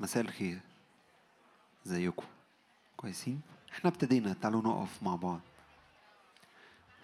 [0.00, 0.60] مساء الخير.
[1.86, 2.26] ازيكم؟
[2.96, 3.40] كويسين؟
[3.72, 4.32] إحنا ابتدينا.
[4.32, 5.40] تعالوا نقف مع بعض.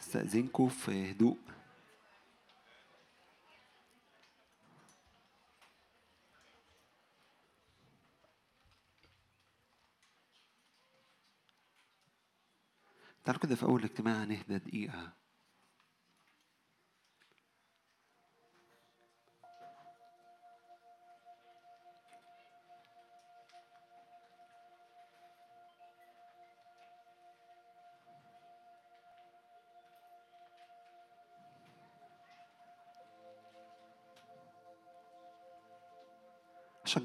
[0.00, 1.38] استأذنكم في هدوء.
[13.24, 15.12] تعالوا كده في أول اجتماع نهدى دقيقة.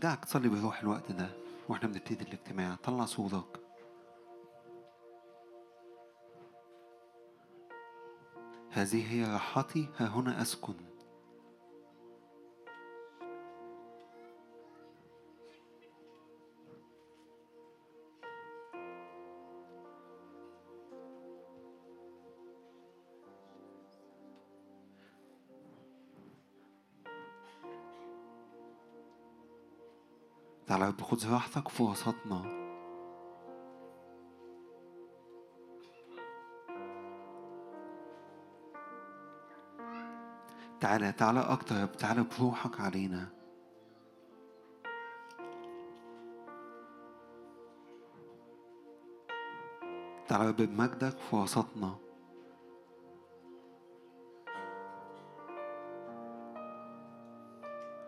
[0.02, 1.30] أشجعك تصلي بروح الوقت ده
[1.70, 2.76] وإحنا بنبتدي الاجتماع.
[2.84, 3.60] طلع صوتك.
[8.72, 9.90] هذه هي راحتي.
[9.98, 10.74] ها هنا أسكن.
[31.02, 32.62] خد راحتك في وسطنا.
[40.80, 43.30] تعالى تعالى أكتر تعالى بروحك علينا.
[50.28, 51.96] تعالى بمجدك في وسطنا.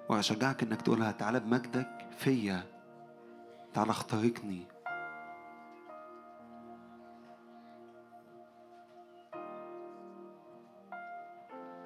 [0.09, 2.72] وأشجعك إنك تقولها تعالى بمجدك فيا.
[3.73, 4.65] تعالى اخترقني.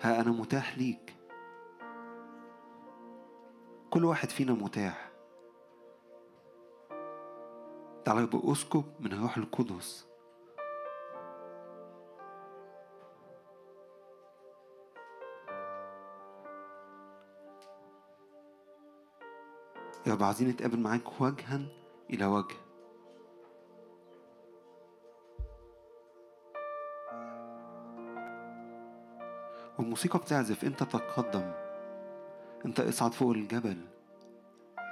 [0.02, 1.16] ها أنا متاح ليك.
[3.90, 5.12] كل واحد فينا متاح.
[8.06, 10.08] تعالى بأسكب من الروح القدس.
[20.08, 21.77] يا رب عايزين نتقابل معاك وجها؟
[22.10, 22.56] إلى وجه.
[29.80, 31.52] والموسيقى بتعزف أنت تقدم
[32.66, 33.78] أنت اصعد فوق الجبل.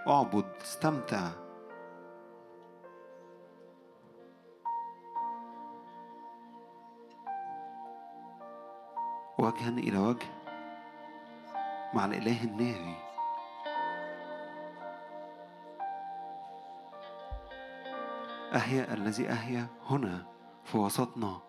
[0.07, 1.31] اعبد استمتع.
[9.39, 10.25] وجها إلى وجه
[11.93, 13.04] مع الإله الناري
[18.55, 20.25] أحيا الذي أحيا هنا
[20.63, 21.41] في وسطنا.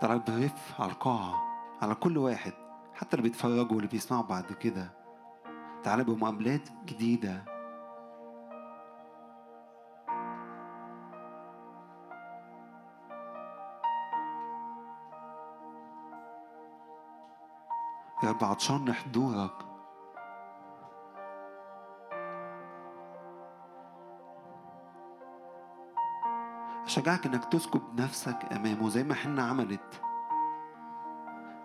[0.00, 1.42] تعالى برف على القاعة
[1.82, 2.52] على كل واحد
[2.94, 4.92] حتى اللي بيتفرجوا واللي بيسمعوا بعد كده.
[5.82, 7.51] تعالى بمقابلات جديدة.
[18.22, 19.52] يا رب عطشان لحضورك
[26.84, 30.02] أشجعك إنك تسكب نفسك أمامه زي ما حنا عملت.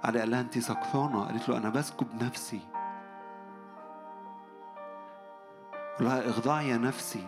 [0.03, 1.25] علي قال لها أنت سكرانة.
[1.25, 2.61] قالت له أنا بسكب نفسي.
[5.97, 7.27] قال لها اخضعي يا نفسي.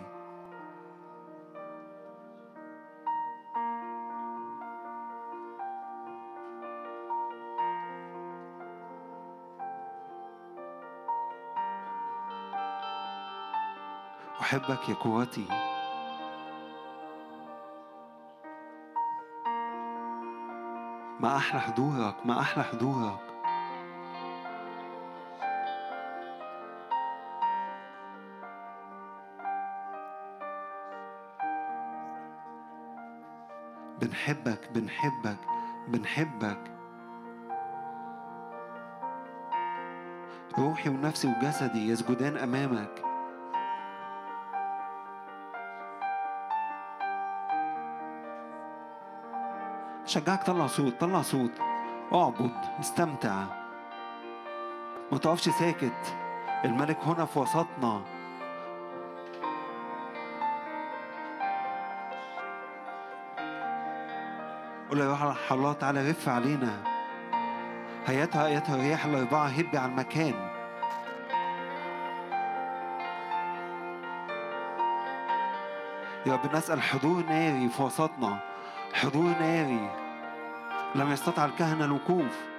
[14.50, 15.46] أحبك يا قوتي
[21.20, 23.20] ما أحلى حضورك ما أحلى حضورك
[34.00, 35.36] بنحبك بنحبك
[35.88, 36.70] بنحبك.
[40.58, 43.09] روحي ونفسي وجسدي يسجدان أمامك.
[50.10, 51.50] شجعك طلع صوت طلع صوت.
[52.12, 53.44] اعبد استمتع.
[55.12, 56.16] ما تقفش ساكت.
[56.64, 58.02] الملك هنا في وسطنا.
[64.88, 66.82] قول يا الله تعالى رف علينا.
[68.06, 70.34] هياتها ايتها الرياح الاربعه هبي على المكان.
[76.26, 78.38] يا رب نسأل حضور ناري في وسطنا.
[78.94, 79.99] حضور ناري.
[80.94, 82.50] لم يستطع الكهنة الوقوف.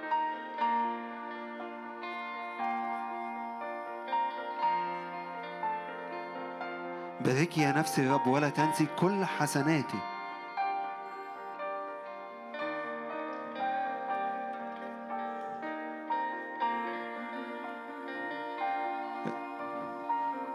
[7.20, 9.98] باركي يا نفسي الرب ولا تنسي كل حسناتي.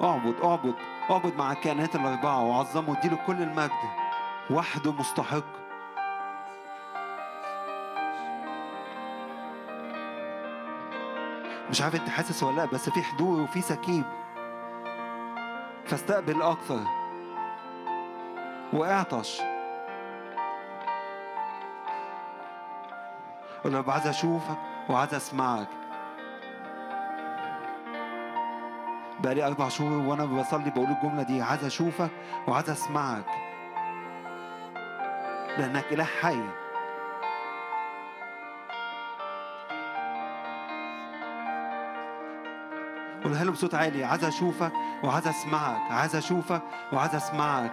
[0.01, 0.75] اعبد اعبد
[1.11, 3.71] اعبد مع الكائنات الأربعة وعظمه واديله كل المجد.
[4.51, 5.66] وحده مستحق.
[11.69, 14.03] مش عارف انت حاسس ولا لا بس في حضور وفي سكيب
[15.85, 16.79] فاستقبل أكثر.
[18.73, 19.41] واعطش.
[23.63, 24.57] قول له عايز أشوفك
[24.89, 25.67] وعايز أسمعك.
[29.19, 32.09] بقالي أربع شهور وأنا بصلي بقول الجملة دي عايز أشوفك
[32.47, 33.25] وعايز أسمعك.
[35.57, 36.66] لأنك إله حي.
[43.23, 44.71] قولها له بصوت عالي عايز أشوفك
[45.03, 46.61] وعايز أسمعك عايز أشوفك
[46.93, 47.71] وعايز أسمعك.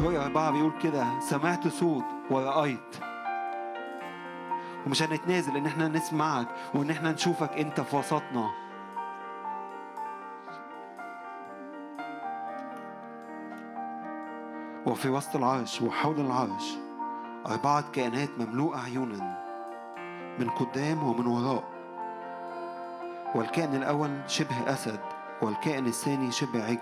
[0.00, 2.96] رؤيا أربعة بيقول كده سمعت صوت ورأيت.
[4.86, 8.61] ومش هنتنازل إن إحنا نسمعك وإن إحنا نشوفك أنت في وسطنا.
[14.86, 16.76] وفي وسط العرش وحول العرش
[17.46, 19.38] أربعة كائنات مملوءة عيونا
[20.38, 21.64] من قدام ومن وراء.
[23.34, 25.00] والكائن الأول شبه أسد
[25.42, 26.78] والكائن الثاني شبه عجل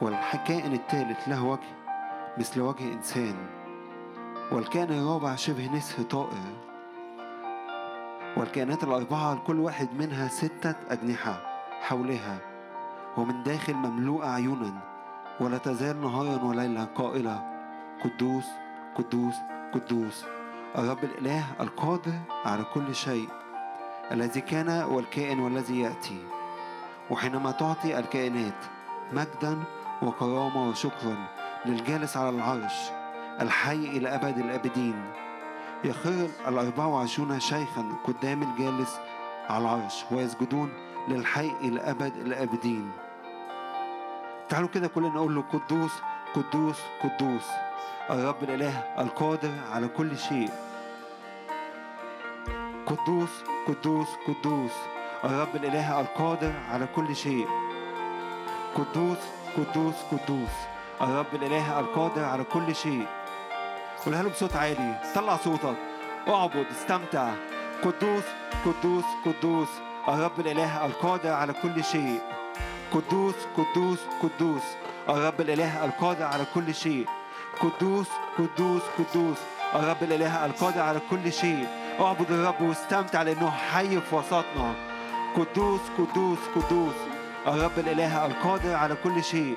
[0.00, 1.68] والكائن الثالث له وجه
[2.38, 3.36] مثل وجه إنسان.
[4.52, 6.56] والكائن الرابع شبه نسر طائر.
[8.36, 11.40] والكائنات الأربعة كل واحد منها ستة أجنحة
[11.80, 12.38] حولها
[13.16, 14.87] ومن داخل مملوءة عيونا.
[15.40, 17.42] ولا تزال نهارا وليلا قائلة
[18.04, 18.44] قدوس
[18.94, 19.34] قدوس
[19.74, 20.24] قدوس
[20.78, 22.12] الرب الإله القادر
[22.44, 23.28] على كل شيء
[24.12, 26.18] الذي كان والكائن والذي يأتي
[27.10, 28.64] وحينما تعطي الكائنات
[29.12, 29.62] مجدا
[30.02, 31.16] وكرامة وشكرا
[31.66, 32.74] للجالس على العرش
[33.40, 35.04] الحي إلى أبد الآبدين
[35.84, 38.98] يخر الأربع وعشرون شيخا قدام الجالس
[39.50, 40.72] على العرش ويسجدون
[41.08, 42.90] للحي إلى أبد الآبدين.
[44.48, 45.92] تعالوا كده كلنا نقول له قدوس
[46.34, 47.46] قدوس قدوس.
[48.10, 50.50] الرب الإله القادر على كل شيء.
[52.86, 53.30] قدوس
[53.68, 54.72] قدوس قدوس.
[55.24, 57.46] الرب الإله القادر على كل شيء.
[58.74, 59.18] قدوس
[59.56, 60.54] قدوس قدوس.
[61.02, 63.06] الرب الإله القادر على كل شيء.
[64.04, 65.00] قولها له بصوت عالي.
[65.14, 65.76] طلع صوتك.
[66.28, 67.30] اعبد استمتع.
[67.84, 68.24] قدوس
[68.64, 69.68] قدوس قدوس.
[70.08, 72.20] الرب الإله القادر على كل شيء.
[72.94, 74.62] قدوس قدوس قدوس.
[75.08, 77.06] الرب الإله القادر على كل شيء.
[77.60, 78.06] قدوس
[78.38, 79.36] قدوس قدوس.
[79.74, 81.66] الرب الإله القادر على كل شيء.
[82.00, 84.74] اعبد الرب واستمتع لأنه حي في وسطنا.
[85.36, 86.94] قدوس قدوس قدوس.
[87.46, 89.56] الرب الإله القادر على كل شيء.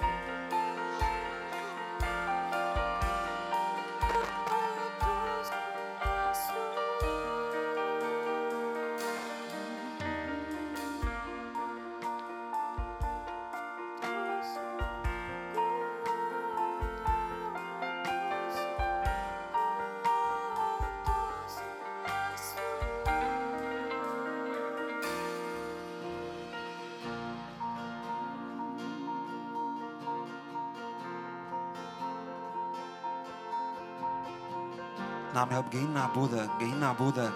[35.72, 37.34] جايين نعبدك جايين نعبدك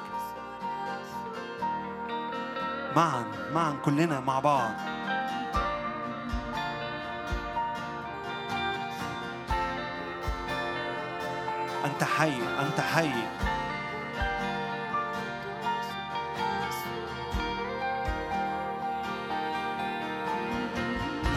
[2.96, 4.72] معا معا كلنا مع بعض.
[11.86, 13.12] أنت حي أنت حي.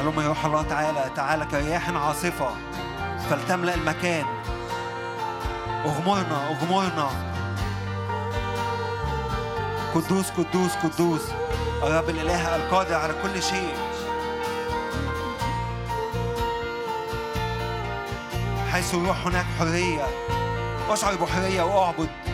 [0.00, 2.50] هلما يا روح الله تعالى تعالى كرياح عاصفة
[3.31, 4.38] فلتملأ المكان.
[5.85, 7.11] اغمرنا اغمرنا
[9.94, 11.23] قدوس قدوس قدوس
[11.82, 13.75] الرب الإله القادر على كل شيء.
[18.73, 20.06] حيث الروح هناك حرية.
[20.90, 22.27] أشعر بحرية وأعبد.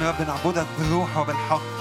[0.00, 1.75] نعم يا رب نعبدك بالروح وبالحق.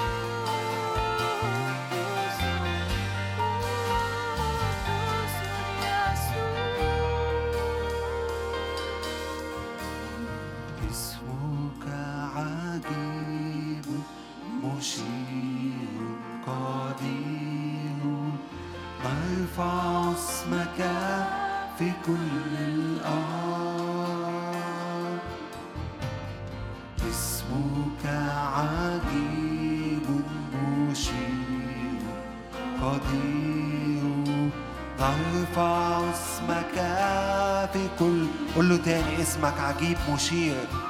[39.79, 40.84] Keep pushing.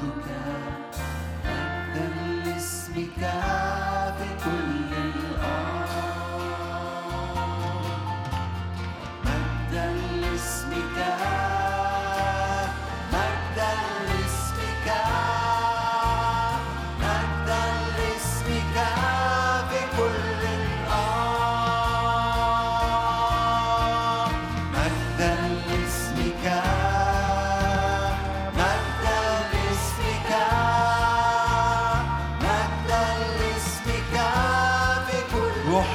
[0.00, 0.67] mundo cabe.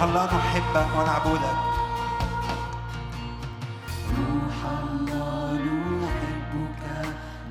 [0.03, 1.57] الله نحبك ونعبدك
[4.17, 5.59] روح الله
[6.03, 6.83] نحبك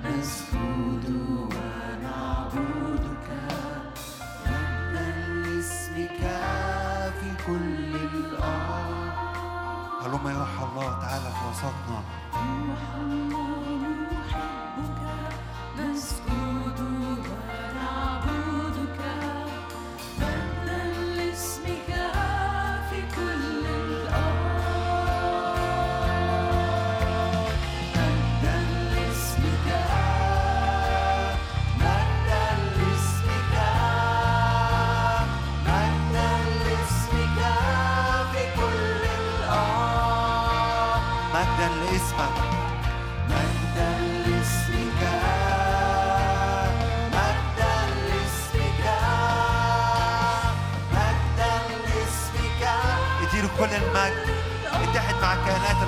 [0.04, 1.04] نسجد
[1.52, 3.28] ونعبدك
[4.46, 5.10] مجدا
[5.44, 6.22] لاسمك
[7.20, 9.12] في كل الأرض
[10.02, 11.98] هلما يا روح الله تعالى في وسطنا
[12.34, 13.78] روح الله
[14.12, 14.71] نحبك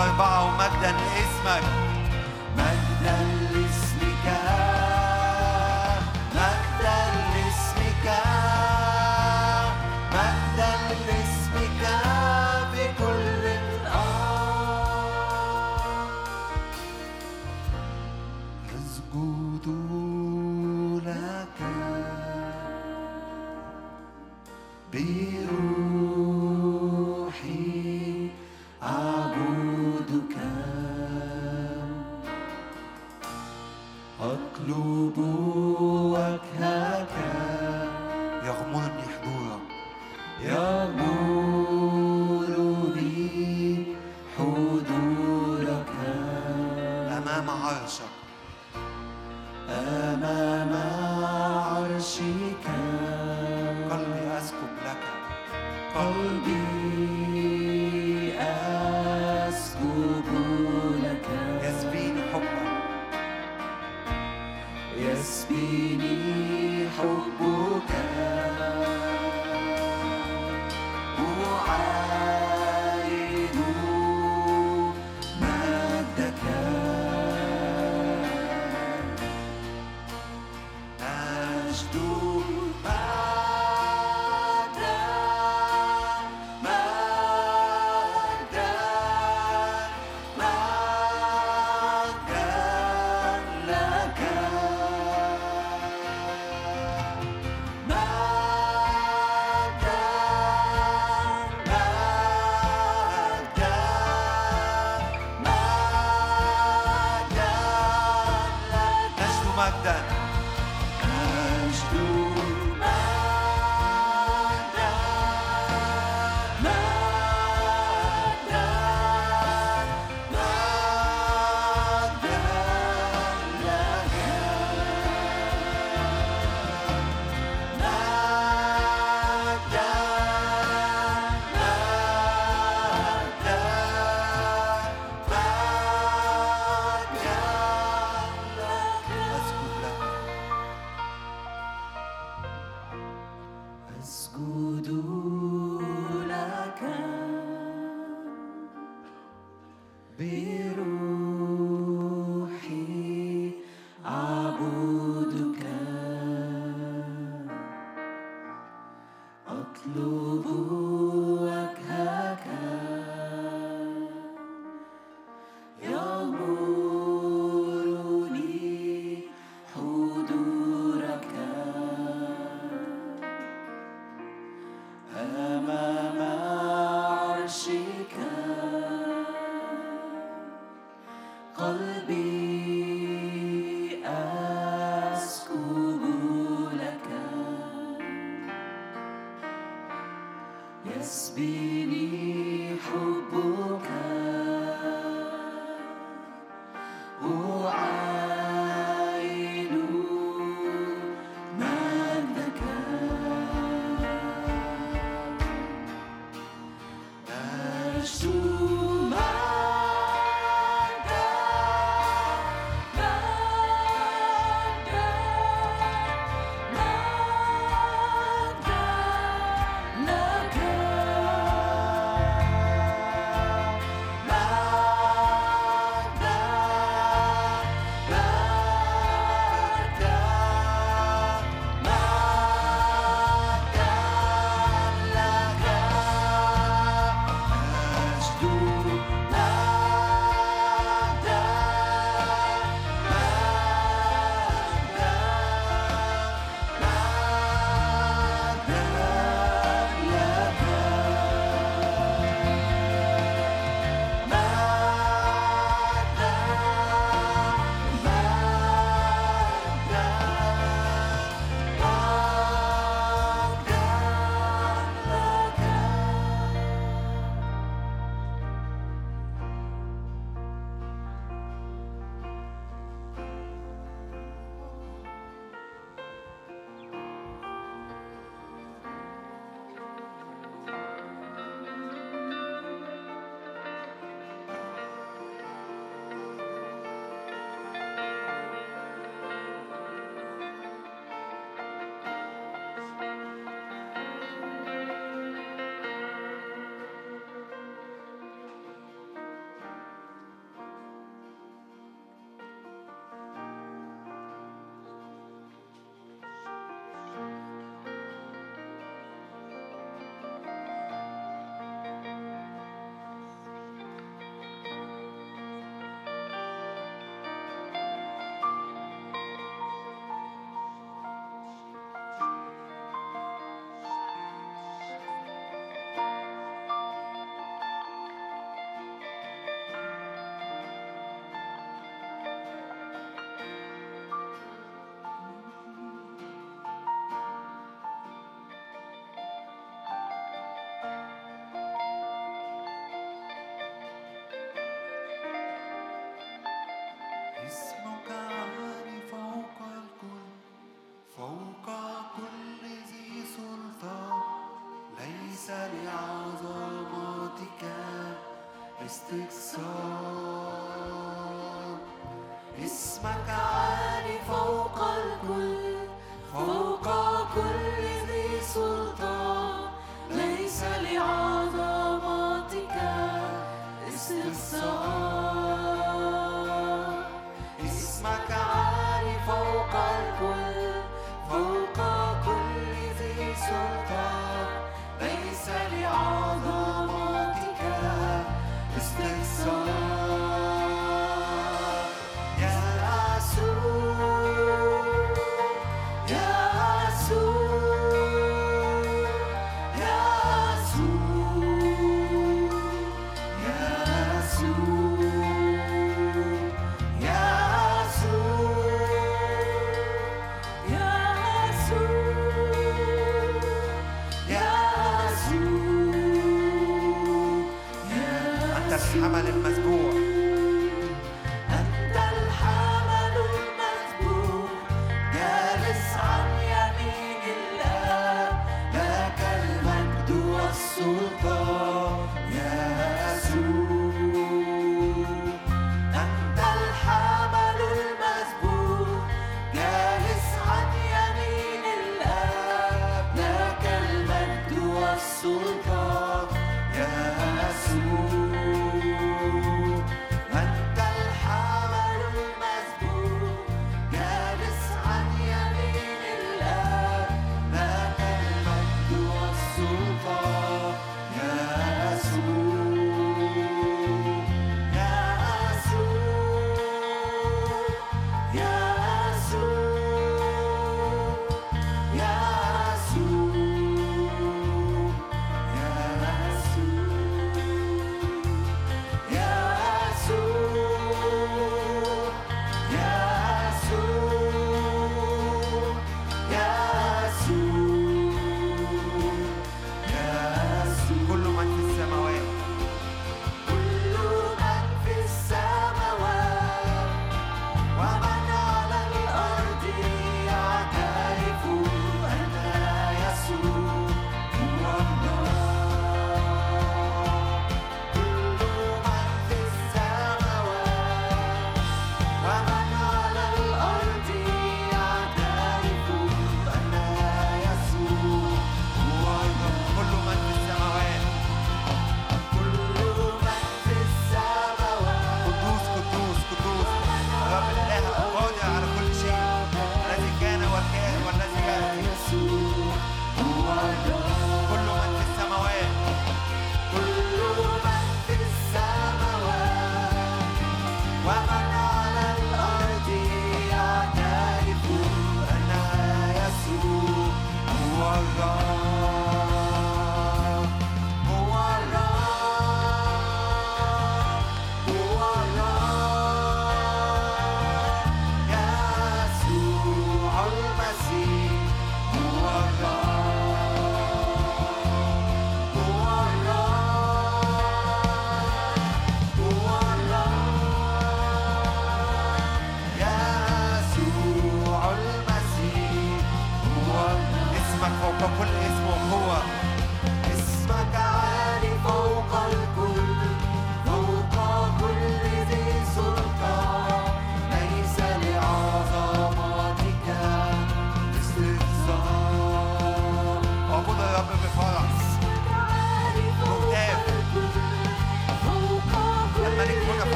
[0.00, 1.79] الله يبعه مجدا لاسمك.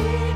[0.00, 0.29] you.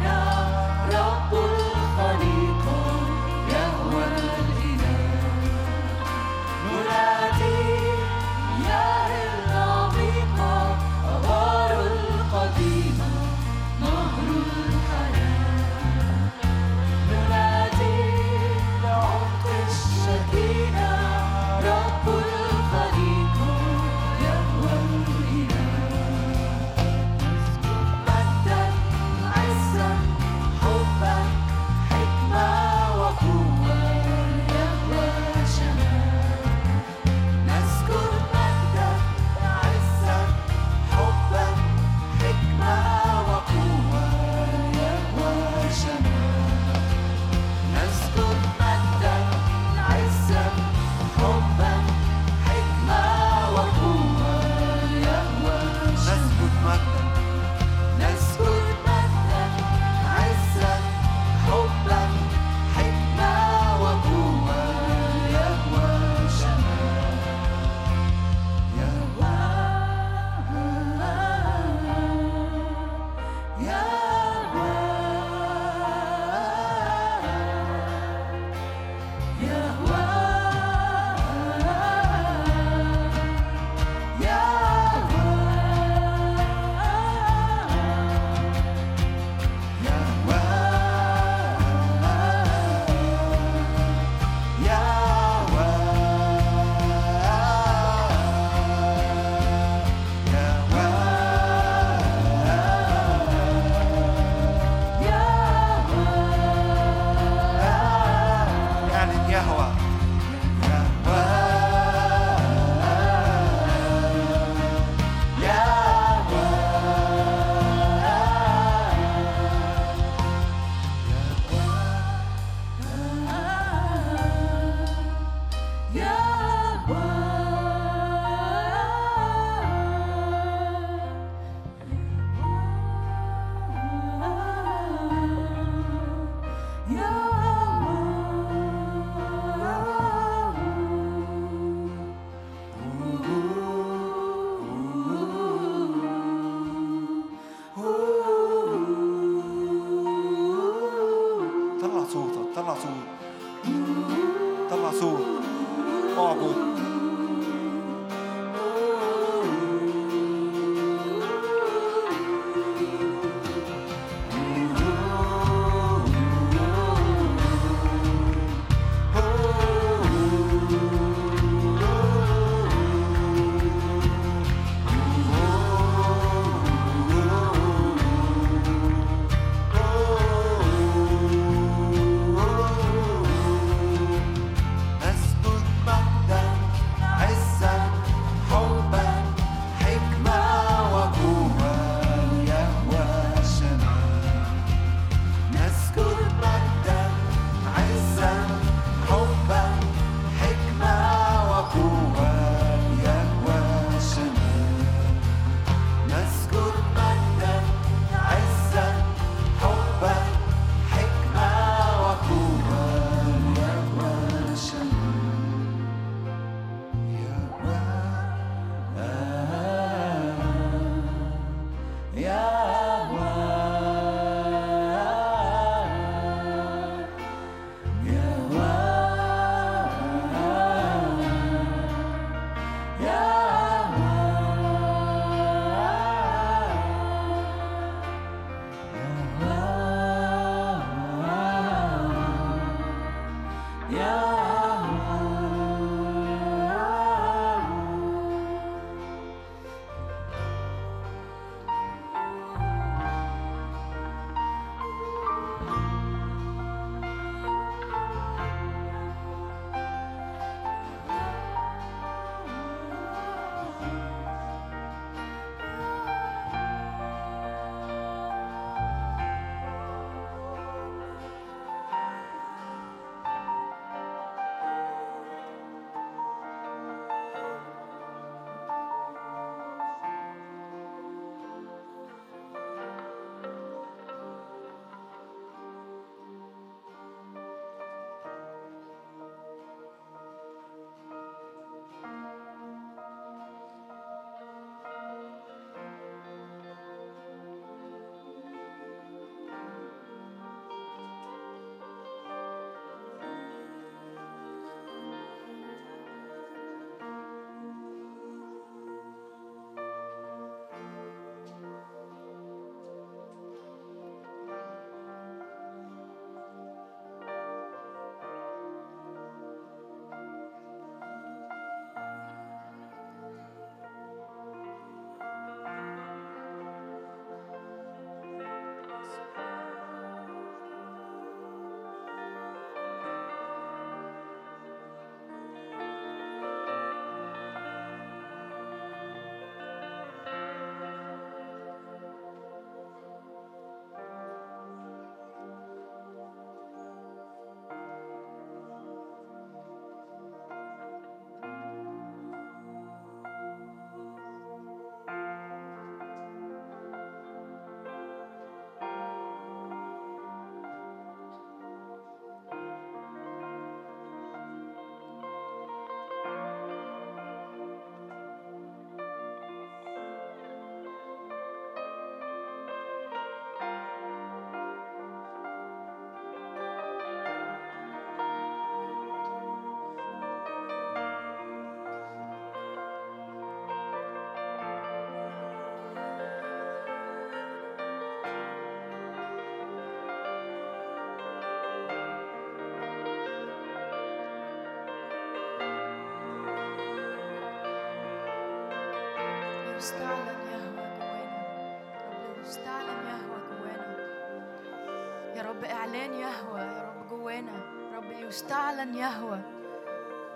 [405.95, 407.53] اعلان يهوى يا رب جوانا.
[407.97, 409.41] رب يستعلن يهوى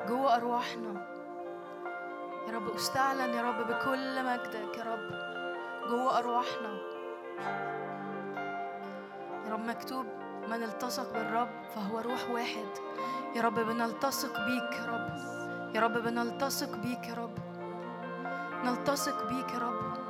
[0.09, 1.07] جوا أرواحنا.
[2.47, 5.11] يا رب استعلن يا رب بكل مجدك يا رب
[5.91, 6.79] جوا أرواحنا.
[9.47, 10.07] يا رب مكتوب
[10.49, 12.69] من التصق بالرب فهو روح واحد.
[13.37, 15.09] يا رب بنلتصق بيك يا رب.
[15.75, 17.39] يا رب بنلتصق بيك يا رب.
[18.65, 20.08] نلتصق بيك يا رب.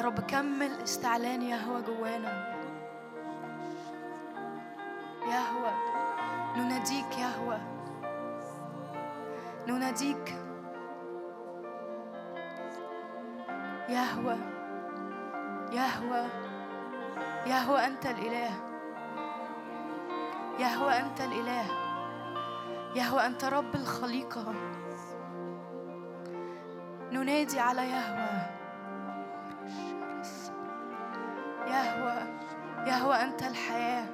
[0.00, 2.56] يا رب كمل استعلان يهوى جوانا.
[5.22, 5.72] يهوى
[6.56, 7.58] نناديك يهوى.
[9.68, 10.34] نناديك.
[13.88, 14.36] يهوى
[15.72, 16.24] يهوى
[17.46, 18.52] يهوى أنت الإله.
[20.58, 21.66] يهوى أنت الإله.
[22.96, 24.54] يهوى أنت رب الخليقة.
[27.12, 28.59] ننادي على يهوى.
[33.22, 34.06] أنت الحياة.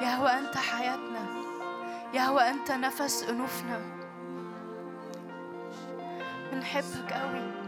[0.00, 1.26] يهوى أنت حياتنا.
[2.14, 3.80] يهوى أنت نفس أنوفنا.
[6.52, 7.58] بنحبك قوي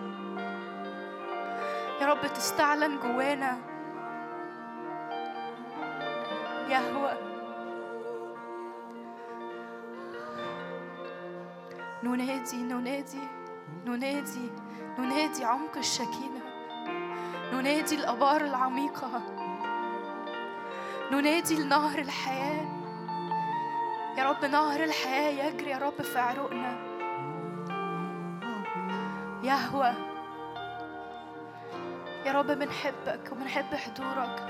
[2.00, 3.58] يا رب تستعلن جوانا.
[6.68, 7.12] يهوى.
[12.02, 13.28] ننادي ننادي
[13.86, 14.50] ننادي
[14.98, 16.40] ننادي عمق الشكينة.
[17.52, 19.22] ننادي الآبار العميقة.
[21.12, 22.66] ننادي لنهر الحياة.
[24.18, 26.76] يا رب نهر الحياة يجري يا رب في عروقنا.
[29.42, 29.94] يهوى
[32.26, 34.46] يا رب بنحبك وبنحب حضورك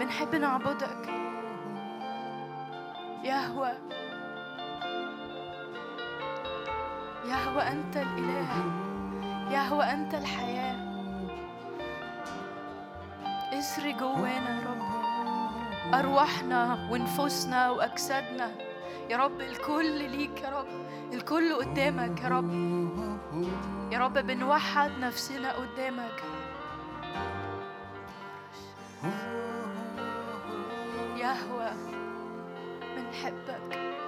[0.00, 1.08] بنحب نعبدك.
[3.24, 3.72] يهوى
[7.24, 8.64] يهوى أنت الإله
[9.50, 10.76] يهوى أنت الحياة.
[13.58, 14.89] إسري جوانا يا رب.
[15.94, 18.50] أرواحنا ونفوسنا وأجسادنا.
[19.10, 20.66] يا رب الكل ليك يا رب
[21.12, 22.50] الكل قدامك يا رب.
[23.92, 26.22] يا رب بنوحد نفسنا قدامك.
[31.16, 31.70] يهوى
[32.96, 33.99] بنحبك.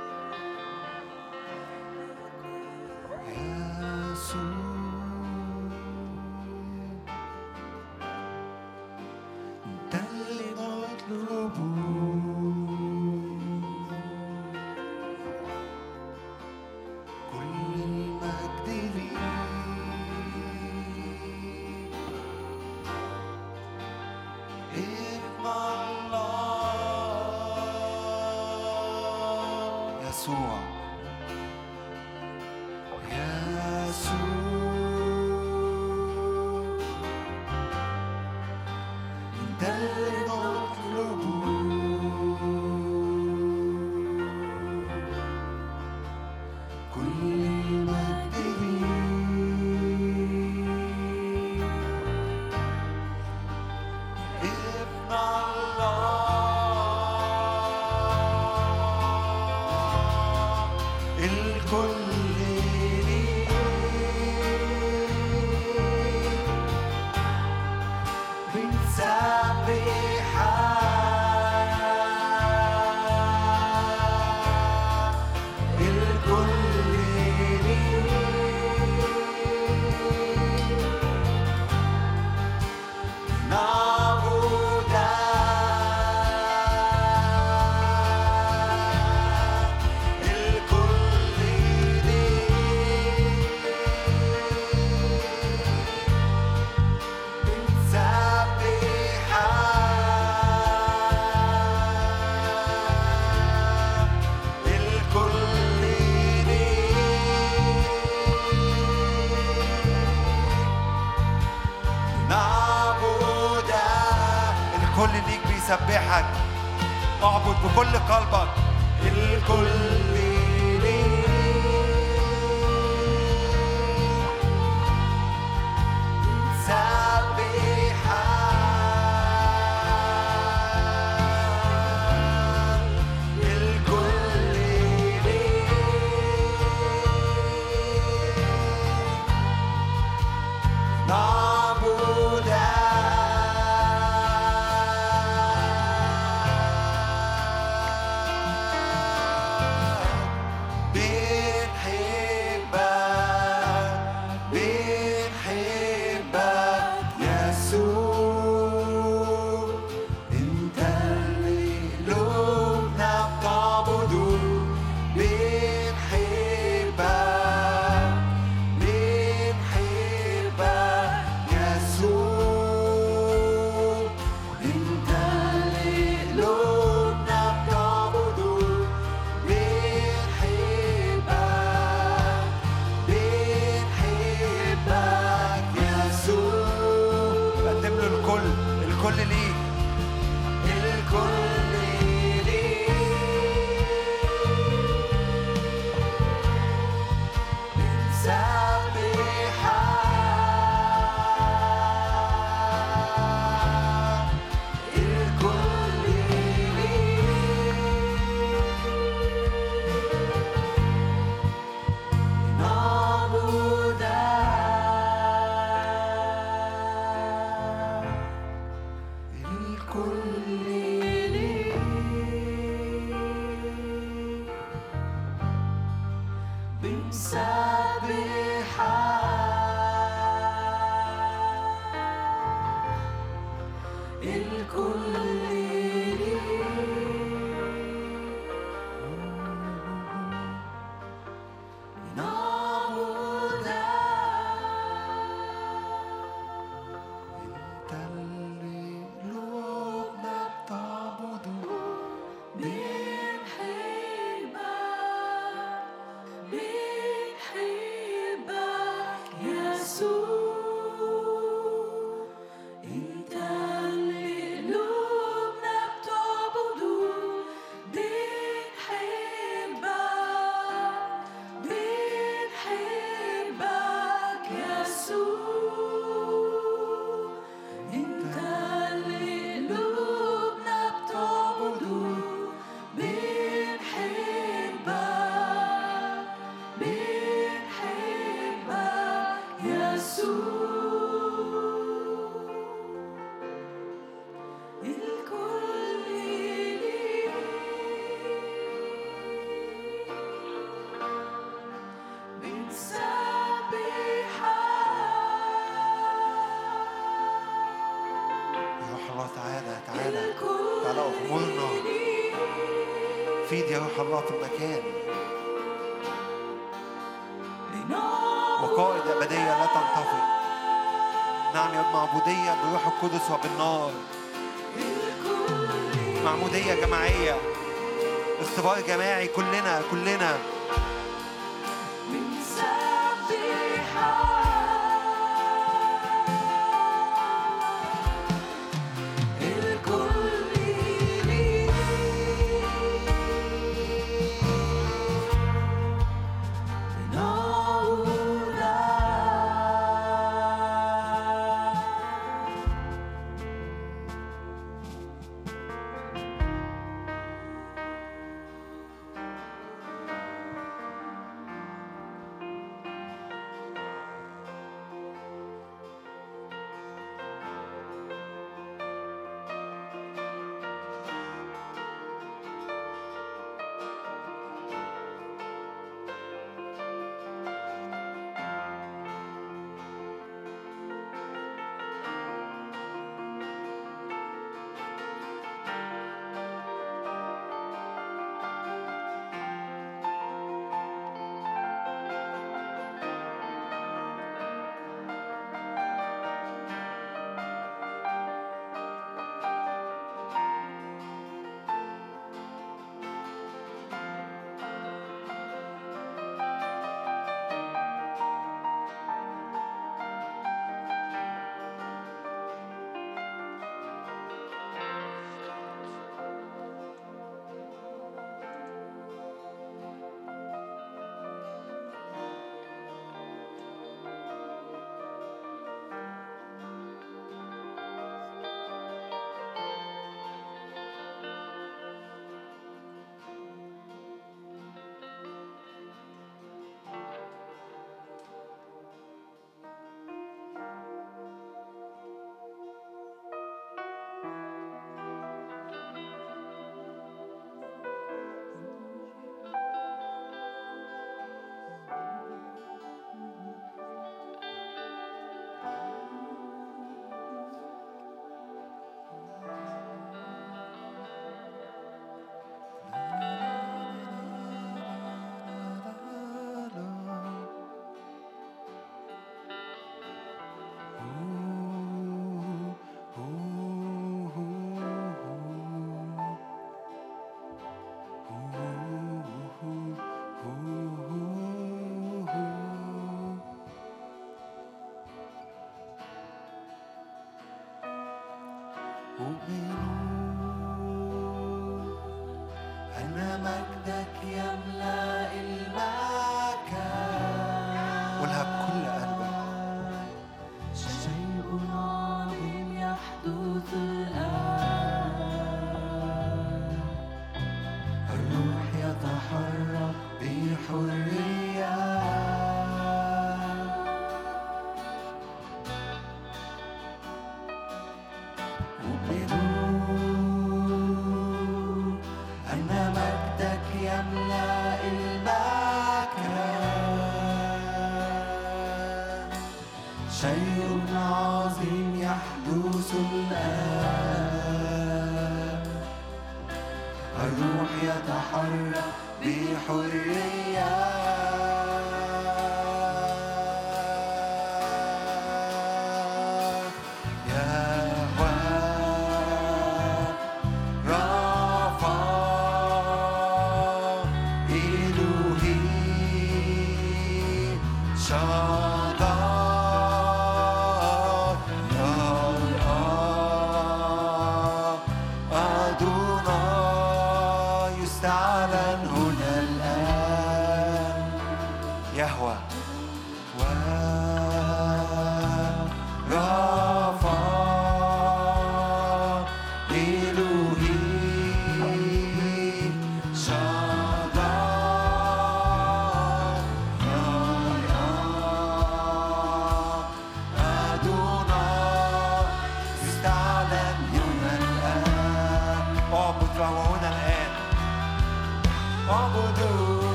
[328.63, 330.52] اختبار جماعي كلنا كلنا.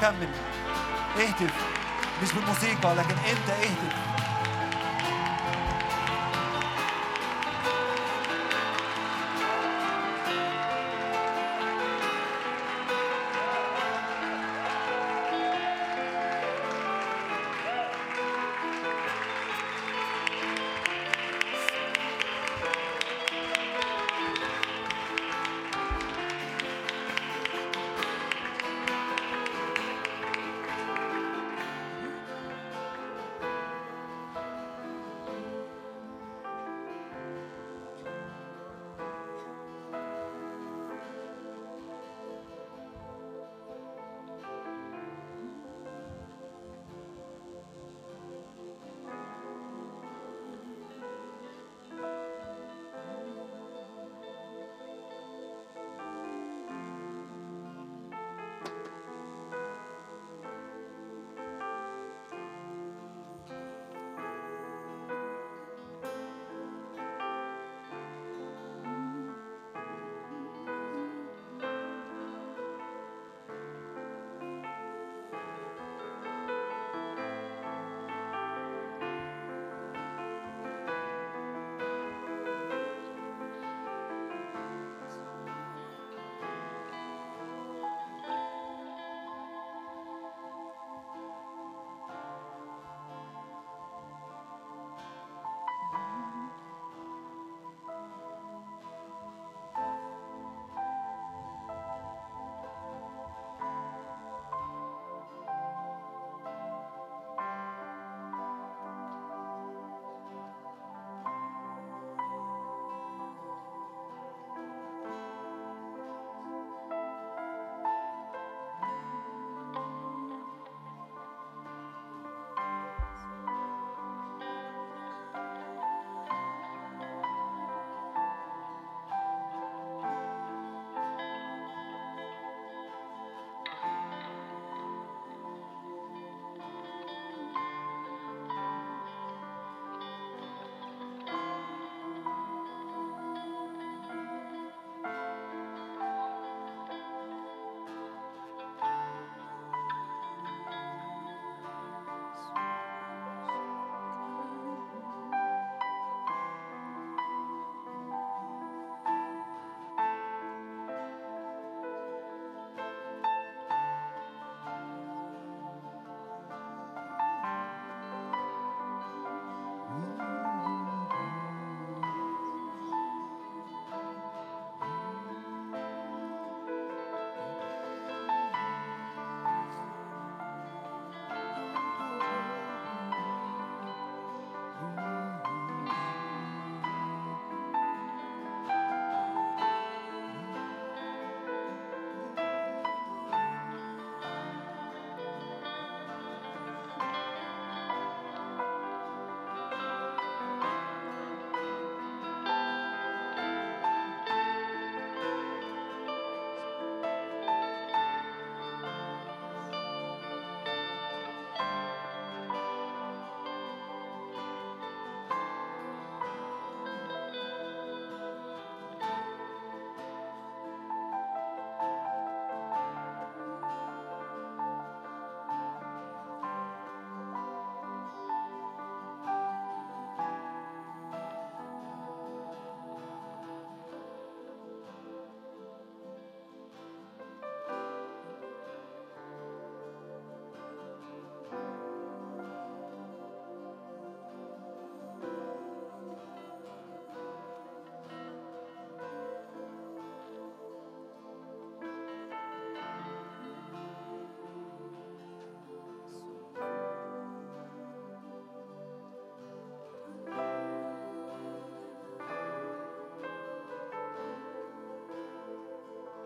[0.00, 0.28] كمل.
[1.18, 1.54] اهتف
[2.22, 3.77] مش بالموسيقى لكن انت اهتف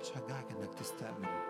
[0.02, 1.41] بشجعك إنك تستقبل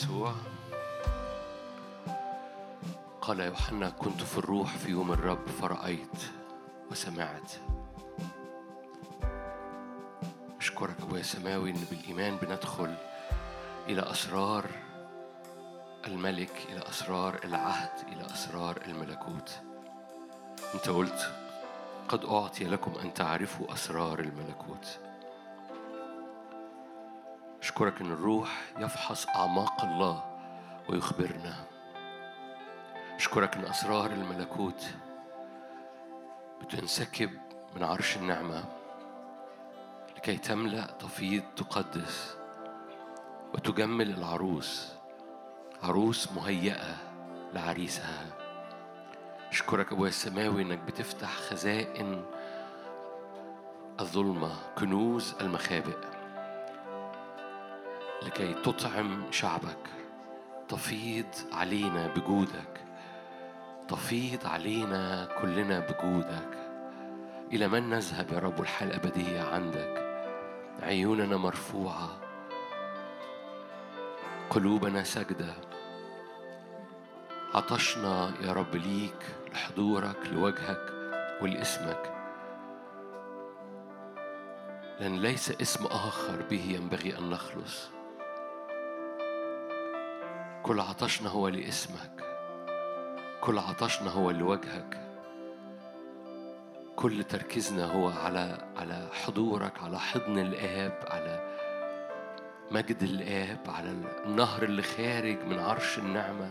[0.00, 0.34] يسوع.
[3.20, 6.18] قال يوحنا كنت في الروح في يوم الرب فرأيت
[6.90, 7.52] وسمعت.
[10.58, 12.94] أشكرك أبويا سماوي إن بالإيمان بندخل
[13.88, 14.70] إلى أسرار
[16.06, 19.60] الملك إلى أسرار العهد إلى أسرار الملكوت.
[20.74, 21.32] أنت قلت
[22.08, 25.09] قد أعطي لكم أن تعرفوا أسرار الملكوت.
[27.62, 30.24] أشكرك إن الروح يفحص أعماق الله
[30.88, 31.54] ويخبرنا.
[33.16, 34.86] أشكرك إن أسرار الملكوت
[36.62, 37.30] بتنسكب
[37.76, 38.64] من عرش النعمة
[40.16, 42.36] لكي تملأ تفيض تقدس
[43.54, 44.92] وتجمل العروس
[45.82, 46.96] عروس مهيئة
[47.54, 48.26] لعريسها.
[49.50, 52.24] أشكرك أبويا السماوي إنك بتفتح خزائن
[54.00, 56.19] الظلمة كنوز المخابئ.
[58.22, 59.88] لكي تطعم شعبك.
[60.68, 62.80] تفيض علينا بجودك.
[63.88, 66.58] تفيض علينا كلنا بجودك.
[67.52, 70.10] إلى من نذهب يا رب الحياة الأبدية عندك؟
[70.82, 72.08] عيوننا مرفوعة.
[74.50, 75.54] قلوبنا سجدة
[77.54, 80.92] عطشنا يا رب ليك لحضورك لوجهك
[81.42, 82.14] ولاسمك.
[85.00, 87.99] لأن ليس اسم آخر به ينبغي أن نخلص.
[90.62, 92.24] كل عطشنا هو لإسمك.
[93.40, 95.00] كل عطشنا هو لوجهك.
[96.96, 101.56] كل تركيزنا هو على على حضورك على حضن الآب على
[102.70, 103.90] مجد الآب على
[104.26, 106.50] النهر اللي خارج من عرش النعمة.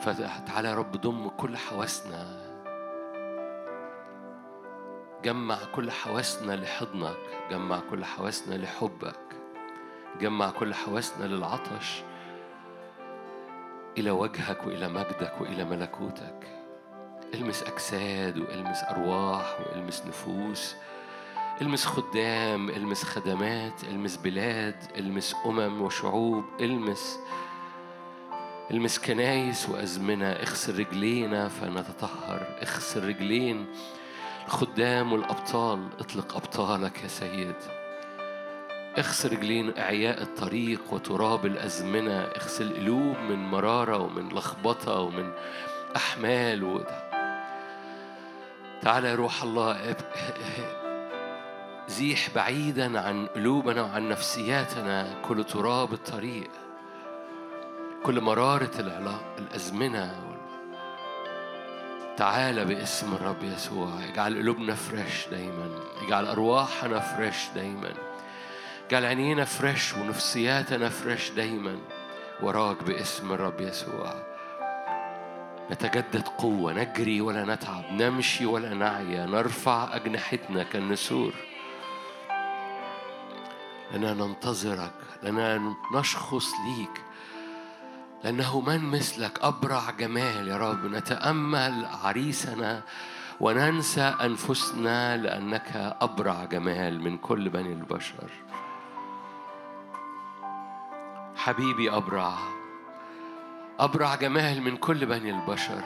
[0.00, 2.26] فتعالى يا رب ضم كل حواسنا.
[5.24, 7.16] جمع كل حواسنا لحضنك.
[7.50, 9.41] جمع كل حواسنا لحبك.
[10.20, 12.02] جمع كل حواسنا للعطش
[13.98, 16.48] إلى وجهك وإلى مجدك وإلى ملكوتك.
[17.34, 20.74] المس أجساد والمس أرواح والمس نفوس
[21.60, 27.18] المس خدام المس خدمات المس بلاد المس أمم وشعوب المس
[28.70, 30.26] المس كنايس وأزمنة.
[30.26, 32.58] اغسل رجلينا فنتطهر.
[32.62, 33.66] اغسل رجلين
[34.46, 35.88] الخدام والأبطال.
[36.00, 37.81] اطلق أبطالك يا سيد.
[38.98, 45.32] اغسل رجلين إعياء الطريق وتراب الأزمنة اغسل قلوب من مرارة ومن لخبطة ومن
[45.96, 46.84] أحمال و...
[48.82, 49.96] تعالى يا روح الله
[51.88, 56.50] زيح بعيدا عن قلوبنا وعن نفسياتنا كل تراب الطريق
[58.02, 60.32] كل مرارة العلاقة الأزمنة
[62.16, 65.68] تعالى باسم الرب يسوع اجعل قلوبنا fresh دايما
[66.06, 68.11] اجعل أرواحنا fresh دايما.
[68.92, 71.78] اجعل عينينا fresh ونفسياتنا fresh دايما.
[72.42, 74.14] وراك باسم الرب يسوع.
[75.70, 81.34] نتجدد قوة نجري ولا نتعب نمشي ولا نعيا نرفع أجنحتنا كالنسور.
[83.94, 87.02] لنا ننتظرك لنا نشخص ليك.
[88.24, 90.86] لأنه من مثلك أبرع جمال يا رب.
[90.86, 92.82] نتأمل عريسنا
[93.40, 98.51] وننسى أنفسنا لأنك أبرع جمال من كل بني البشر.
[101.36, 102.34] حبيبي أبرع.
[103.78, 105.82] أبرع جمال من كل بني البشر.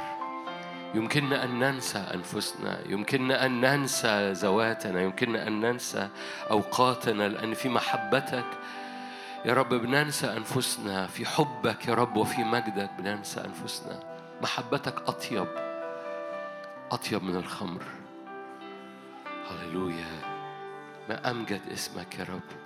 [0.94, 6.08] يمكننا أن ننسى أنفسنا يمكننا أن ننسى ذواتنا يمكننا أن ننسى
[6.50, 8.46] أوقاتنا لأن في محبتك.
[9.44, 14.00] يا رب بننسى أنفسنا في حبك يا رب وفي مجدك بننسى أنفسنا.
[14.42, 15.48] محبتك أطيب
[16.92, 17.82] أطيب من الخمر.
[19.50, 20.36] هللويا.
[21.08, 22.65] ما أمجد اسمك يا رب.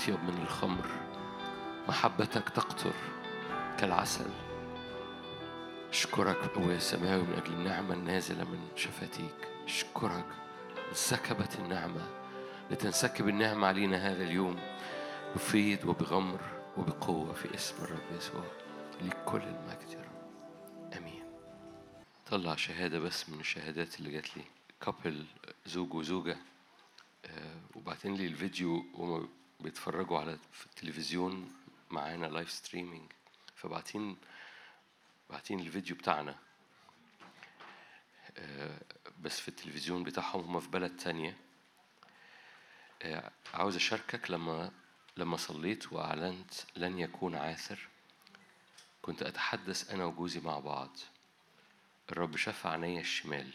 [0.00, 0.86] أطيب من الخمر
[1.88, 2.92] محبتك تقطر
[3.78, 4.30] كالعسل.
[5.90, 10.26] أشكرك أبويا السماوي من أجل النعمة النازلة من شفاتيك أشكرك
[10.88, 12.08] انسكبت النعمة
[12.70, 14.60] لتنسكب النعمة علينا هذا اليوم
[15.34, 16.40] بفيض وبغمر
[16.76, 18.44] وبقوة في اسم الرب يسوع
[19.02, 20.92] لكل المجد يا رب.
[20.98, 21.24] آمين.
[22.30, 24.42] طلع شهادة بس من الشهادات اللي جات لي.
[24.80, 25.24] كابل
[25.66, 26.36] زوج وزوجة.
[27.26, 29.28] آه، وبعتين لي الفيديو وهم
[29.62, 31.52] بيتفرجوا على في التلفزيون
[31.90, 33.12] معانا live streaming
[33.56, 34.16] فبعتين
[35.30, 36.36] بعتين الفيديو بتاعنا.
[38.36, 38.80] آه،
[39.20, 41.36] بس في التلفزيون بتاعهم هم في بلد تانية.
[43.02, 44.70] آه، عاوز أشاركك لما
[45.16, 47.88] لما صليت وأعلنت لن يكون عاثر
[49.02, 50.96] كنت أتحدث أنا وجوزي مع بعض.
[52.12, 53.52] الرب شاف عينيا الشمال.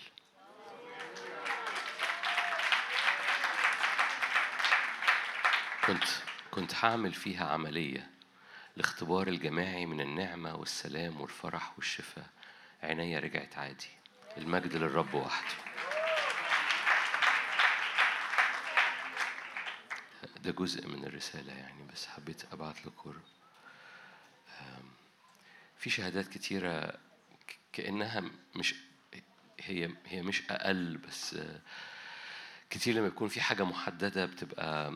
[5.88, 6.04] كنت
[6.52, 8.10] كنت هعمل فيها عملية
[8.78, 12.30] الاختبار الجماعي من النعمة والسلام والفرح والشفاء.
[12.84, 13.88] عينيا رجعت عادي.
[14.38, 15.56] المجد للرب وحده.
[20.44, 23.14] ده جزء من الرسالة يعني بس حبيت أبعت لكم.
[25.78, 26.98] في شهادات كتيرة
[27.74, 28.24] كأنها
[28.56, 28.76] مش
[29.60, 31.38] هي هي مش أقل بس
[32.70, 34.94] كتير لما يكون في حاجة محددة بتبقى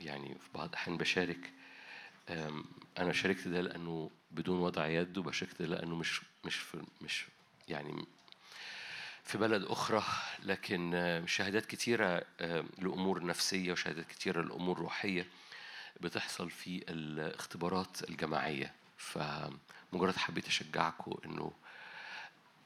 [0.00, 1.52] يعني في بعض الأحيان بشارك.
[2.98, 7.26] أنا شاركت ده لأنه بدون وضع يد وبشاركت ده لأنه مش مش في مش
[7.68, 8.04] يعني
[9.24, 10.02] في بلد أخرى.
[10.42, 12.24] لكن شهادات كتيرة
[12.78, 15.26] لأمور نفسية وشهادات كتيرة لأمور روحية
[16.00, 18.72] بتحصل في الاختبارات الجماعية.
[18.96, 21.52] فمجرد حبيت أشجعكم إنه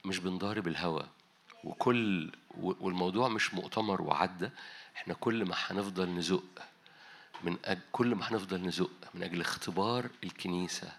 [0.05, 1.09] مش بنضارب الهوى
[1.65, 4.51] وكل والموضوع مش مؤتمر وعدى
[4.97, 6.45] إحنا كل ما هنفضل نزق
[7.43, 10.93] من أجل كل ما هنفضل نزق من أجل اختبار الكنيسة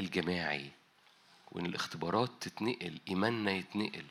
[0.00, 0.70] الجماعي
[1.52, 4.04] وإن الاختبارات تتنقل إيماننا يتنقل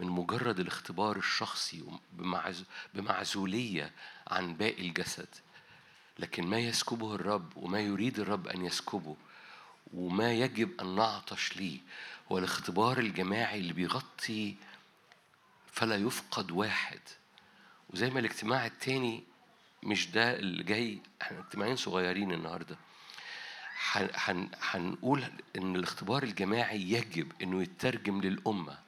[0.00, 2.64] من مجرد الاختبار الشخصي بمعز-
[2.94, 3.92] بمعزولية
[4.28, 5.28] عن باقي الجسد.
[6.18, 9.16] لكن ما يسكبه الرب وما يريد الرب أن يسكبه
[9.94, 11.78] وما يجب أن نعطش ليه
[12.32, 14.56] هو الاختبار الجماعي اللي بيغطي
[15.72, 17.00] فلا يفقد واحد.
[17.92, 19.24] وزي ما الاجتماع التاني
[19.82, 22.76] مش ده اللي جاي إحنا اجتماعين صغيرين النهارده.
[23.92, 25.24] هن- هن- هنقول
[25.56, 28.78] إن الاختبار الجماعي يجب إنه يترجم للأمة.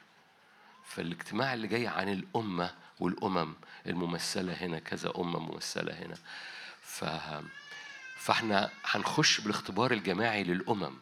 [0.84, 3.54] فالاجتماع اللي جاي عن الأمة والأمم
[3.86, 6.16] الممثلة هنا كذا أمة ممثلة هنا.
[6.82, 7.04] ف
[8.16, 10.94] فاحنا هنخش بالاختبار الجماعي للأمم.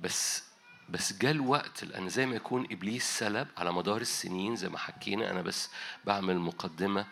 [0.00, 0.44] بس
[0.90, 5.30] بس جاء الوقت لأن زي ما يكون إبليس سلب على مدار السنين زي ما حكينا
[5.30, 5.70] أنا بس
[6.04, 7.06] بعمل مقدمة.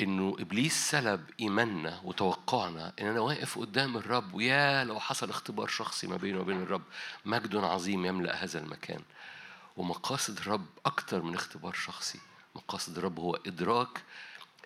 [0.00, 6.06] إنه إبليس سلب إيماننا وتوقعنا إن أنا واقف قدام الرب ويا لو حصل اختبار شخصي
[6.06, 6.82] ما بيني وبين الرب
[7.24, 9.02] مجد عظيم يملأ هذا المكان.
[9.76, 12.20] ومقاصد الرب أكتر من اختبار شخصي
[12.54, 14.02] مقاصد الرب هو إدراك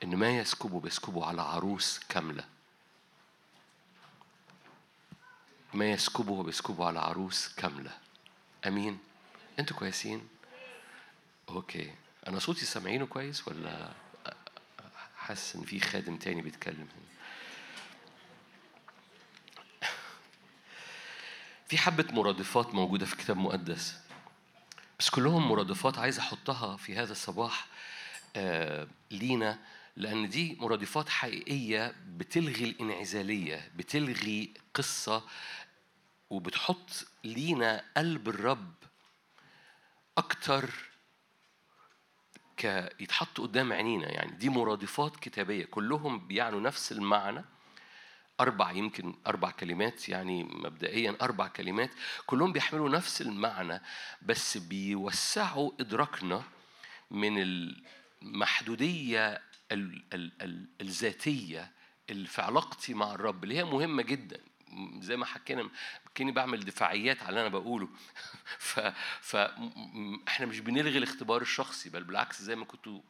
[0.03, 2.54] إن ما يسكبه بيسكبه على عروس كاملة.
[5.75, 7.91] ما يسكبه بيسكبه على عروس كاملة.
[8.67, 8.99] أمين.
[9.59, 10.29] أنتوا كويسين؟
[11.49, 11.95] أوكي.
[12.29, 13.93] أنا صوتي سامعينه كويس ولا
[15.17, 17.15] حاسس إن في خادم تاني بيتكلم؟ هنا
[21.69, 23.99] في حبة مرادفات موجودة في الكتاب المقدس
[24.99, 27.67] بس كلهم مرادفات عايز أحطها في هذا الصباح
[28.37, 29.59] آه لينا
[29.97, 35.23] لأن دي مرادفات حقيقية بتلغي الإنعزالية بتلغي قصة
[36.31, 36.91] وبتحط
[37.25, 38.75] لينا قلب الرب
[40.19, 40.71] أكتر
[42.57, 42.65] ك
[43.01, 44.11] يتحط قدام عينينا.
[44.13, 47.45] يعني دي مرادفات كتابية كلهم بيعنوا نفس المعنى.
[48.41, 51.91] أربع يمكن أربع كلمات يعني مبدئيا أربع كلمات.
[52.27, 53.81] كلهم بيحملوا نفس المعنى
[54.23, 56.43] بس بيوسعوا إدراكنا
[57.11, 57.43] من
[58.23, 59.43] المحدودية
[59.73, 61.73] ال ال ال الذاتية
[62.11, 64.41] اللي في علاقتي مع الرب اللي هي مهمة جدا.
[64.99, 65.71] زي ما حكينا
[66.15, 67.89] كاني بعمل دفاعيات على اللي أنا بقوله.
[68.59, 68.81] ف
[69.21, 73.01] ف م- إحنا مش بنلغي الاختبار الشخصي بل بالعكس زي ما كنتوا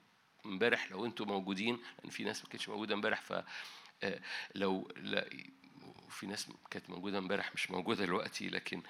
[0.46, 3.32] امبارح لو أنتوا موجودين لأن في ناس ما كانتش موجودة امبارح ف
[4.02, 4.20] آه،
[4.54, 5.28] لو لا
[6.10, 8.82] في ناس كانت موجودة امبارح مش موجودة دلوقتي لكن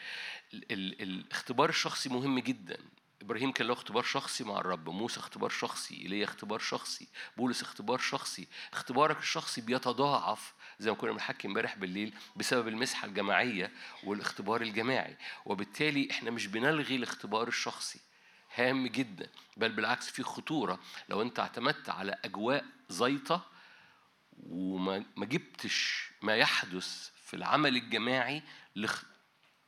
[0.54, 2.78] ال ال الاختبار الشخصي مهم جدا.
[3.22, 7.98] إبراهيم كان له اختبار شخصي مع الرب موسى اختبار شخصي إيليا اختبار شخصي بولس اختبار
[7.98, 8.46] شخصي.
[8.72, 13.72] اختبارك الشخصي بيتضاعف زي ما كنا بنحكي امبارح بالليل بسبب المسحة الجماعية
[14.04, 15.16] والاختبار الجماعي.
[15.44, 18.00] وبالتالي إحنا مش بنلغي الاختبار الشخصي.
[18.54, 19.28] هام جدا.
[19.56, 20.78] بل بالعكس في خطورة.
[21.08, 23.46] لو أنت اعتمدت على أجواء زيطه
[24.32, 28.42] وما ما جبتش ما يحدث في العمل الجماعي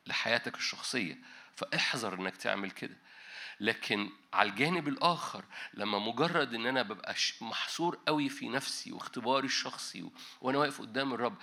[0.07, 1.19] لحياتك الشخصية
[1.57, 2.97] فاحذر إنك تعمل كده.
[3.61, 10.03] لكن على الجانب الآخر لما مجرد إن أنا ببقى محصور قوي في نفسي واختباري الشخصي
[10.03, 10.13] و...
[10.41, 11.37] وأنا واقف قدام الرب.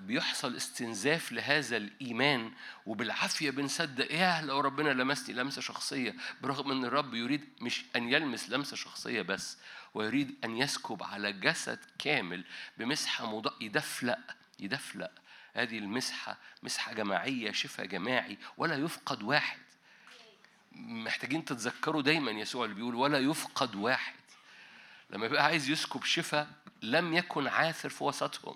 [0.00, 2.52] بيحصل استنزاف لهذا الإيمان
[2.86, 8.50] وبالعافية بنصدق ياه لو ربنا لمسني لمسة شخصية برغم إن الرب يريد مش أن يلمس
[8.50, 9.58] لمسة شخصية بس
[9.94, 12.44] ويريد أن يسكب على جسد كامل
[12.78, 13.62] بمسحة مض...
[13.62, 14.18] يدفلق
[14.60, 15.10] يدفلق
[15.54, 19.58] هذه المسحة مسحة جماعية شفاء جماعي ولا يفقد واحد
[20.76, 24.14] محتاجين تتذكروا دايما يسوع اللي بيقول ولا يفقد واحد.
[25.10, 26.48] لما يبقى عايز يسكب شفاء
[26.82, 28.54] لم يكن عاثر في وسطهم.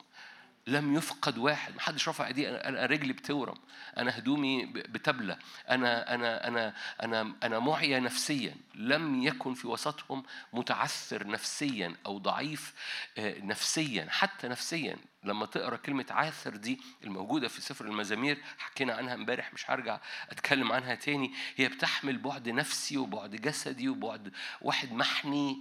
[0.66, 1.76] لم يفقد واحد.
[1.76, 2.48] محدش رفع ايديه.
[2.56, 3.54] أنا رجلي بتورم.
[3.96, 5.38] أنا هدومي بتبلى
[5.70, 8.54] أنا أنا أنا أنا أنا معيا نفسيا.
[8.74, 10.22] لم يكن في وسطهم
[10.52, 12.74] متعثر نفسيا أو ضعيف
[13.18, 14.06] آه، نفسيا.
[14.10, 14.96] حتى نفسيا.
[15.24, 20.00] لما تقرأ كلمة عاثر دي الموجودة في سفر المزامير حكينا عنها امبارح مش هرجع
[20.30, 21.32] أتكلم عنها تاني.
[21.56, 25.58] هي بتحمل بعد نفسي وبعد جسدي وبعد واحد محني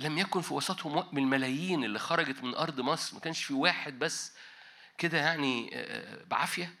[0.00, 3.14] لم يكن في وسطهم من الملايين اللي خرجت من أرض مصر.
[3.14, 4.32] ما كانش في واحد بس
[4.98, 6.74] كده يعني آه، بعافية.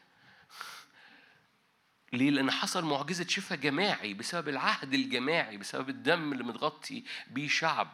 [2.12, 7.88] ليه؟ لأن حصل معجزة شفاء جماعي بسبب العهد الجماعي بسبب الدم اللي متغطي بيه شعب.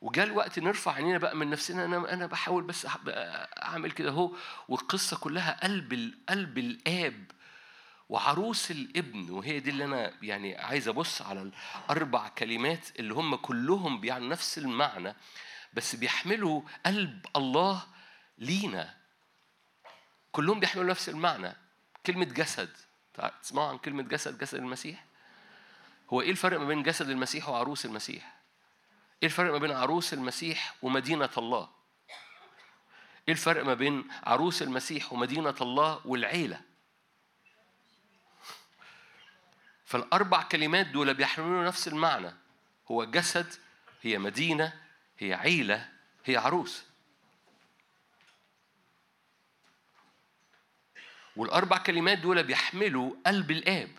[0.00, 1.84] وجاء الوقت نرفع عينينا بقى من نفسنا.
[1.84, 2.86] أنا أنا بحاول بس
[3.62, 4.36] أعمل كده أهو.
[4.68, 7.30] والقصة كلها قلب قلب الآب
[8.12, 11.50] وعروس الابن وهي دي اللي أنا يعني عايز أبص على
[11.88, 15.14] الأربع كلمات اللي هم كلهم بيعني نفس المعنى
[15.72, 17.86] بس بيحملوا قلب الله
[18.38, 18.94] لينا.
[20.32, 21.56] كلهم بيحملوا نفس المعنى.
[22.06, 22.76] كلمة جسد.
[23.42, 25.04] تسمعوا عن كلمة جسد جسد المسيح؟
[26.12, 28.34] هو إيه الفرق ما بين جسد المسيح وعروس المسيح؟
[29.22, 31.68] إيه الفرق ما بين عروس المسيح ومدينة الله؟
[33.28, 36.71] إيه الفرق ما بين عروس المسيح ومدينة الله والعيلة؟
[39.92, 42.34] فالأربع كلمات دول بيحملوا نفس المعنى.
[42.90, 43.54] هو جسد
[44.02, 44.82] هي مدينة
[45.18, 45.88] هي عيلة
[46.24, 46.84] هي عروس.
[51.36, 53.90] والأربع كلمات دول بيحملوا قلب الآب.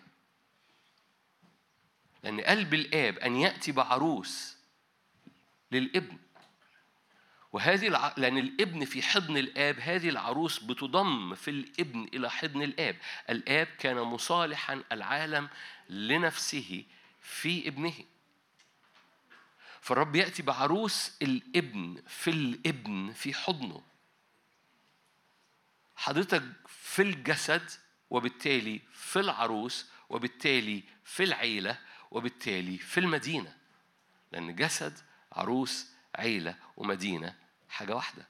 [2.22, 4.56] لأن قلب الآب أن يأتي بعروس
[5.72, 6.18] للابن.
[7.54, 8.14] وهذه الع...
[8.16, 12.96] لأن الابن في حضن الآب هذه العروس بتضم في الابن إلى حضن الآب.
[13.30, 15.48] الآب كان مصالحا العالم
[15.88, 16.84] لنفسه
[17.20, 17.94] في ابنه.
[19.80, 23.82] فالرب يأتي بعروس الابن في الابن في حضنه.
[25.96, 27.70] حضرتك في الجسد
[28.10, 31.78] وبالتالي في العروس وبالتالي في العيلة
[32.10, 33.56] وبالتالي في المدينة.
[34.32, 34.98] لأن جسد
[35.32, 37.43] عروس عيلة ومدينة
[37.74, 38.26] حاجة واحدة.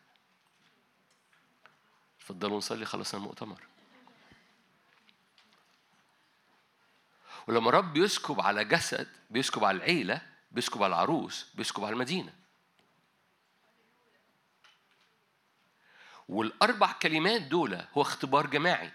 [2.18, 3.62] اتفضلوا نصلي خلصنا المؤتمر
[7.46, 12.34] ولما رب يسكب على جسد بيسكب على العيلة بيسكب على العروس بيسكب على المدينة.
[16.28, 18.92] والأربع كلمات دول هو اختبار جماعي.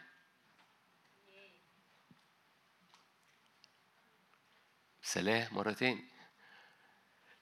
[5.02, 6.06] سلام مرة تاني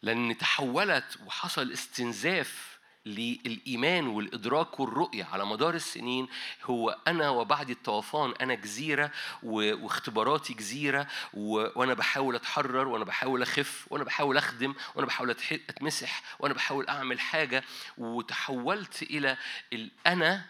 [0.01, 2.76] لأن تحولت وحصل استنزاف
[3.07, 6.27] للإيمان والإدراك والرؤية على مدار السنين
[6.63, 9.11] هو أنا وبعد الطوفان أنا جزيرة
[9.43, 15.35] واختباراتي جزيرة وأنا بحاول أتحرر وأنا بحاول أخف وأنا بحاول أخدم وأنا بحاول
[15.69, 17.63] أتمسح وأنا بحاول أعمل حاجة.
[17.97, 19.37] وتحولت إلى
[19.73, 20.45] الأنا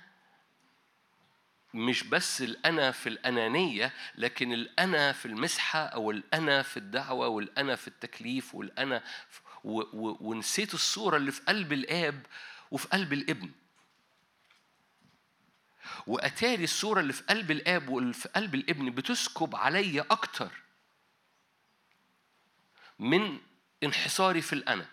[1.73, 7.87] مش بس الأنا في الأنانية لكن الأنا في المسحة أو الأنا في الدعوة والأنا في
[7.87, 12.25] التكليف والأنا في ونسيت الصورة اللي في قلب الآب
[12.71, 13.51] وفي قلب الابن.
[16.07, 20.51] وأتاري الصورة اللي في قلب الآب واللي في قلب الابن بتسكب عليا أكتر
[22.99, 23.39] من
[23.83, 24.89] انحصاري في الأنا.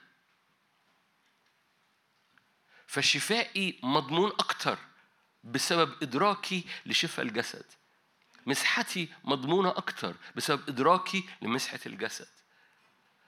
[2.87, 4.79] فشفائي مضمون أكتر
[5.45, 7.65] بسبب إدراكي لشفاء الجسد.
[8.47, 12.29] مسحتي مضمونة أكتر بسبب إدراكي لمسحة الجسد.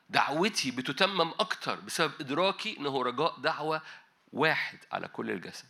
[0.09, 3.83] دعوتي بتتمم أكتر بسبب إدراكي إنه رجاء دعوة
[4.33, 5.69] واحد على كل الجسد.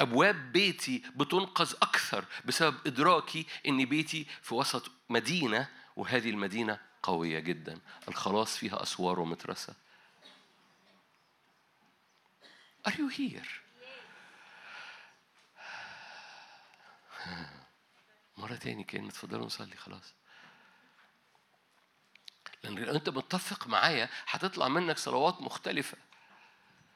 [0.00, 7.80] أبواب بيتي بتنقذ أكثر بسبب إدراكي إن بيتي في وسط مدينة وهذه المدينة قوية جدا.
[8.08, 9.74] الخلاص فيها أسوار ومترسة
[12.88, 13.48] Are you here?
[18.36, 20.14] مرة تاني كلمة اتفضلوا نصلي خلاص.
[22.64, 25.96] لأن لو أنت متفق معايا هتطلع منك صلوات مختلفة.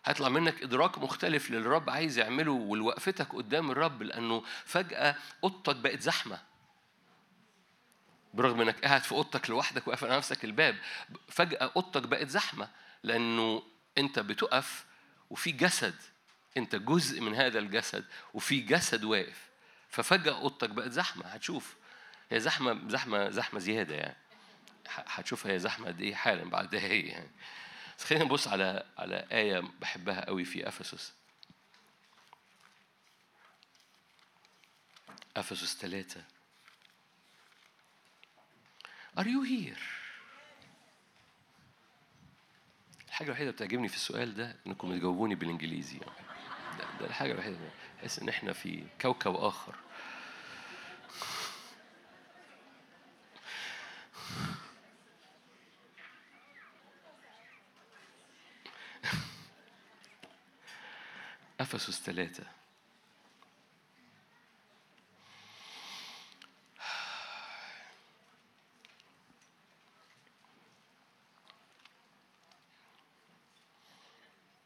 [0.05, 6.01] هيطلع منك إدراك مختلف للي الرب عايز يعمله ولوقفتك قدام الرب لأنه فجأة أوضتك بقت
[6.01, 6.39] زحمة.
[8.35, 10.77] برغم إنك قاعد في أوضتك لوحدك واقف على نفسك الباب
[11.28, 12.69] فجأة اوضتك بقت زحمة
[13.03, 13.62] لأنه
[13.99, 14.85] أنت بتقف
[15.31, 15.95] وفي جسد.
[16.57, 18.05] أنت جزء من هذا الجسد
[18.35, 19.49] وفي جسد واقف.
[19.90, 21.27] ففجأة اوضتك بقت زحمة.
[21.27, 21.77] هتشوف.
[22.31, 24.16] هي زحمة زحمة زحمة زيادة يعني.
[24.89, 27.31] هتشوف هي زحمة قد إيه حالا بعد دقايق يعني.
[27.98, 31.12] بس خلينا نبص على على آية بحبها قوي في إفسس.
[35.36, 36.24] إفسس ثلاثة
[39.19, 39.78] Are you here?
[43.09, 45.98] الحاجة الوحيدة بتعجبني في السؤال ده إنكم تجاوبوني بالإنجليزي.
[45.98, 46.12] يعني.
[46.78, 47.59] ده, ده الحاجة الوحيدة.
[47.98, 49.77] بحس إن إحنا في كوكب آخر.
[61.74, 62.45] افسس ثلاثة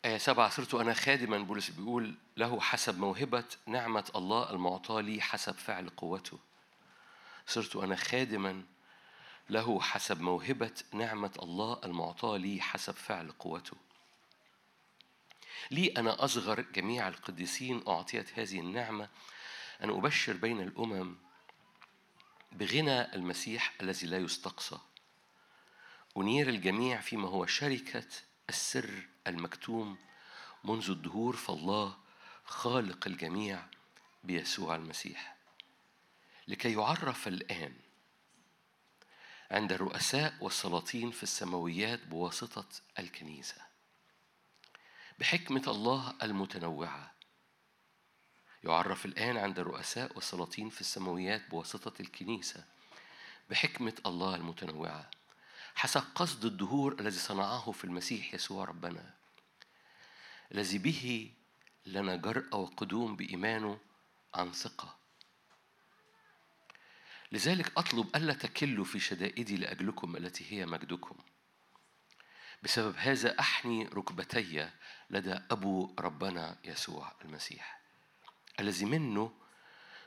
[0.05, 5.55] آية سبعة صرت أنا خادما بولس بيقول له حسب موهبة نعمة الله المعطاة لي حسب
[5.55, 6.39] فعل قوته.
[7.47, 8.63] صرت أنا خادما
[9.51, 13.77] له حسب موهبة نعمة الله المعطاة لي حسب فعل قوته.
[15.71, 19.09] لي أنا أصغر جميع القديسين أعطيت هذه النعمة
[19.83, 21.17] أن أبشر بين الأمم
[22.53, 24.79] بغنى المسيح الذي لا يستقصى.
[26.17, 28.09] أنير الجميع فيما هو شركة
[28.49, 29.99] السر المكتوم
[30.65, 31.97] منذ الدهور فالله
[32.45, 33.67] خالق الجميع
[34.25, 35.37] بيسوع المسيح.
[36.49, 37.75] لكي يعرف الآن
[39.51, 42.67] عند الرؤساء والسلاطين في السماويات بواسطة
[42.99, 43.72] الكنيسة.
[45.19, 47.15] بحكمة الله المتنوعة.
[48.65, 52.65] يعرف الآن عند الرؤساء والسلاطين في السماويات بواسطة الكنيسة
[53.51, 55.11] بحكمة الله المتنوعة.
[55.75, 59.15] حسب قصد الدهور الذي صنعه في المسيح يسوع ربنا
[60.53, 61.33] الذي به
[61.87, 63.79] لنا جرأة وقدوم بإيمانه
[64.35, 64.97] عن ثقة.
[67.33, 71.19] لذلك أطلب ألا تكلوا في شدائدي لأجلكم التي هي مجدكم.
[72.63, 74.71] بسبب هذا أحني ركبتي
[75.11, 77.81] لدى أبو ربنا يسوع المسيح
[78.61, 79.33] الذي منه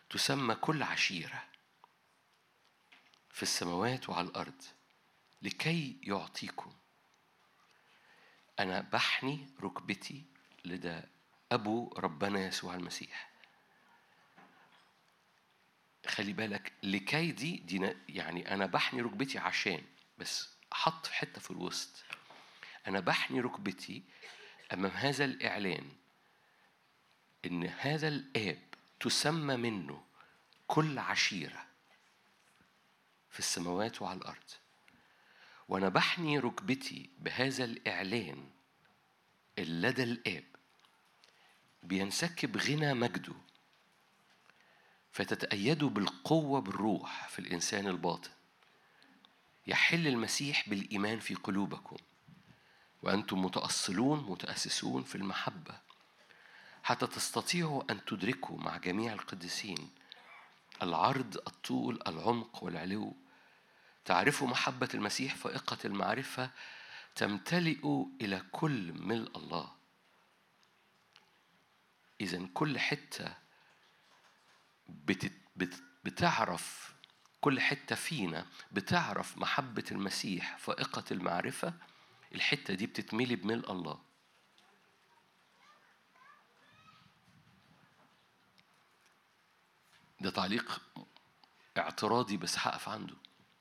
[0.10, 1.44] تسمى كل عشيرة
[3.32, 4.62] في السماوات وعلى الأرض
[5.42, 6.74] لكي يعطيكم.
[8.60, 10.24] أنا بحني ركبتي
[10.66, 11.02] لدى
[11.52, 13.30] أبو ربنا يسوع المسيح.
[16.08, 19.84] خلي بالك لكي دي, دي يعني أنا بحني ركبتي عشان
[20.18, 22.04] بس حط حتة في الوسط.
[22.88, 24.04] أنا بحني ركبتي
[24.74, 25.90] أمام هذا الإعلان
[27.46, 28.62] إن هذا الآب
[29.00, 30.04] تسمى منه
[30.68, 31.66] كل عشيرة
[33.30, 34.52] في السماوات وعلى الأرض.
[35.68, 38.50] وأنا بحني ركبتي بهذا الإعلان
[39.58, 40.44] لدى الآب
[41.84, 43.34] بينسكب غنى مجده
[45.12, 48.32] فتتأيدوا بالقوة بالروح في الإنسان الباطن.
[49.68, 51.98] يحل المسيح بالإيمان في قلوبكم.
[53.02, 55.80] وأنتم متأصلون متأسسون في المحبة.
[56.84, 59.90] حتى تستطيعوا أن تدركوا مع جميع القديسين
[60.82, 63.16] العرض الطول العمق والعلو.
[64.06, 66.50] تعرفوا محبة المسيح فائقة المعرفة
[67.16, 69.72] تمتلئوا إلى كل ملء الله.
[72.22, 73.34] إذا كل حتة
[74.90, 76.94] بت بت بتعرف
[77.42, 81.74] كل حتة فينا بتعرف محبة المسيح فائقة المعرفة
[82.36, 84.00] الحتة دي بتتملي بملء الله.
[90.22, 90.82] ده تعليق
[91.78, 93.16] اعتراضي بس هقف عنده.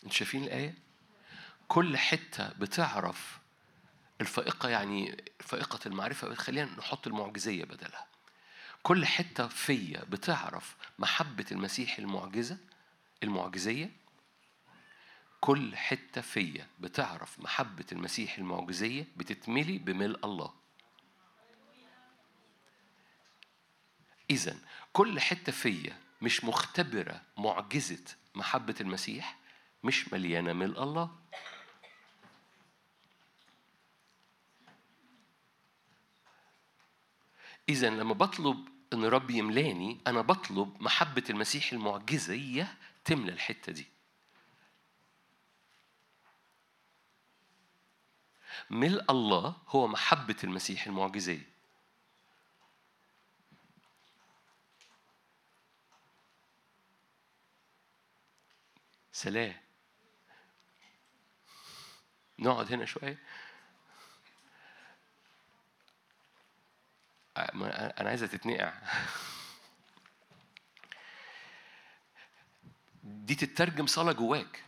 [0.04, 0.74] أنتوا شايفين الآية؟
[1.68, 3.38] كل حتة بتعرف
[4.20, 8.06] الفائقة يعني فائقة المعرفة خلينا نحط المعجزية بدلها.
[8.82, 12.58] كل حتة فيا بتعرف محبة المسيح المعجزة
[13.22, 13.90] المعجزية
[15.44, 20.54] كل حتة فيا بتعرف محبة المسيح المعجزية بتتملي بملء الله.
[24.30, 24.58] إذا
[24.92, 28.04] كل حتة فيا مش مختبرة معجزة
[28.34, 29.36] محبة المسيح
[29.82, 31.10] مش مليانة من الله.
[37.68, 43.93] إذا لما بطلب إن رب يملاني أنا بطلب محبة المسيح المعجزية تملى الحتة دي.
[48.70, 51.54] ملء الله هو محبة المسيح المعجزية
[59.12, 59.54] سلام.
[62.38, 63.18] نقعد هنا شوية.
[67.36, 68.72] أنا عايزة تتنقع.
[73.02, 74.64] دي تترجم صلاة جواك.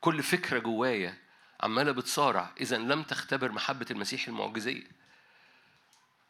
[0.00, 1.21] كل فكرة جوايا
[1.62, 2.52] عمالة بتصارع.
[2.60, 4.86] إذا لم تختبر محبة المسيح المعجزية.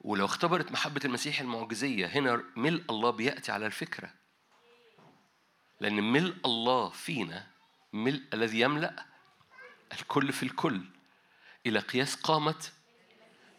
[0.00, 4.10] ولو اختبرت محبة المسيح المعجزية هنا ملء الله بيأتي على الفكرة.
[5.80, 7.46] لأن ملء الله فينا
[7.92, 9.04] ملء الذي يملأ
[9.92, 10.84] الكل في الكل.
[11.66, 12.64] إلى قياس قامة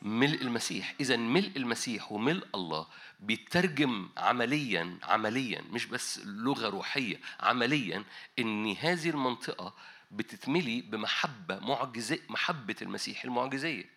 [0.01, 0.95] ملء المسيح.
[0.99, 2.87] إذا ملء المسيح وملء الله
[3.19, 8.03] بيترجم عمليا عمليا مش بس لغة روحية عمليا
[8.39, 9.73] إن هذه المنطقة
[10.13, 13.93] بتتملي بمحبة معجزة محبة المسيح المعجزية.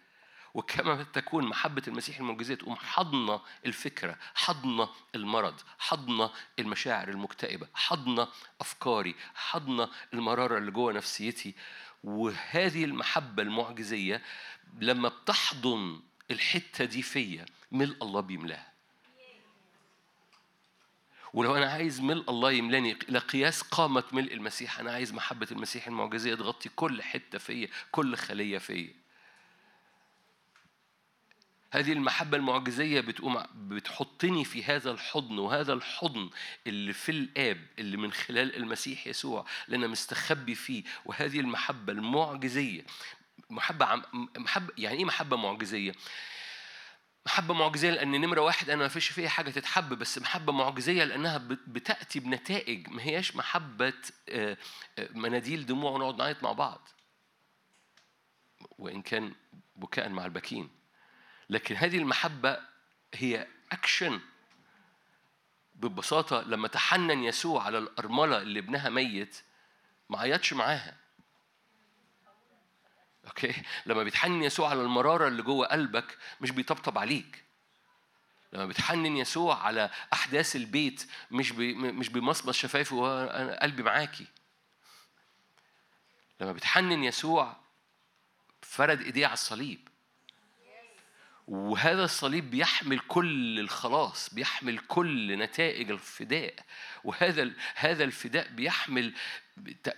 [0.54, 8.28] وكما تكون محبة المسيح المعجزية تقوم حضنة الفكرة حضنة المرض حضنة المشاعر المكتئبة حضنة
[8.60, 11.54] أفكاري حضنة المرارة اللي جوه نفسيتي.
[12.04, 14.22] وهذه المحبة المعجزية
[14.80, 18.75] لما بتحضن الحتة دي فيا ملء الله بيملاها.
[21.36, 25.86] ولو أنا عايز ملء الله يملأني إلى قياس قامة ملء المسيح أنا عايز محبة المسيح
[25.86, 28.94] المعجزية تغطي كل حتة فيا كل خلية فيا
[31.72, 36.30] هذه المحبة المعجزية بتقوم بتحطني في هذا الحضن وهذا الحضن
[36.66, 42.82] اللي في الآب اللي من خلال المسيح يسوع اللي أنا مستخبي فيه وهذه المحبة المعجزية
[43.50, 44.02] محبة عم
[44.36, 45.92] محبة يعني إيه محبة معجزية؟
[47.26, 51.38] محبة معجزية لأن نمرة واحد أنا ما فيش فيها حاجة تتحب بس محبة معجزية لأنها
[51.38, 53.92] بت- بتأتي بنتائج ما هياش محبة
[54.28, 54.56] آه،
[54.98, 56.88] آه، مناديل دموع ونقعد نعيط مع بعض.
[58.78, 59.34] وإن كان
[59.76, 60.70] بكاء مع البكين.
[61.50, 62.58] لكن هذه المحبة
[63.14, 64.20] هي أكشن
[65.74, 69.42] ببساطة لما تحنن يسوع على الأرملة اللي ابنها ميت
[70.10, 70.96] ما عيطش معاها.
[73.26, 77.44] أوكي؟ لما بيتحنن يسوع على المرارة اللي جوه قلبك مش بيطبطب عليك.
[78.52, 83.26] لما بيتحنن يسوع على أحداث البيت مش بي مش بيمصمص شفايفه
[83.56, 84.26] قلبي معاكي.
[86.40, 87.56] لما بيتحنن يسوع
[88.62, 89.88] فرد إيديه على الصليب.
[91.48, 96.54] وهذا الصليب بيحمل كل الخلاص بيحمل كل نتائج الفداء.
[97.04, 99.12] وهذا هذا الفداء بيحمل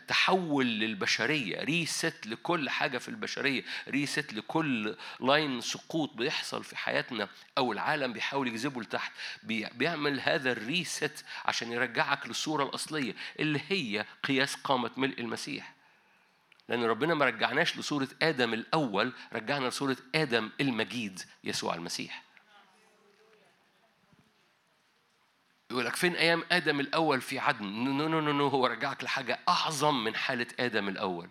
[0.09, 7.73] تحول للبشرية reset لكل حاجة في البشرية reset لكل line سقوط بيحصل في حياتنا أو
[7.73, 9.13] العالم بيحاول يجذبه لتحت.
[9.43, 15.78] بي- بيعمل هذا ال reset عشان يرجعك للصورة الأصلية اللي هي قياس قامة ملء المسيح.
[16.69, 22.25] لأن ربنا ما رجعناش لصورة آدم الأول رجعنا لصورة آدم المجيد يسوع المسيح.
[25.71, 29.39] يقول لك فين أيام آدم الأول في عدن؟ no no no no هو رجعك لحاجة
[29.49, 31.29] أعظم من حالة آدم الأول.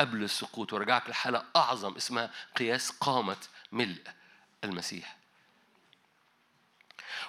[0.00, 3.36] قبل السقوط ورجعك لحالة أعظم اسمها قياس قامة
[3.72, 4.02] ملء
[4.64, 5.16] المسيح.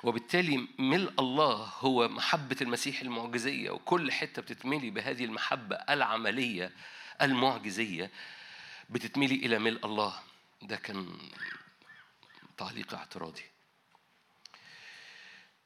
[0.04, 6.72] وبالتالي ملء الله هو محبة المسيح المعجزية وكل حتة بتتملي بهذه المحبة العملية
[7.22, 8.12] المعجزية
[8.90, 10.20] بتتملي إلى ملء الله.
[10.62, 11.18] ده كان
[12.58, 13.44] تعليق اعتراضي.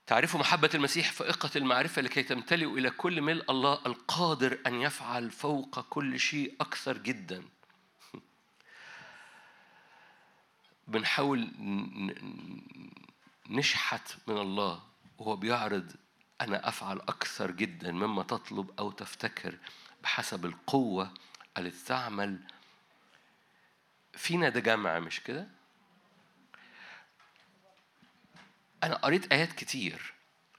[0.08, 5.80] تعرفوا محبة المسيح فائقة المعرفة لكي تمتلئوا إلى كل ملء الله القادر أن يفعل فوق
[5.80, 7.44] كل شيء أكثر جدا.
[10.88, 11.52] بنحاول
[13.50, 14.84] نشحت من الله
[15.18, 15.92] وهو بيعرض
[16.42, 19.58] أنا أفعل أكثر جدا مما تطلب أو تفتكر
[20.04, 21.14] بحسب القوة
[21.58, 22.40] التي تعمل.
[24.14, 25.48] فينا ده جمع مش كده؟
[28.84, 30.14] أنا قريت آيات كتير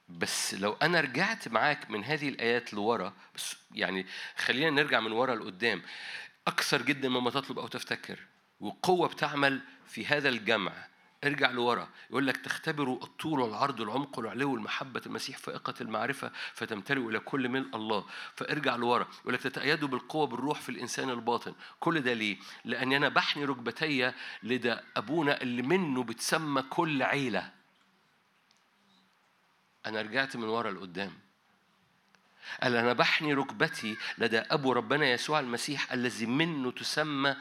[0.08, 4.06] بس لو أنا رجعت معاك من هذه الآيات لورا بس يعني
[4.36, 5.82] خلينا نرجع من ورا لقدام.
[6.46, 8.18] أكثر جدا مما تطلب أو تفتكر
[8.60, 10.72] وقوة بتعمل في هذا الجمع.
[11.24, 11.88] ارجع لورا.
[12.10, 17.76] يقول لك تختبروا الطول والعرض والعمق والعلو والمحبة المسيح فائقة المعرفة فتمتلئوا إلى كل ملء
[17.76, 18.06] الله.
[18.36, 19.08] فارجع لورا.
[19.20, 21.54] يقول لك تتأيدوا بالقوة بالروح في الإنسان الباطن.
[21.80, 24.12] كل ده ليه؟ لأن أنا بحني ركبتي
[24.42, 27.50] لدى أبونا اللي منه بتسمى كل عيلة.
[29.86, 31.12] أنا رجعت من ورا لقدام.
[32.62, 37.36] قال أنا بحني ركبتي لدى أبو ربنا يسوع المسيح الذي منه تسمى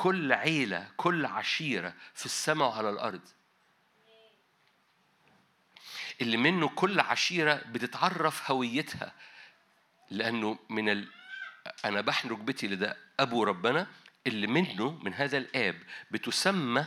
[0.00, 3.20] كل عيلة كل عشيرة في السماء وعلى الأرض.
[6.20, 9.12] اللي منه كل عشيرة بتتعرف هويتها
[10.10, 11.08] لأنه من ال...
[11.84, 13.86] أنا بحن ركبتي لدى أبو ربنا
[14.26, 16.86] اللي منه من هذا الآب بتسمى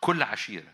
[0.00, 0.72] كل عشيرة.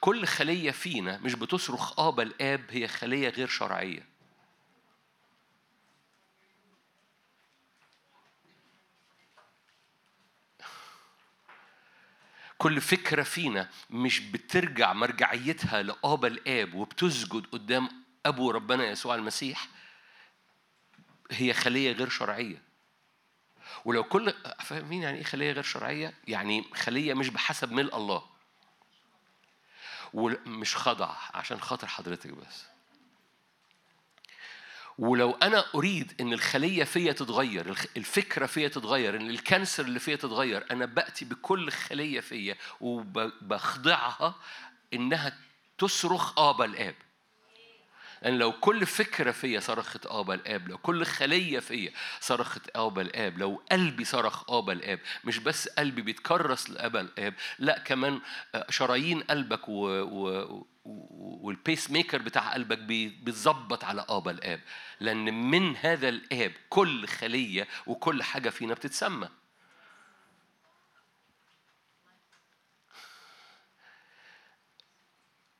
[0.00, 4.11] كل خلية فينا مش بتصرخ آبا الآب هي خلية غير شرعية.
[12.62, 17.88] كل فكرة فينا مش بترجع مرجعيتها لآبا الآب وبتسجد قدام
[18.26, 19.68] أبو ربنا يسوع المسيح
[21.30, 22.62] هي خلية غير شرعية
[23.84, 28.22] ولو كل فاهمين يعني إيه خلية غير شرعية؟ يعني خلية مش بحسب ملء الله.
[30.14, 32.64] ومش خضع عشان خاطر حضرتك بس.
[34.98, 40.64] ولو أنا أريد إن الخلية فيا تتغير الفكرة فيا تتغير إن الكانسر اللي فيا تتغير
[40.70, 44.34] أنا بأتي بكل خلية فيا وبخضعها
[44.94, 45.38] إنها
[45.78, 46.94] تصرخ ابا الاب
[48.22, 53.38] لأن لو كل فكرة فيا صرخت آبا الآب لو كل خلية فيا صرخت آبا الآب
[53.38, 58.20] لو قلبي صرخ آبا الآب مش بس قلبي بيتكرس لآبا الآب لا كمان
[58.54, 59.86] آه، شرايين قلبك و...
[60.02, 60.66] و...
[61.42, 64.60] وال pacemaker بتاع قلبك بي- بيتظبط على آبا الآب.
[65.00, 69.28] لأن من هذا الآب كل خلية وكل حاجة فينا بتتسمى.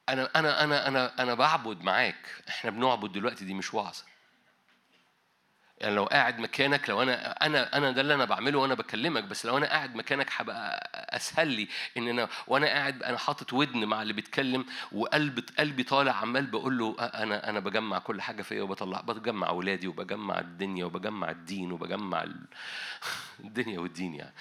[0.08, 2.42] أنا أنا أنا أنا أنا بعبد معاك.
[2.48, 4.04] إحنا بنعبد دلوقتي دي مش وعظة.
[5.78, 9.46] يعني لو قاعد مكانك لو أنا أنا أنا ده اللي أنا بعمله وأنا بكلمك بس
[9.46, 14.02] لو أنا قاعد مكانك هبقى أسهل لي إن أنا وأنا قاعد أنا حاطط ودن مع
[14.02, 19.00] اللي بيتكلم وقلب قلبي طالع عمال بقول له أنا أنا بجمع كل حاجة فيا وبطلع
[19.00, 22.46] بجمع أولادي وبجمع الدنيا وبجمع الدين وبجمع ال-
[23.44, 24.34] الدنيا والدين يعني.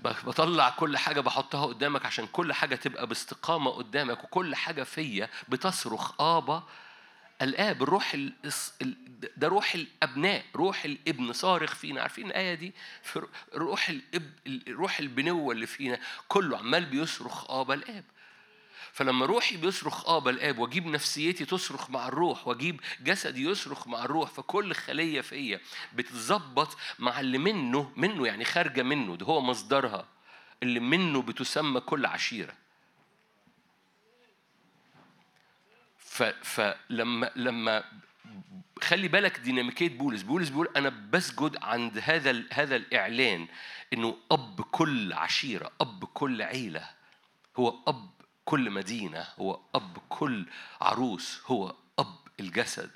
[0.00, 6.20] بطلع كل حاجة بحطها قدامك عشان كل حاجة تبقى باستقامة قدامك وكل حاجة فيا بتصرخ
[6.20, 6.62] آبا
[7.42, 8.16] الآب الروح
[9.36, 12.00] ده روح الأبناء روح الابن صارخ فينا.
[12.02, 12.72] عارفين الآية دي؟
[13.02, 14.32] في رو- روح الاب
[14.68, 15.98] روح البنوة اللي فينا.
[16.28, 18.04] كله عمال بيصرخ آبا الآب.
[18.92, 24.30] فلما روحي بيصرخ ابا الاب واجيب نفسيتي تصرخ مع الروح واجيب جسدي يصرخ مع الروح
[24.30, 25.60] فكل خلية فيا
[25.94, 30.08] بتتظبط مع اللي منه منه يعني خارجة منه ده هو مصدرها.
[30.62, 32.54] اللي منه بتسمى كل عشيرة.
[36.42, 37.84] فلما لما
[38.82, 40.22] خلي بالك ديناميكية بولس.
[40.22, 43.48] بولس بيقول أنا بسجد عند هذا هذا الإعلان
[43.92, 46.90] إنه أب كل عشيرة أب كل عيلة.
[47.56, 48.10] هو أب
[48.44, 50.46] كل مدينة هو أب كل
[50.80, 52.90] عروس هو أب الجسد.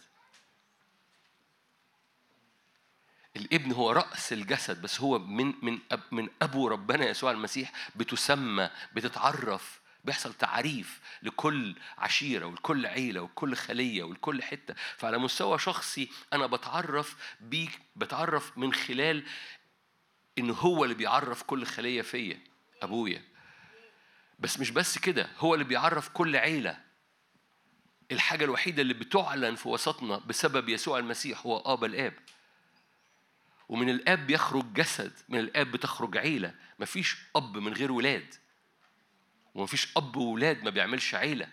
[3.36, 8.70] الابن هو رأس الجسد بس هو من من أب من أبو ربنا يسوع المسيح بتسمى
[8.94, 14.74] بتتعرف بيحصل تعريف لكل عشيرة ولكل عيلة ولكل خلية ولكل حتة.
[14.96, 19.24] فعلى مستوى شخصي أنا بتعرف بيك بتعرف من خلال
[20.38, 22.40] إن هو اللي بيعرف كل خلية فيا
[22.82, 23.22] أبويا.
[24.38, 26.80] بس مش بس كده هو اللي بيعرف كل عيلة.
[28.12, 32.14] الحاجة الوحيدة اللي بتعلن في وسطنا بسبب يسوع المسيح هو آبا الآب.
[33.68, 36.54] ومن الآب بيخرج جسد من الآب بتخرج عيلة.
[36.78, 38.34] مفيش أب من غير ولاد.
[39.54, 41.48] ومفيش أب وولاد ما بيعملش عيلة.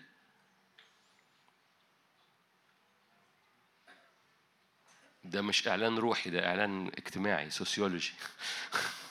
[5.24, 8.12] ده مش إعلان روحي ده إعلان اجتماعي سوسيولوجي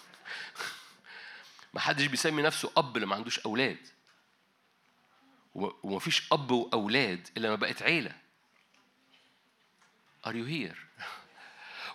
[1.73, 3.87] ما حدش بيسمي نفسه أب اللي عندوش أولاد
[5.55, 8.23] ومفيش أب وأولاد إلا ما بقت عيلة
[10.25, 10.77] Are you here؟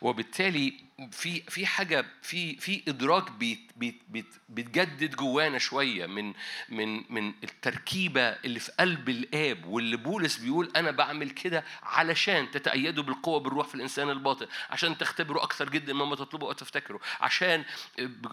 [0.00, 6.32] وبالتالي في في حاجة في في إدراك بيت بيت بيت بيتجدد جوانا شوية من
[6.68, 13.04] من من التركيبة اللي في قلب الآب واللي بولس بيقول أنا بعمل كده علشان تتأيدوا
[13.04, 17.64] بالقوة بالروح في الإنسان الباطن عشان تختبروا أكثر جدا مما تطلبوا أو تفتكروا عشان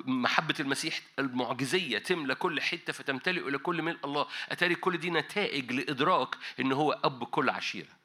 [0.06, 4.28] محبة المسيح المعجزية تملى كل حتة فتمتلئ إلى كل ملء الله.
[4.50, 8.05] أتاري كل دي نتائج لإدراك إن هو أب كل عشيرة.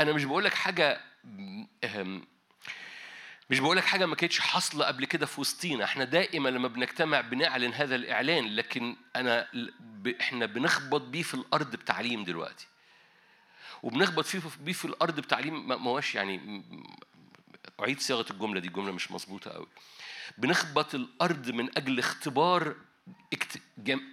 [0.00, 1.00] أنا مش بقول لك حاجة
[3.50, 5.84] مش بقول لك حاجة ما كانتش حاصلة قبل كده في وسطينا.
[5.84, 9.48] إحنا دائما لما بنجتمع بنعلن هذا الإعلان لكن أنا
[9.80, 10.08] ب...
[10.08, 12.66] إحنا بنخبط بيه في الأرض بتعليم دلوقتي.
[13.82, 16.62] وبنخبط فيه بيه في الأرض بتعليم ما هوش يعني
[17.80, 19.66] أعيد صياغة الجملة دي الجملة مش مظبوطة قوي
[20.38, 22.76] بنخبط الأرض من أجل اختبار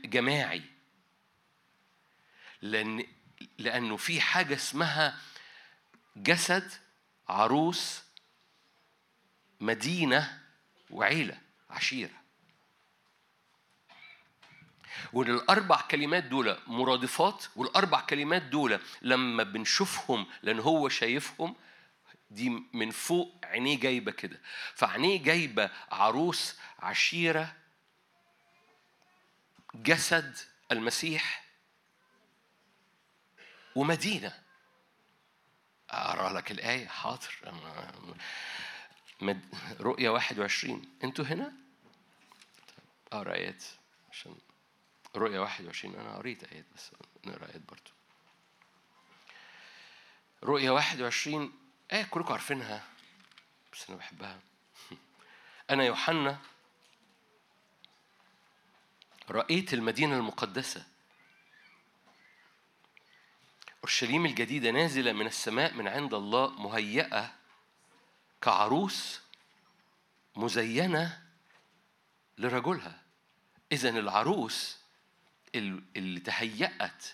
[0.05, 0.61] جماعي.
[2.61, 3.05] لأن
[3.57, 5.17] لأنه في حاجة اسمها
[6.15, 6.71] جسد
[7.29, 8.03] عروس
[9.59, 10.41] مدينة
[10.89, 11.37] وعيلة
[11.69, 12.23] عشيرة.
[15.13, 21.55] وإن الأربع كلمات دول مرادفات والأربع كلمات دول لما بنشوفهم لأن هو شايفهم
[22.31, 24.41] دي من فوق عينيه جايبة كده.
[24.75, 27.55] فعينيه جايبة عروس عشيرة
[29.75, 30.37] جسد
[30.71, 31.43] المسيح
[33.75, 34.42] ومدينة.
[35.93, 37.53] أقرأ لك الآية؟ حاضر.
[39.79, 41.53] رؤيا 21 أنتوا هنا؟
[43.11, 43.63] أقرأ آيات
[44.11, 44.35] عشان
[45.15, 46.91] رؤيا 21 أنا قريت آيات بس
[47.25, 47.91] نقرأ آيات برضو.
[50.43, 51.53] رؤيا 21
[51.93, 52.83] آية كلكم عارفينها
[53.73, 54.39] بس أنا بحبها.
[55.69, 56.39] أنا يوحنا
[59.29, 60.92] رأيت المدينة المقدسة.
[63.83, 67.33] أورشليم الجديدة نازلة من السماء من عند الله مهيئة
[68.41, 69.21] كعروس
[70.35, 71.21] مزينة
[72.37, 73.01] لرجلها.
[73.71, 74.77] إذا العروس
[75.55, 77.05] ال- اللي تهيأت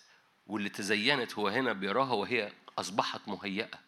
[0.48, 3.80] واللي تزينت هو هنا بيراها وهي أصبحت مهيئة.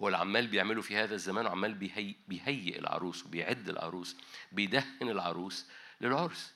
[0.00, 4.16] هو اللي عمال بيعمله في هذا الزمان بيهي بيهيئ العروس وبيعد العروس
[4.52, 5.66] بيدهن العروس
[6.00, 6.55] للعرس.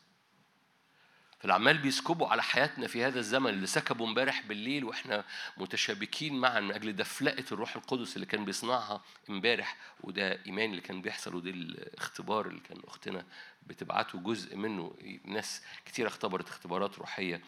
[1.41, 5.25] فالعمال بيسكبوا على حياتنا في هذا الزمن اللي سكبوا امبارح بالليل وإحنا
[5.57, 11.03] متشابكين معا من أجل دفلقة الروح القدس اللي كان بيصنعها امبارح وده إيمان اللي كان
[11.03, 13.25] بيحصل وده الاختبار اللي كان أختنا
[13.67, 14.95] بتبعته جزء منه.
[15.25, 17.41] ناس كتير اختبرت اختبارات روحية.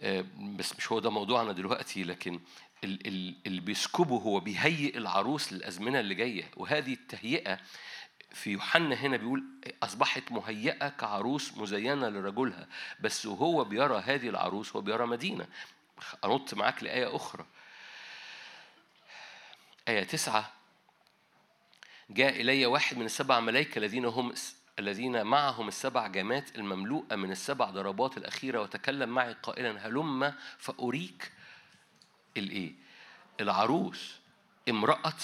[0.00, 2.40] آه، بس مش هو ده موضوعنا دلوقتي لكن
[2.84, 6.50] ال- ال- اللي بيسكبه هو بيهيئ العروس للأزمنة اللي جاية.
[6.56, 7.58] وهذه التهيئة
[8.30, 9.44] في يوحنا هنا بيقول
[9.82, 12.66] أصبحت مهيئة كعروس مزينة لرجلها
[13.00, 15.46] بس وهو بيرى هذه العروس هو بيرى مدينة.
[16.24, 17.46] أنط معاك لآية أخرى.
[19.88, 20.52] آية تسعة.
[22.10, 24.34] جاء إلي واحد من السبع ملائكه الذين هم
[24.78, 31.32] الذين معهم السبع جامات المملوءة من السبع ضربات الأخيرة وتكلم معي قائلا هلم فأريك
[32.36, 32.72] الايه
[33.40, 34.18] العروس
[34.68, 35.14] امرأة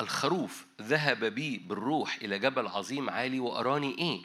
[0.00, 4.22] الخروف ذهب بي بالروح إلى جبل عظيم عالي وأراني إيه؟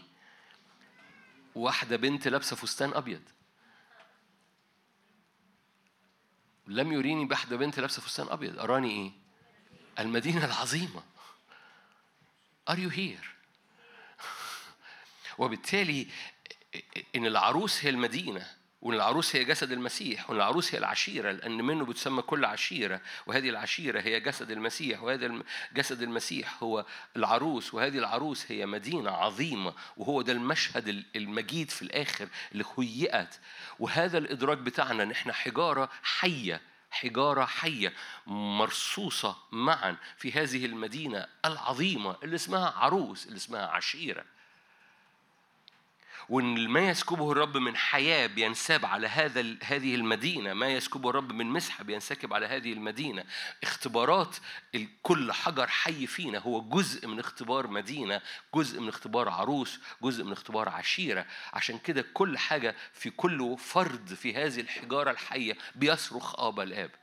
[1.56, 3.22] واحدة بنت لابسة فستان أبيض
[6.68, 9.12] لم يريني بواحدة بنت لابسة فستان أبيض أراني إيه؟
[10.00, 11.04] المدينة العظيمة
[12.70, 13.26] Are you here؟
[15.40, 16.08] وبالتالي
[17.16, 21.86] إن العروس هي المدينة وإن العروس هي جسد المسيح وإن العروس هي العشيرة لأن منه
[21.86, 25.44] بتسمى كل عشيرة وهذه العشيرة هي جسد المسيح وهذا
[25.74, 26.86] جسد المسيح هو
[27.18, 33.36] العروس وهذه العروس هي مدينة عظيمة وهو ده المشهد ال- المجيد في الآخر اللي هيئت
[33.80, 37.94] وهذا الإدراك بتاعنا إن إحنا حجارة حية حجارة حية
[38.28, 44.24] مرصوصة معا في هذه المدينة العظيمة اللي اسمها عروس اللي اسمها عشيرة.
[46.32, 51.46] وإن ما يسكبه الرب من حياة بينساب على هذا هذه المدينة ما يسكبه الرب من
[51.46, 53.24] مسحه بينسكب على هذه المدينة.
[53.64, 54.36] اختبارات
[55.04, 58.22] كل حجر حي فينا هو جزء من اختبار مدينة
[58.56, 61.26] جزء من اختبار عروس جزء من اختبار عشيرة.
[61.54, 67.01] عشان كده كل حاجة في كل فرد في هذه الحجارة الحية بيصرخ ابا الآب.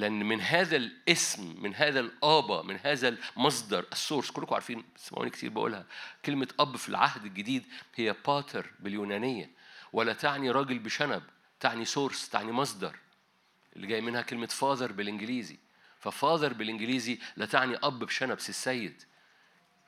[0.00, 5.50] لأن من هذا الاسم من هذا الآبا من هذا المصدر السورس كلكم عارفين سمعوني كتير
[5.50, 5.86] بقولها
[6.24, 9.50] كلمة أب في العهد الجديد هي باتر باليونانية
[9.92, 11.22] ولا تعني راجل بشنب
[11.60, 12.96] تعني source تعني مصدر
[13.76, 15.58] اللي جاي منها كلمة father بالإنجليزي.
[16.00, 19.02] ف father بالإنجليزي لا تعني أب بشنب سي السيد.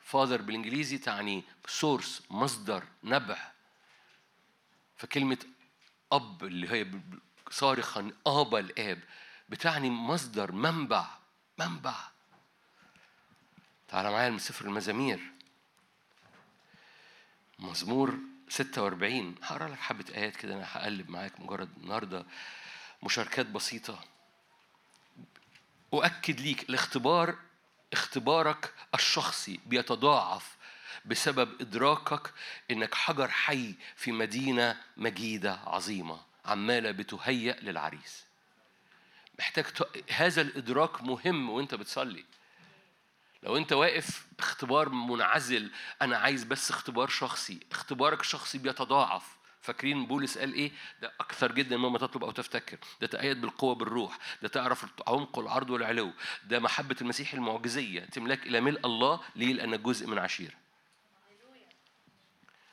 [0.03, 3.53] father بالإنجليزي تعني source مصدر نبع.
[4.97, 5.39] فكلمة
[6.13, 6.87] أب اللي هي
[7.51, 8.99] صارخا آبا الآب
[9.53, 11.07] بتعني مصدر منبع
[11.59, 11.95] منبع.
[13.89, 15.21] تعال معايا من سفر المزامير.
[17.59, 18.19] مزمور
[18.49, 22.25] 46 هقرأ لك حبة آيات كده أنا هقلب معاك مجرد النهاردة
[23.03, 24.05] مشاركات بسيطة.
[25.95, 27.37] أؤكد ليك الاختبار
[27.93, 30.57] اختبارك الشخصي بيتضاعف
[31.05, 32.33] بسبب إدراكك
[32.71, 38.32] إنك حجر حي في مدينة مجيدة عظيمة عمالة بتهيأ للعريس.
[39.43, 39.67] محتاج.
[40.11, 42.25] هذا الإدراك مهم وأنت بتصلي
[43.43, 45.71] لو أنت واقف اختبار منعزل
[46.03, 51.77] أنا عايز بس اختبار شخصي اختبارك الشخصي بيتضاعف فاكرين بولس قال إيه؟ ده أكثر جدا
[51.77, 56.13] مما تطلب أو تفتكر، ده تأيد بالقوة بالروح، ده تعرف عمق العرض والعلو،
[56.45, 60.62] ده محبة المسيح المعجزية، تملاك إلى ملء الله ليه؟ لانك جزء من عشيرة.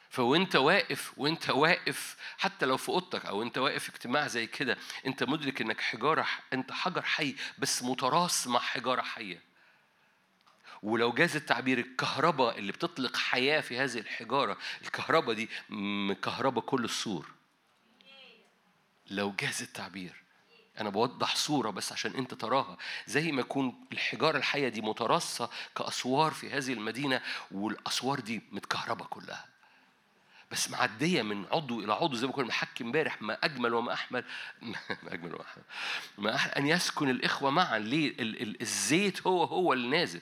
[0.09, 5.23] فوانت واقف وانت واقف حتى لو في أوضتك أو انت واقف اجتماع زي كده انت
[5.23, 9.41] مدرك إنك حجارة انت حجر حي بس متراص مع حجارة حية.
[10.83, 17.27] ولو جاز التعبير الكهرباء اللي بتطلق حياة في هذه الحجارة الكهرباء دي مكهرباء كل السور.
[19.09, 20.23] لو جاز التعبير
[20.79, 22.77] أنا بوضح صورة بس عشان أنت تراها.
[23.07, 27.21] زي ما يكون الحجارة الحية دي مترصة كأسوار في هذه المدينة
[27.51, 29.48] والأسوار دي متكهربة كلها.
[30.51, 34.23] بس معدية من عضو إلى عضو زي ما كنا بنحكي امبارح ما أجمل وما أحمل.
[34.61, 35.63] ما أجمل وما أحمل.
[36.17, 37.79] ما أحلى أن يسكن الإخوة معا.
[37.79, 40.21] ليه؟ ال- ال- الزيت هو هو اللي نازل.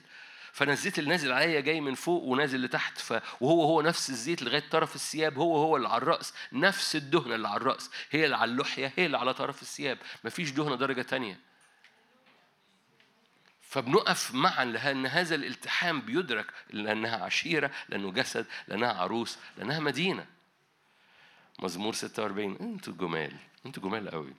[0.52, 2.98] فأنا الزيت اللي نازل عليا جاي من فوق ونازل لتحت.
[2.98, 3.12] ف...
[3.40, 5.38] وهو هو نفس الزيت لغاية طرف الثياب.
[5.38, 6.34] هو هو اللي على الرأس.
[6.52, 7.90] نفس الدهنة اللي على الرأس.
[8.10, 8.92] هي اللي على اللحية.
[8.96, 9.98] هي اللي على طرف الثياب.
[10.24, 11.47] مفيش دهنة درجة تانية.
[13.68, 20.26] فبنقف معا لأن هذا الالتحام بيدرك لأنها عشيرة لأنه جسد لأنها عروس لأنها مدينة.
[21.58, 23.36] مزمور 46 أنتوا جمال
[23.66, 24.32] أنتوا جمال قوي.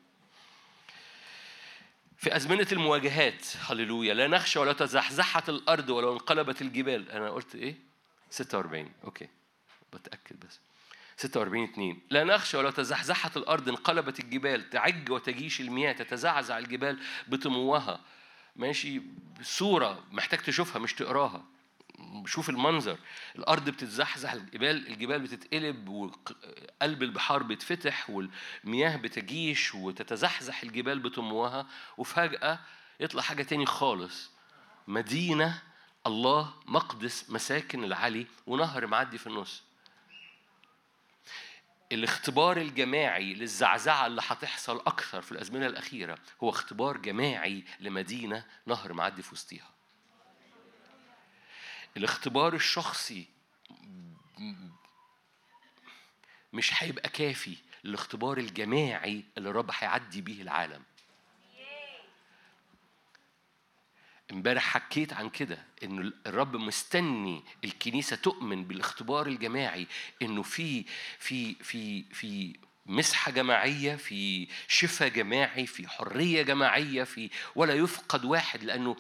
[2.18, 7.12] في أزمنة المواجهات هللويا لا نخشى ولا تزحزحت الأرض ولو انقلبت الجبال.
[7.12, 7.76] أنا قلت إيه؟
[8.30, 9.28] 46 أوكي.
[9.94, 10.60] بتأكد بس.
[11.18, 14.70] 46 2 لا نخشى ولا تزحزحت الأرض انقلبت الجبال.
[14.70, 18.00] تعج وتجيش المياه تتزعزع الجبال بطموها.
[18.56, 19.02] ماشي
[19.42, 21.46] صورة محتاج تشوفها مش تقراها.
[22.26, 22.98] شوف المنظر.
[23.36, 31.68] الأرض بتتزحزح الجبال الجبال بتتقلب وقلب البحار بيتفتح والمياه بتجيش وتتزحزح الجبال بطموها
[31.98, 32.60] وفجأة
[33.00, 34.32] يطلع حاجة تاني خالص.
[34.88, 35.62] مدينة
[36.08, 39.64] الله مقدس مساكن العلي ونهر معدي في النص.
[41.92, 49.22] الاختبار الجماعي للزعزعة اللي هتحصل أكثر في الأزمنة الأخيرة هو اختبار جماعي لمدينة نهر معدي
[49.22, 49.70] في وسطيها.
[51.98, 53.28] الاختبار الشخصي
[56.54, 60.84] مش هيبقى كافي الاختبار الجماعي اللي الرب هيعدي بيه العالم.
[64.32, 69.88] امبارح حكيت عن كده إنه الرب مستني الكنيسة تؤمن بالاختبار الجماعي
[70.22, 70.86] إنه في
[71.20, 78.64] في في في مسحة جماعية في شفاء جماعي في حرية جماعية في ولا يفقد واحد
[78.64, 78.96] لأنه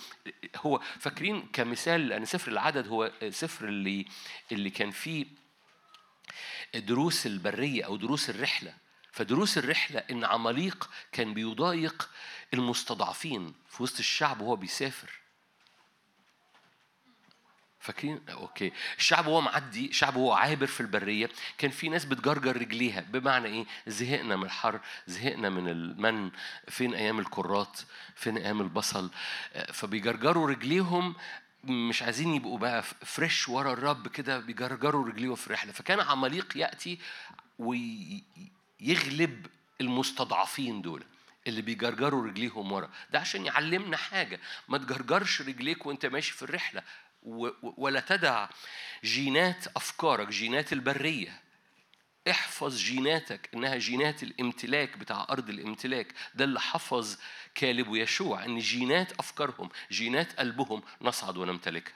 [0.56, 4.06] هو فاكرين كمثال لأن سفر العدد هو سفر اللي
[4.52, 5.26] اللي كان فيه
[6.76, 8.74] دروس البرية أو دروس الرحلة.
[9.12, 12.10] فدروس الرحلة إن عماليق كان بيضايق
[12.54, 15.10] المستضعفين في وسط الشعب وهو بيسافر.
[17.80, 18.72] فاكرين؟ أوكي.
[18.98, 23.02] الشعب وهو معدي الشعب وهو عابر في البرية كان في ناس بتجرجر رجليها.
[23.02, 26.32] بمعنى إيه؟ زهقنا من الحر زهقنا من المن.
[26.68, 27.80] فين أيام الكرات؟
[28.16, 29.12] فين أيام البصل؟
[29.74, 31.16] فبيجرجروا رجليهم
[31.64, 37.00] مش عايزين يبقوا بقى فريش ورا الرب كده بيجرجروا رجليهم في الرحله فكان عماليق يأتي
[38.82, 39.48] ويغلب
[39.82, 41.04] المستضعفين دول
[41.48, 42.90] اللي بيجرجروا رجليهم ورا.
[43.12, 46.84] ده عشان يعلمنا حاجة ما تجرجرش رجليك وانت ماشي في الرحلة.
[47.62, 48.50] ولا تدع
[49.04, 51.42] جينات أفكارك جينات البرية.
[52.30, 56.14] احفظ جيناتك إنها جينات الامتلاك بتاع أرض الامتلاك.
[56.36, 57.18] ده اللي حفظ
[57.56, 61.94] كالب ويشوع إن جينات أفكارهم جينات قلبهم نصعد ونمتلكها.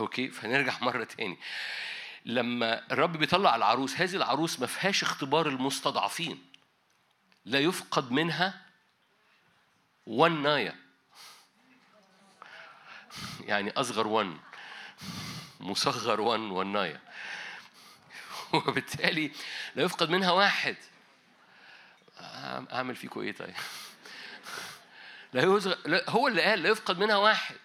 [0.00, 1.38] أوكي؟ فنرجع مرة تاني.
[2.26, 6.46] لما الرب بيطلع العروس هذه العروس ما فيهاش اختبار المستضعفين.
[7.44, 8.62] لا يفقد منها
[10.06, 10.76] ونايه
[13.40, 14.40] يعني أصغر ون
[15.60, 17.00] مصغر ون وناية
[18.52, 19.32] وبالتالي
[19.74, 20.76] لا يفقد منها واحد.
[22.72, 23.54] أعمل فيكم إيه طيب؟
[25.32, 25.44] لا
[26.08, 27.56] هو اللي قال لا يفقد منها واحد.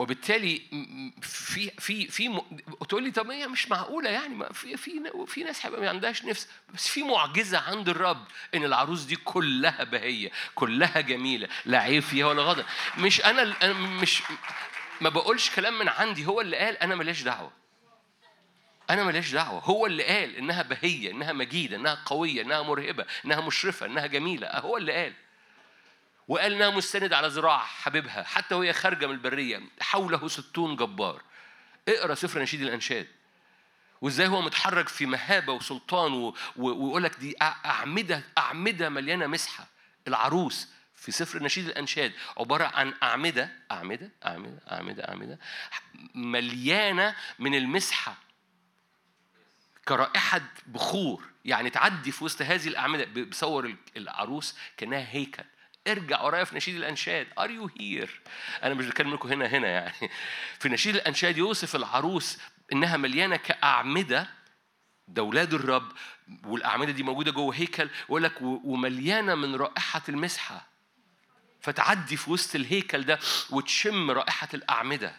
[0.00, 0.62] وبالتالي
[1.22, 2.40] في في في
[2.88, 6.48] تقول لي طب هي مش معقولة يعني ما في في في ناس ما عندهاش نفس
[6.74, 8.24] بس في معجزة عند الرب
[8.54, 12.64] إن العروس دي كلها بهية كلها جميلة لا عيب فيها ولا غضب.
[12.98, 14.22] مش أنا مش
[15.00, 17.52] ما بقولش كلام من عندي هو اللي قال أنا ماليش دعوة.
[18.90, 19.60] أنا ماليش دعوة.
[19.60, 24.48] هو اللي قال إنها بهية إنها مجيدة إنها قوية إنها مرهبة إنها مشرفة إنها جميلة
[24.48, 25.12] هو اللي قال.
[26.30, 31.22] وقال إنها مستند على ذراع حبيبها حتى وهي خارجة من البرية حوله ستون جبار.
[31.88, 33.06] اقرأ سفر نشيد الأنشاد.
[34.00, 36.32] وإزاي هو متحرك في مهابة وسلطان.
[36.56, 39.66] ويقول لك دي أعمدة أعمدة مليانة مسحة.
[40.08, 45.38] العروس في سفر نشيد الأنشاد عبارة عن أعمدة أعمدة أعمدة أعمدة أعمدة
[46.14, 48.16] مليانة من المسحة.
[49.88, 51.24] كرائحة بخور.
[51.44, 53.04] يعني تعدي في وسط هذه الأعمدة.
[53.04, 55.44] بصور العروس كأنها هيكل.
[55.88, 57.26] ارجع ورايا في نشيد الأنشاد.
[57.38, 58.20] are you here
[58.62, 60.10] أنا مش بتكلم لكم هنا هنا يعني.
[60.58, 62.38] في نشيد الأنشاد يوصف العروس
[62.72, 64.30] إنها مليانة كأعمدة
[65.08, 65.92] ده أولاد الرب
[66.44, 70.66] والأعمدة دي موجودة جوه هيكل يقول لك ومليانة من رائحة المسحة.
[71.60, 73.18] فتعدي في وسط الهيكل ده
[73.50, 75.16] وتشم رائحة الأعمدة.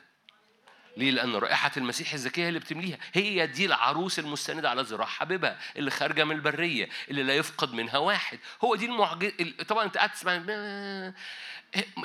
[0.98, 5.92] ليه؟ لأن رائحة المسيح الزكية اللي بتمليها، هي دي العروس المستندة على ذراع حبيبها اللي
[5.92, 9.34] خارجة من البرية اللي لا يفقد منها واحد، هو دي المعجزة
[9.68, 10.34] طبعا أنت قاعد تسمع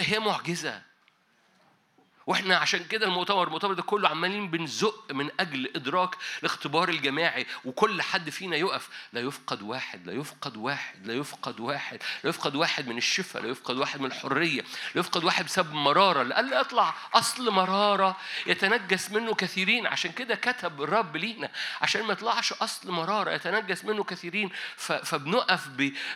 [0.01, 0.83] هي معجزة
[2.27, 8.03] وإحنا عشان كده المؤتمر المؤتمر ده كله عمالين بنزق من أجل إدراك الاختبار الجماعي وكل
[8.03, 8.89] حد فينا يقف.
[9.13, 13.49] لا يفقد واحد لا يفقد واحد لا يفقد واحد لا يفقد واحد من الشفاء لا
[13.49, 14.63] يفقد واحد من الحرية
[14.95, 16.23] لا يفقد واحد بسبب مرارة.
[16.23, 18.17] لألا يطلع أصل مرارة
[18.47, 19.87] يتنجس منه كثيرين.
[19.87, 21.51] عشان كده كتب الرب لينا
[21.83, 24.51] عشان ما يطلعش أصل مرارة يتنجس منه كثيرين.
[24.77, 25.69] فبنقف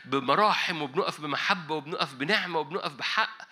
[0.04, 3.50] بمراحم وبنقف بمحبة وبنقف بنعمة وبنقف بحق.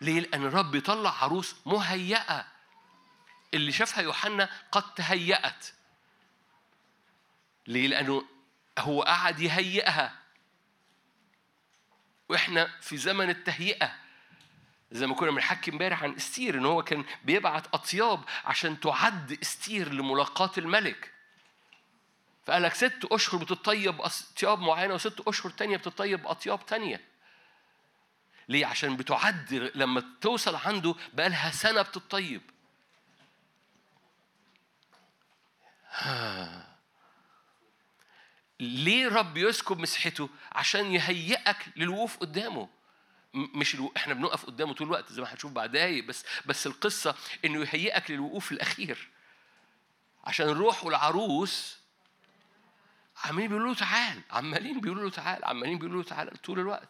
[0.00, 2.46] ليه؟ لأن الرب يطلع عروس مهيئة.
[3.54, 5.66] اللي شافها يوحنا قد تهيأت.
[7.66, 8.24] ليه؟ لأنه
[8.78, 10.14] هو قعد يهيئها.
[12.28, 13.92] وإحنا في زمن التهيئة
[14.92, 19.92] زي ما كنا بنحكي امبارح عن إستير إن هو كان بيبعت أطياب عشان تعد إستير
[19.92, 21.12] لملاقاة الملك.
[22.46, 27.00] فقال لك ست أشهر بتطيب اطياب معينة وست أشهر تانية بتطيب أطياب تانية.
[28.48, 32.42] ليه؟ عشان بتعد لما توصل عنده بقالها سنة بتطيب.
[38.60, 42.68] ليه رب يسكب مسحته؟ عشان يهيئك للوقوف قدامه.
[43.34, 43.92] مش ألو...
[43.96, 47.14] إحنا بنقف قدامه طول الوقت زي ما هنشوف بعد دقايق بس بس القصة
[47.44, 49.08] انه يهيئك للوقوف الأخير.
[50.24, 51.78] عشان الروح والعروس
[53.24, 56.88] عمالين بيقولوا له تعال عمالين بيقولوا له تعال عمالين بيقولوا له تعال طول الوقت.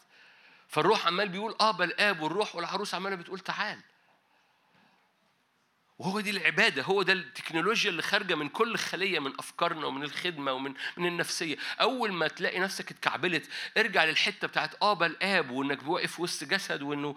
[0.68, 3.78] فالروح عمال بيقول آه بل آب والروح والعروس عماله بتقول تعال.
[5.98, 10.52] وهو دي العبادة هو ده التكنولوجيا اللي خارجة من كل خلية من أفكارنا ومن الخدمة
[10.52, 11.56] ومن من النفسية.
[11.80, 13.48] أول ما تلاقي نفسك اتكعبلت
[13.78, 17.16] ارجع للحتة بتاعت آه بل آب وإنك واقف وسط جسد وإنه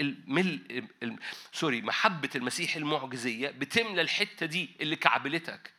[0.00, 1.18] الملء ال-
[1.52, 5.74] سوري محبة المسيح المعجزية بتملى الحتة دي اللي كعبلتك.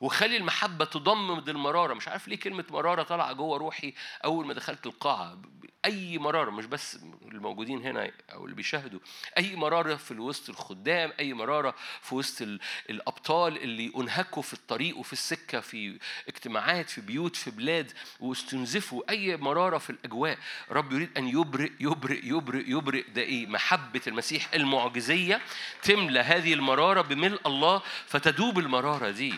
[0.00, 1.94] وخلي المحبة تضمد المرارة.
[1.94, 3.94] مش عارف ليه كلمة مرارة طالعة جوه روحي
[4.24, 5.38] أول ما دخلت القاعة.
[5.84, 6.98] أي مرارة مش بس
[7.32, 9.00] الموجودين هنا أو اللي بيشاهدوا.
[9.38, 12.60] أي مرارة في وسط الخدام أي مرارة في وسط ال-
[12.90, 15.98] الأبطال اللي أنهكوا في الطريق وفي السكة في
[16.28, 19.02] اجتماعات في بيوت في بلاد واستنزفوا.
[19.10, 20.38] أي مرارة في الأجواء.
[20.70, 23.04] رب يريد أن يبرئ يبرئ يبرئ يبرئ.
[23.10, 25.40] ده إيه؟ محبة المسيح المعجزية.
[25.82, 29.34] تملى هذه المرارة بملء الله فتدوب المرارة دي.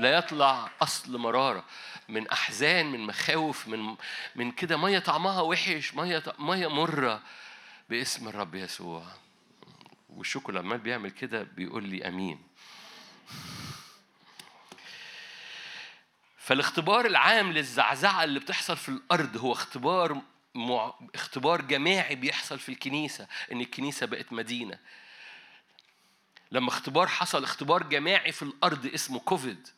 [0.00, 1.64] لا يطلع أصل مرارة.
[2.08, 3.96] من أحزان من مخاوف من
[4.34, 7.22] من كده مية طعمها وحش مية مية مرة
[7.90, 9.06] باسم الرب يسوع.
[10.08, 12.42] والشكر عمال بيعمل كده بيقول لي آمين.
[16.38, 20.22] فالاختبار العام للزعزعة اللي بتحصل في الأرض هو اختبار
[20.54, 20.94] مع...
[21.14, 24.78] اختبار جماعي بيحصل في الكنيسة إن الكنيسة بقت مدينة.
[26.52, 29.68] لما اختبار حصل اختبار جماعي في الأرض اسمه كوفيد.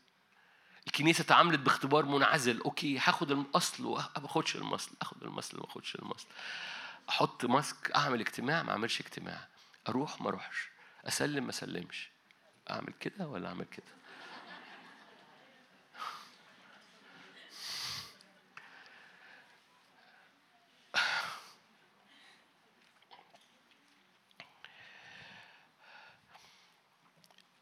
[0.92, 2.60] الكنيسه اتعاملت باختبار منعزل.
[2.60, 6.26] okay هاخد الأصل وما أخدش المصل اخد المصل وما اخدش المصل.
[7.08, 9.48] أحط mask أعمل اجتماع ما أعملش اجتماع.
[9.88, 10.68] أروح ما أروحش.
[11.04, 12.10] أسلم ما أسلمش.
[12.70, 13.84] أعمل كده ولا أعمل كده؟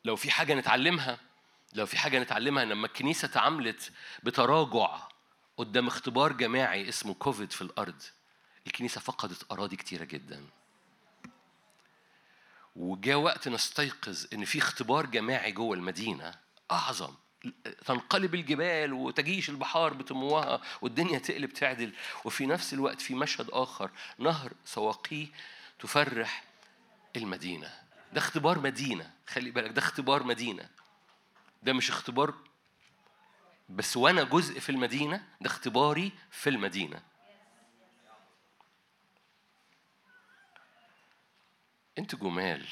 [0.05, 1.30] لو في حاجة نتعلمها
[1.73, 3.93] لو في حاجة نتعلمها لما الكنيسة تعاملت
[4.23, 5.09] بتراجع
[5.57, 8.03] قدام اختبار جماعي اسمه كوفيد في الأرض
[8.67, 10.45] الكنيسة فقدت أراضي كتيرة جدا.
[12.77, 16.35] وجاء وقت نستيقظ إن في اختبار جماعي جوه المدينة
[16.71, 17.15] أعظم.
[17.87, 21.93] تنقلب الجبال وتجيش البحار بتموها والدنيا تقلب تعدل.
[22.25, 25.27] وفي نفس الوقت في مشهد آخر نهر سواقيه
[25.79, 26.45] تفرح
[27.17, 27.75] المدينة.
[28.13, 30.69] ده اختبار مدينة خلي بالك ده اختبار مدينة.
[31.63, 32.35] ده مش اختبار
[33.69, 37.03] بس وأنا جزء في المدينة ده اختباري في المدينة.
[41.99, 42.67] انت جمال.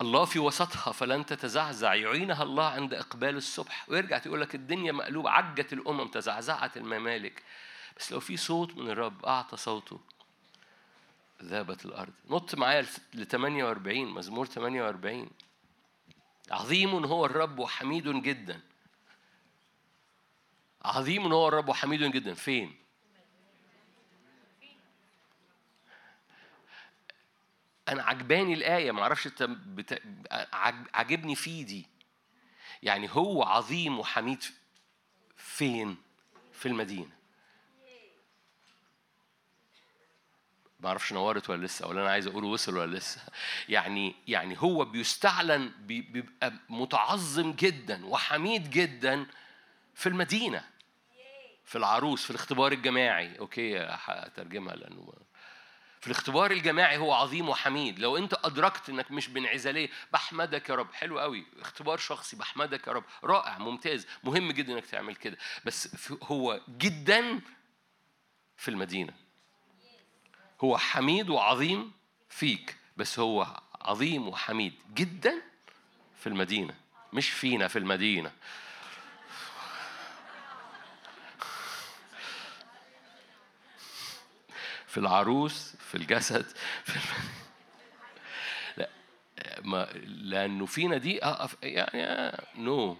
[0.00, 3.88] الله في وسطها فلن تتزعزع يعينها الله عند إقبال الصبح.
[3.88, 7.42] ويرجع تقول لك الدنيا مقلوبة عجت الأمم تزعزعت الممالك.
[7.96, 10.00] بس لو في صوت من الرب أعطى صوته.
[11.42, 12.12] ذابت الأرض.
[12.30, 15.30] نط معايا ل 48 مزمور 48
[16.50, 18.60] عظيم هو الرب وحميد جدا.
[20.82, 22.34] عظيم هو الرب وحميد جدا.
[22.34, 22.76] فين؟
[27.88, 30.02] أنا عجباني الآية ما أعرفش أنت بت...
[30.52, 30.86] عج...
[30.94, 31.86] عجبني فيه دي.
[32.82, 34.44] يعني هو عظيم وحميد
[35.36, 35.96] فين؟
[36.52, 37.17] في المدينة.
[40.80, 43.20] ما أعرفش نورت ولا لسه ولا أنا عايز أقوله وصل ولا لسه.
[43.68, 49.26] يعني يعني هو بيستعلن بي- بيبقى متعظم جدا وحميد جدا
[49.94, 50.64] في المدينة
[51.64, 53.38] في العروس في الاختبار الجماعي.
[53.38, 55.12] أوكي هترجمها لأنه
[56.00, 57.98] في الاختبار الجماعي هو عظيم وحميد.
[57.98, 60.92] لو أنت أدركت إنك مش بانعزالية بحمدك يا رب.
[60.92, 61.46] حلو قوي.
[61.60, 63.04] اختبار شخصي بحمدك يا رب.
[63.24, 64.06] رائع ممتاز.
[64.24, 65.36] مهم جدا إنك تعمل كده.
[65.64, 67.40] بس هو جدا
[68.56, 69.27] في المدينة.
[70.60, 71.92] هو حميد وعظيم
[72.28, 75.42] فيك بس هو عظيم وحميد جدا
[76.20, 76.74] في المدينة
[77.12, 78.32] مش فينا في المدينة.
[84.86, 86.46] في العروس في الجسد
[86.84, 87.02] في الم...
[88.76, 88.88] لا
[89.62, 92.96] ما لأنه فينا دي أقف يعني نو.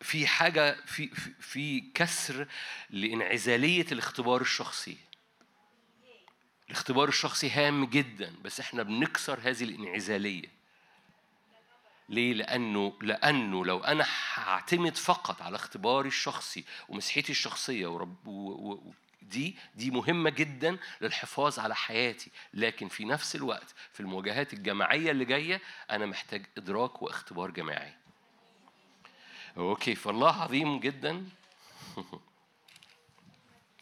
[0.00, 1.06] في حاجة في
[1.40, 2.48] في- كسر
[2.90, 4.96] لانعزالية الاختبار الشخصي
[6.68, 10.58] الاختبار الشخصي هام جدا بس إحنا بنكسر هذه الانعزالية
[12.08, 18.92] ليه؟ لأنه لأنه لو أنا هعتمد فقط على اختباري الشخصي ومسيحيتي الشخصية ورب و و
[19.22, 25.24] دي دي مهمة جدا للحفاظ على حياتي، لكن في نفس الوقت في المواجهات الجماعية اللي
[25.24, 25.60] جاية
[25.90, 27.94] أنا محتاج إدراك واختبار جماعي.
[29.56, 31.26] أوكي فالله عظيم جدا.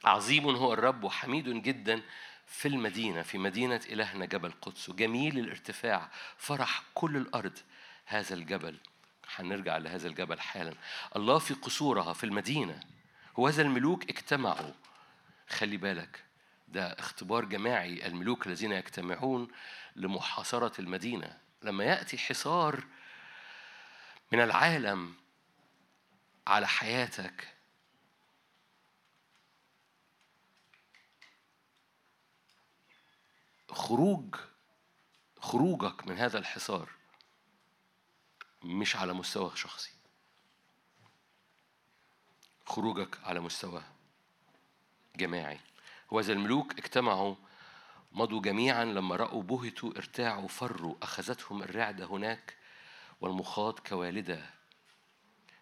[0.04, 2.02] عظيم هو الرب وحميد جدا
[2.46, 4.90] في المدينة في مدينة إلهنا جبل قدس.
[4.90, 7.58] جميل الارتفاع فرح كل الأرض
[8.04, 8.76] هذا الجبل.
[9.36, 10.74] هنرجع لهذا الجبل حالا.
[11.16, 12.80] الله في قصورها في المدينة.
[13.36, 14.72] وهذا الملوك اجتمعوا.
[15.48, 16.24] خلي بالك
[16.68, 19.48] ده اختبار جماعي الملوك الذين يجتمعون
[19.96, 21.38] لمحاصرة المدينة.
[21.62, 22.84] لما يأتي حصار
[24.32, 25.14] من العالم
[26.46, 27.56] على حياتك.
[33.70, 34.34] خروج
[35.40, 36.90] خروجك من هذا الحصار
[38.64, 39.90] مش على مستوى شخصي.
[42.66, 43.82] خروجك على مستوى
[45.16, 45.60] جماعي.
[46.10, 47.34] وذا الملوك اجتمعوا
[48.12, 52.56] مضوا جميعا لما رأوا بهتوا ارتاعوا فروا أخذتهم الرعدة هناك
[53.20, 54.55] والمخاض كوالدة.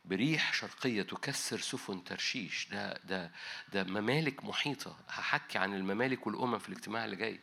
[0.05, 2.69] بريح شرقية تكسر سفن ترشيش.
[2.71, 3.31] ده ده
[3.73, 4.97] ده ممالك محيطة.
[5.09, 7.41] هحكي عن الممالك والأمم في الاجتماع اللي جاي.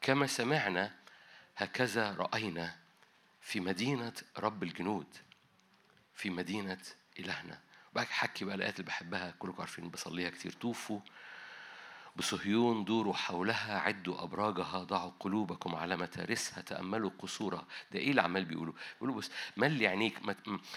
[0.00, 0.94] كما سمعنا
[1.56, 2.76] هكذا رأينا
[3.42, 5.06] في مدينة رب الجنود
[6.14, 6.78] في مدينة
[7.18, 7.60] إلهنا.
[7.94, 9.34] بقى حكي بقى الآيات اللي بحبها.
[9.38, 10.52] كلكم عارفين بصليها كتير.
[10.52, 11.00] طوفوا
[12.16, 17.66] بصهيون دوروا حولها عدوا أبراجها ضعوا قلوبكم على متارسها تأملوا قصورها.
[17.92, 20.34] ده إيه اللي عمال بيقولوا بيقولوا بص ملي عينيك ما,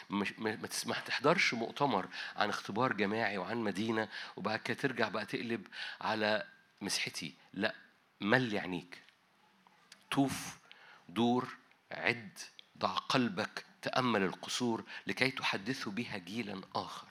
[0.10, 5.68] ما, ما, ما تحضرش مؤتمر عن اختبار جماعي وعن مدينة وبعد كده ترجع بقى تقلب
[6.01, 6.47] على
[6.81, 7.34] مسحتي.
[7.53, 7.76] لا
[8.22, 9.01] ملي عينيك.
[10.11, 10.57] طوف
[11.10, 11.47] دور
[11.91, 12.39] عد
[12.77, 17.07] ضع قلبك تأمل القصور لكي تحدثوا بها جيلا آخر.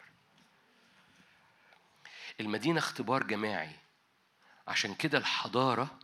[2.40, 3.81] المدينة اختبار جماعي.
[4.68, 5.98] عشان كده الحضارة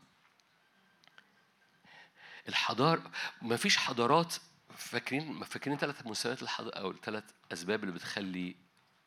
[2.49, 3.11] الحضارة
[3.43, 4.35] ما فيش حضارات
[4.77, 8.57] فاكرين فاكرين ثلاث مستويات الحضارة أو الثلاث أسباب اللي بتخلي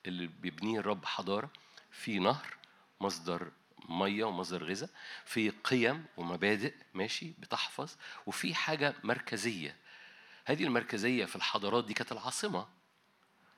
[0.06, 1.50] اللي بيبنيه الرب حضارة؟
[1.92, 2.58] في نهر
[3.02, 3.52] مصدر
[3.90, 4.90] مية ومصدر غذاء
[5.26, 7.96] في قيم ومبادئ ماشي بتحفظ
[8.26, 9.76] وفي حاجة مركزية.
[10.46, 12.68] هذه المركزية في الحضارات دي كانت العاصمة.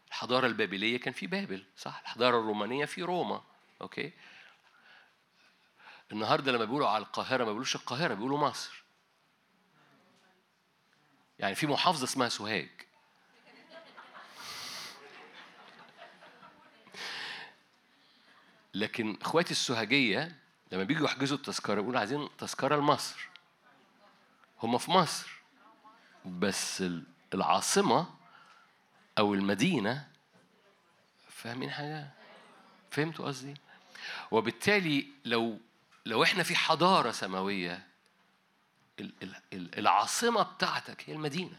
[0.07, 3.43] الحضارة البابلية كان في بابل صح؟ الحضارة الرومانية في روما
[3.81, 4.13] أوكي؟
[6.11, 8.83] النهارده لما بيقولوا على القاهرة ما بيقولوش القاهرة بيقولوا مصر.
[11.39, 12.69] يعني في محافظة اسمها سوهاج.
[18.73, 20.39] لكن إخواتي السوهاجية
[20.71, 23.29] لما بيجوا يحجزوا التذكرة بيقولوا عايزين تذكرة لمصر.
[24.63, 25.41] هم في مصر.
[26.25, 26.83] بس
[27.33, 28.09] العاصمة
[29.17, 30.07] أو المدينة
[31.29, 32.09] فاهمين حاجة؟
[32.91, 33.53] فهمتوا قصدي؟
[34.31, 35.59] وبالتالي لو
[36.05, 37.87] لو إحنا في حضارة سماوية
[38.99, 41.57] ال- ال- ال- العاصمة بتاعتك هي المدينة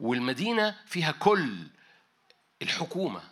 [0.00, 1.66] والمدينة فيها كل
[2.62, 3.22] الحكومة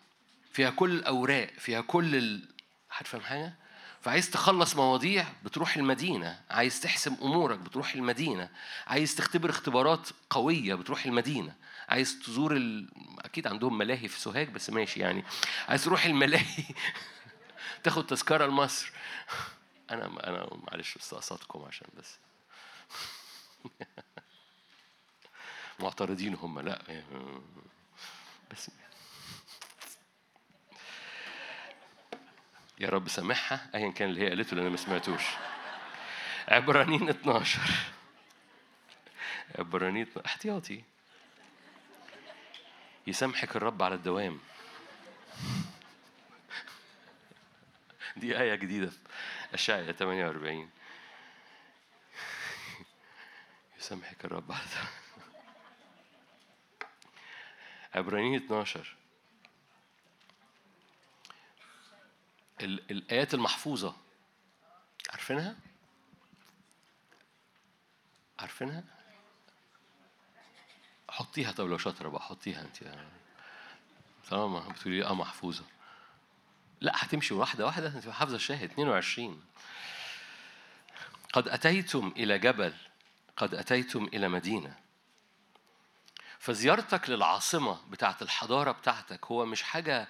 [0.52, 2.48] فيها كل الأوراق فيها كل ال...
[2.92, 3.54] هتفهم حاجة؟
[4.00, 8.48] فعايز تخلص مواضيع بتروح المدينة عايز تحسم أمورك بتروح المدينة
[8.86, 11.54] عايز تختبر اختبارات قوية بتروح المدينة
[11.90, 12.88] عايز تزور ال...
[13.18, 15.24] أكيد عندهم ملاهي في سوهاج بس ماشي يعني.
[15.68, 16.64] عايز تروح الملاهي
[17.84, 18.92] تاخد تذكرة لمصر.
[19.90, 22.18] أنا أنا معلش استقصدكم عشان بس.
[25.80, 27.02] معترضين هم لا.
[28.50, 28.70] بس.
[32.80, 35.22] يا رب سامحها ايا كان اللي هي قالته اللي أنا ما سمعتوش.
[36.48, 37.60] عبرانيين 12
[39.58, 40.84] عبرانيين احتياطي.
[43.06, 44.40] يسامحك الرب على الدوام.
[48.16, 48.98] دي آية جديدة في
[49.54, 50.70] أشعيا 48
[53.78, 54.86] يسامحك الرب على الدوام.
[57.94, 58.96] عبرانيين 12
[62.60, 63.96] ال- الآيات المحفوظة.
[65.10, 65.56] عارفينها؟
[68.38, 68.84] عارفينها؟
[71.10, 72.94] حطيها طب لو شاطرة بقى حطيها أنت.
[74.30, 75.64] طالما بتقولي آه محفوظة.
[76.80, 79.42] لا هتمشي واحدة واحدة أنت حافظة الشاهد 22
[81.32, 82.72] قد أتيتم إلى جبل
[83.36, 84.76] قد أتيتم إلى مدينة.
[86.38, 90.08] فزيارتك للعاصمة بتاعت الحضارة بتاعتك هو مش حاجة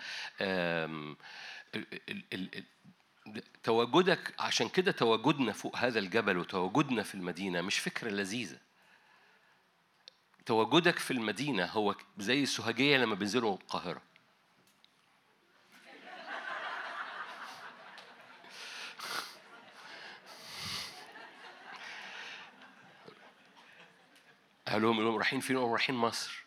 [3.63, 8.59] تواجدك عشان كده تواجدنا فوق هذا الجبل وتواجدنا في المدينة مش فكرة لذيذة.
[10.47, 14.03] تواجدك في المدينة هو زي السوهاجية لما بينزلوا القاهرة
[24.69, 26.45] قال لهم رايحين فين؟ قالوا رايحين مصر.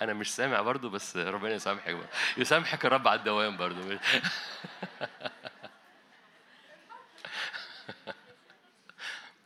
[0.00, 1.96] أنا مش سامع برضو بس ربنا يسامحك.
[2.36, 3.80] يسامحك الرب على الدوام برضو.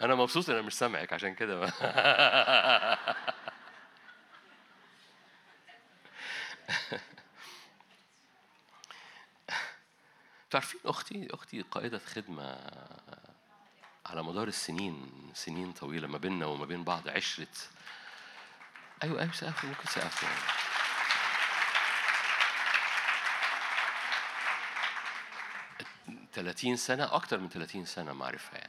[0.05, 1.69] أنا مبسوط إن أنا مش سامعك عشان كده.
[10.51, 12.59] تعرفين أختي أختي قائدة خدمة
[14.07, 17.47] على مدار السنين سنين طويلة ما بيننا وما بين بعض عشرة
[19.03, 20.25] أيوة أيوة سقف ممكن سقف.
[26.33, 28.64] تلاتين سنة أكتر من تلاتين سنة معرفة يعني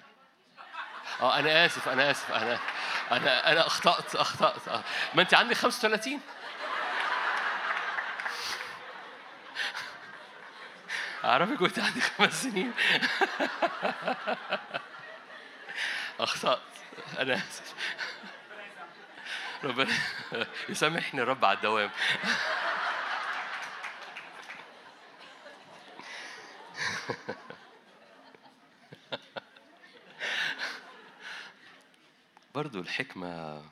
[1.21, 2.59] آه أنا آسف أنا آسف أنا
[3.11, 4.67] أنا أنا أخطأت أخطأت.
[4.67, 4.83] آه.
[5.13, 6.21] ما أنت عندك 35
[11.25, 12.71] أعرفك وأنت عندك خمس سنين.
[16.19, 16.59] أخطأت.
[17.19, 17.73] أنا آسف.
[19.63, 19.93] ربنا
[20.69, 21.89] يسامحني الرب على الدوام.
[32.75, 33.63] برضو الحكمة.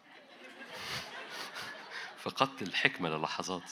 [2.17, 3.71] فقدت الحكمة للحظات.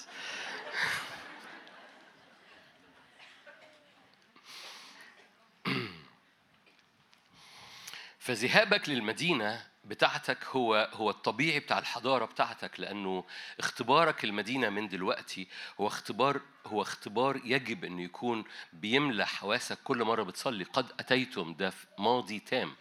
[8.20, 13.24] فذهابك للمدينة بتاعتك هو هو الطبيعي بتاع الحضارة بتاعتك لأنه
[13.60, 15.48] اختبارك المدينة من دلوقتي
[15.80, 20.64] هو اختبار هو اختبار يجب أنه يكون بيملى حواسك كل مرة بتصلي.
[20.64, 22.76] قد أتيتم ده في ماضي تام.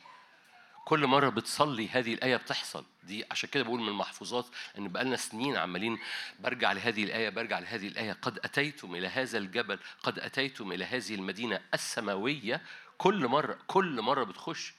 [0.85, 2.85] كل مرة بتصلي هذه الآية بتحصل.
[3.03, 4.47] دي عشان كده بقول من المحفوظات
[4.79, 5.99] إن بقالنا سنين عمالين
[6.41, 8.13] برجع لهذه الآية برجع لهذه الآية.
[8.13, 12.63] قد أتيتم إلى هذا الجبل قد أتيتم إلى هذه المدينة السماوية.
[12.99, 14.75] كل مرة كل مرة بتخش.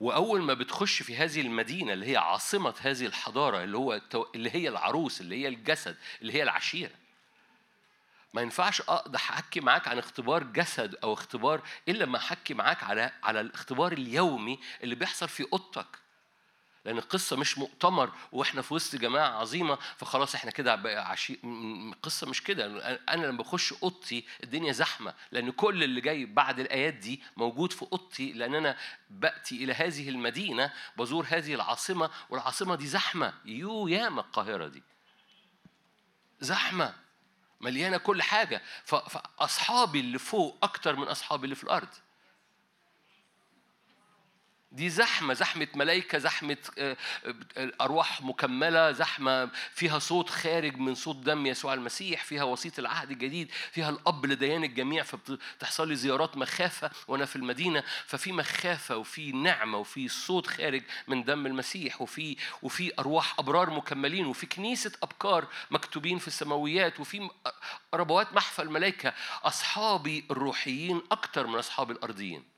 [0.00, 4.00] وأول ما بتخش في هذه المدينة اللي هي عاصمة هذه الحضارة اللي هو
[4.34, 7.01] اللي هي العروس اللي هي الجسد اللي هي العشيرة.
[8.34, 13.12] ما ينفعش أقدر أحكي معاك عن اختبار جسد أو اختبار إلا لما أحكي معاك على
[13.22, 16.02] على الاختبار اليومي اللي بيحصل في أوضتك.
[16.84, 22.42] لأن القصة مش مؤتمر وإحنا في وسط جماعة عظيمة فخلاص إحنا كده عشي القصة مش
[22.42, 22.66] كده.
[23.08, 27.82] أنا لما بخش أوضتي الدنيا زحمة لأن كل اللي جاي بعد الآيات دي موجود في
[27.82, 28.76] أوضتي لأن أنا
[29.10, 33.34] بأتي إلى هذه المدينة بزور هذه العاصمة والعاصمة دي زحمة.
[33.44, 34.82] يو ياما القاهرة دي.
[36.40, 36.94] زحمة.
[37.62, 38.62] مليانة كل حاجة.
[38.84, 41.88] فأصحابي اللي فوق أكتر من أصحابي اللي في الأرض.
[44.72, 46.56] دي زحمة زحمة ملائكة زحمة
[47.80, 53.50] أرواح مكملة زحمة فيها صوت خارج من صوت دم يسوع المسيح فيها وسيط العهد الجديد
[53.72, 57.82] فيها الأب لديان الجميع فبتحصل لي زيارات مخافة وأنا في المدينة.
[58.06, 64.26] ففي مخافة وفي نعمة وفي صوت خارج من دم المسيح وفي وفي أرواح أبرار مكملين
[64.26, 67.30] وفي كنيسة أبكار مكتوبين في السماويات وفي
[67.94, 69.12] ربوات محفى الملائكة
[69.44, 72.51] أصحابي الروحيين أكتر من أصحابي الأرضيين.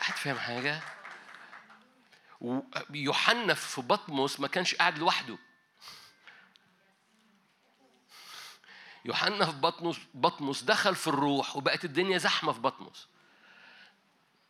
[0.00, 0.80] حد فاهم حاجة؟
[2.40, 5.38] ويوحنا في بطمس ما كانش قاعد لوحده
[9.04, 13.08] يوحنا في بطمس بطمس دخل في الروح وبقت الدنيا زحمة في بطمس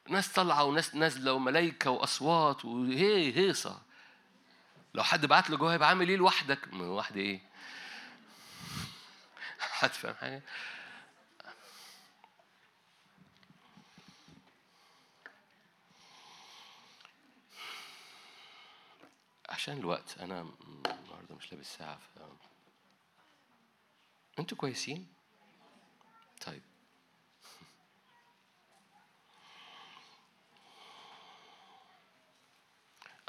[0.09, 3.83] ناس طالعة وناس نازلة وملايكة وأصوات وهي هيصة
[4.95, 7.41] لو حد بعت له جوه عامل إيه لوحدك؟ لوحدي إيه؟
[9.79, 10.43] حد فاهم حاجة؟
[19.61, 20.19] عشان الوقت.
[20.19, 22.19] أنا النهارده مش لابس ساعة ف...
[24.39, 25.13] أنتوا كويسين؟
[26.47, 26.63] طيب.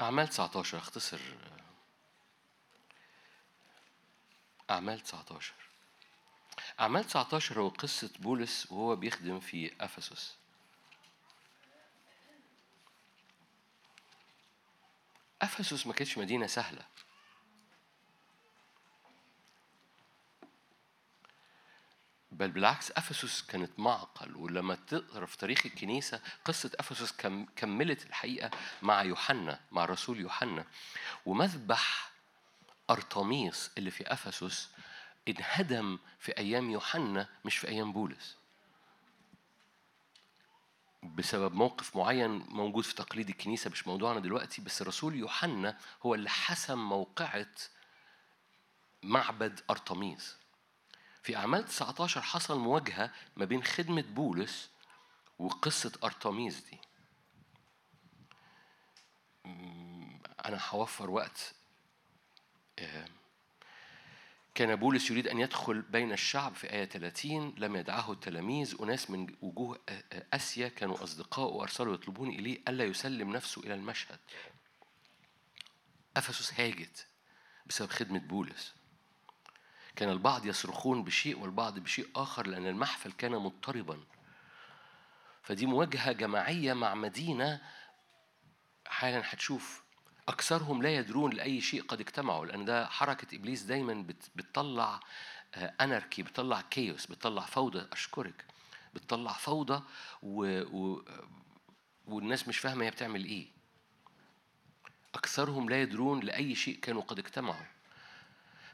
[0.00, 1.20] أعمال 19 اختصر.
[4.70, 5.54] أعمال 19
[6.80, 10.41] أعمال 19 هو قصة بولس وهو بيخدم في أفسس.
[15.42, 16.82] أفسس ما كانتش مدينة سهلة.
[22.32, 28.50] بل بالعكس أفسس كانت معقل ولما تقرأ في تاريخ الكنيسة قصة أفسس كم كملت الحقيقة
[28.82, 30.66] مع يوحنا مع الرسول يوحنا.
[31.26, 32.10] ومذبح
[32.90, 34.70] أرطميس اللي في أفسس
[35.28, 38.36] انهدم في أيام يوحنا مش في أيام بولس.
[41.02, 46.30] بسبب موقف معين موجود في تقليد الكنيسة مش موضوعنا دلوقتي بس الرسول يوحنا هو اللي
[46.30, 47.46] حسم موقعة
[49.02, 50.36] معبد أرطميس.
[51.22, 54.70] في أعمال 19 حصل مواجهة ما بين خدمة بولس
[55.38, 56.78] وقصة أرطميس دي.
[60.44, 61.54] أنا هوفر وقت
[62.78, 63.06] آه،
[64.54, 68.76] كان بولس يريد أن يدخل بين الشعب في آية 30 لم يدعه التلاميذ.
[68.82, 69.80] أناس من وجوه
[70.32, 74.18] آسيا كانوا أصدقاء وأرسلوا يطلبون إليه ألا يسلم نفسه إلى المشهد.
[76.16, 77.06] أفسس هاجت
[77.66, 78.74] بسبب خدمة بولس.
[79.96, 84.00] كان البعض يصرخون بشيء والبعض بشيء آخر لأن المحفل كان مضطربا.
[85.42, 87.60] فدي مواجهة جماعية مع مدينة.
[88.86, 89.81] حالا هتشوف
[90.28, 95.00] أكثرهم لا يدرون لأي شيء قد اجتمعوا لأن ده حركة إبليس دايما بت- بتطلع
[95.56, 97.86] أناركي بتطلع كيوس بتطلع فوضى.
[97.92, 98.44] أشكرك.
[98.94, 99.82] بتطلع فوضى
[100.22, 100.62] و...
[100.62, 101.04] و...
[102.06, 103.46] والناس مش فاهمة هي بتعمل إيه.
[105.14, 107.66] أكثرهم لا يدرون لأي شيء كانوا قد اجتمعوا.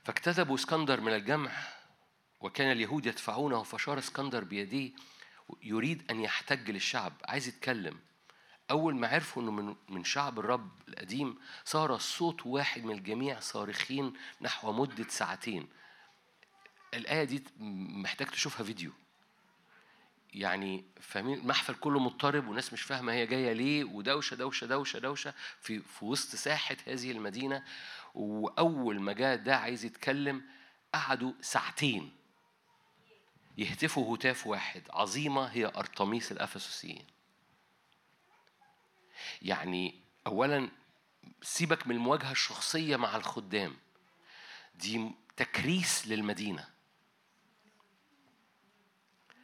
[0.05, 1.51] فاجتذبوا اسكندر من الجمع
[2.41, 4.91] وكان اليهود يدفعونه فشار اسكندر بيديه
[5.63, 7.13] يريد أن يحتج للشعب.
[7.25, 7.99] عايز يتكلم.
[8.71, 14.73] أول ما عرفوا إنه من شعب الرب القديم صار الصوت واحد من الجميع صارخين نحو
[14.73, 15.69] مدة ساعتين.
[16.95, 18.93] الآية دي محتاج تشوفها فيديو.
[20.35, 25.35] يعني فاهمين؟ المحفل كله مضطرب وناس مش فاهمة هي جاية ليه ودوشة دوشة دوشة دوشة
[25.61, 27.65] في في وسط ساحة هذه المدينة.
[28.15, 30.43] وأول ما جاء ده عايز يتكلم
[30.95, 32.13] قعدوا ساعتين
[33.59, 34.83] يهتفوا هتاف واحد.
[34.91, 37.05] عظيمة هي أرطميس الأفسسيين.
[39.43, 40.71] يعني اولا
[41.43, 43.77] سيبك من المواجهة الشخصية مع الخدام.
[44.75, 46.69] دي تكريس للمدينة.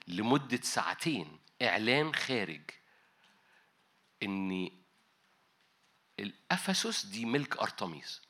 [0.08, 2.60] لمدة ساعتين إعلان خارج
[4.22, 4.70] إن
[6.18, 8.22] الأفسس دي ملك أرطميس.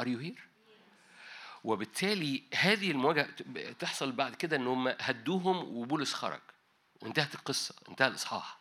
[0.00, 0.40] Are you here؟
[1.64, 3.26] وبالتالي هذه المواجهة
[3.72, 6.40] تحصل بعد كده إن هم هدوهم وبولس خرج.
[7.02, 8.59] وانتهت القصة انتهى الإصحاح.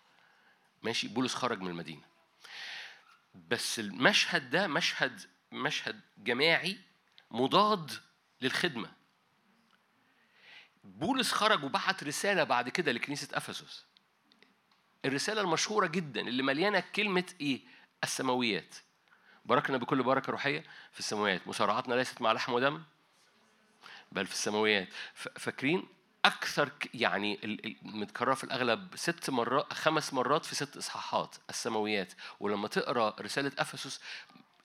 [0.84, 2.02] ماشي بولس خرج من المدينة.
[3.36, 6.78] بس المشهد ده مشهد مشهد جماعي
[7.32, 7.92] مضاد
[8.42, 8.92] للخدمة.
[10.84, 13.86] بولس خرج وبعت رسالة بعد كده لكنيسة أفسس.
[15.06, 17.62] الرسالة المشهورة جدا اللي مليانة كلمة إيه؟
[18.04, 18.76] السماويات.
[19.46, 21.48] باركنا بكل بركة روحية في السماويات.
[21.48, 22.84] مسارعتنا ليست مع لحم ودم
[24.12, 24.88] بل في السماويات.
[25.14, 25.88] فاكرين؟
[26.26, 27.40] أكثر يعني
[27.82, 32.14] متكررة في الأغلب ست مرات خمس مرات في ست إصحاحات السماويات.
[32.40, 34.00] ولما تقرأ رسالة أفسس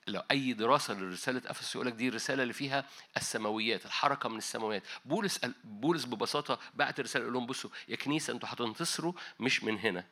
[0.07, 2.85] لو أي دراسة لرسالة أفسس يقول لك دي الرسالة اللي فيها
[3.17, 4.83] السماويات الحركة من السماويات.
[5.05, 10.05] بولس بولس ببساطة بعت يقول لهم بصوا يا كنيسة أنتوا هتنتصروا مش من هنا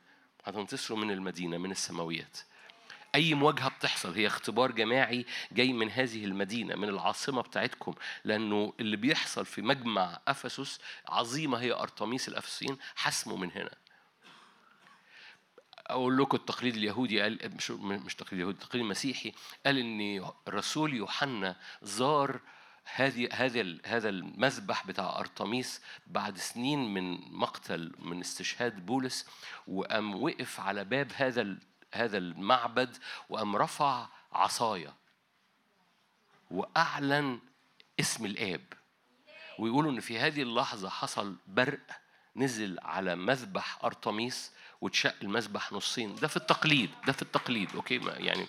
[0.45, 2.37] هتنتصروا من المدينة من السماويات.
[3.15, 4.13] أي مواجهة بتحصل.
[4.13, 7.93] هي اختبار جماعي جاي من هذه المدينة من العاصمة بتاعتكم.
[8.23, 13.83] لأنه اللي بيحصل في مجمع أفسس عظيمة هي أرطميس الافسيين حسمه من هنا.
[15.87, 19.33] أقول لكم التقليد اليهودي قال مش مش تقليد يهودي التقليد المسيحي
[19.65, 22.39] قال إن الرسول يوحنا زار
[22.95, 29.27] هذه هذا هذا المذبح بتاع أرطميس بعد سنين من مقتل من استشهاد بولس
[29.67, 31.57] وقام وقف على باب هذا
[31.93, 32.97] هذا المعبد
[33.29, 34.93] وقام رفع عصايه
[36.51, 37.39] وأعلن
[37.99, 38.73] اسم الآب.
[39.59, 41.79] ويقولوا إن في هذه اللحظة حصل برق
[42.35, 46.15] نزل على مذبح أرطميس واتشق المذبح نصين.
[46.15, 48.47] ده في التقليد ده في التقليد أوكي؟ ما يعني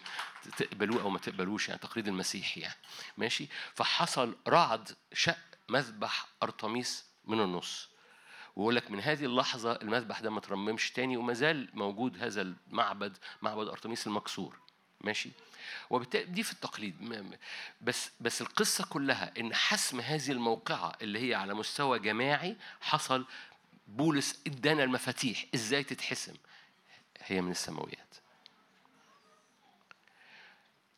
[0.56, 2.78] تقبلوه أو ما تقبلوش يعني تقليد المسيحي يعني.
[3.18, 7.93] ماشي؟ فحصل رعد شق مذبح أرطميس من النص.
[8.56, 13.16] ويقول لك من هذه اللحظة المذبح ده ما ترممش تاني وما زال موجود هذا المعبد
[13.42, 14.58] معبد أرطميس المكسور.
[15.00, 15.30] ماشي؟
[15.90, 16.96] وبالتالي دي في التقليد.
[17.80, 23.26] بس بس القصة كلها إن حسم هذه الموقعة اللي هي على مستوى جماعي حصل
[23.86, 25.44] بولس إدانا المفاتيح.
[25.54, 26.34] إزاي تتحسم؟
[27.24, 28.14] هي من السماويات.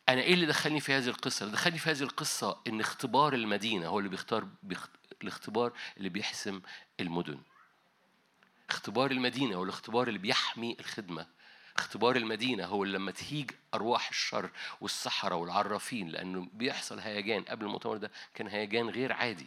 [0.08, 3.86] أنا إيه اللي دخلني في هذه القصة؟ اللي دخلني في هذه القصة إن اختبار المدينة
[3.86, 4.90] هو اللي بيختار بيخت...
[5.22, 6.60] الاختبار اللي بيحسم
[7.00, 7.38] المدن.
[8.70, 11.26] اختبار المدينة هو الاختبار اللي بيحمي الخدمة.
[11.76, 17.96] اختبار المدينة هو اللي لما تهيج أرواح الشر والسحرة والعرافين لأنه بيحصل هيجان قبل المؤتمر
[17.96, 19.46] ده كان هيجان غير عادي.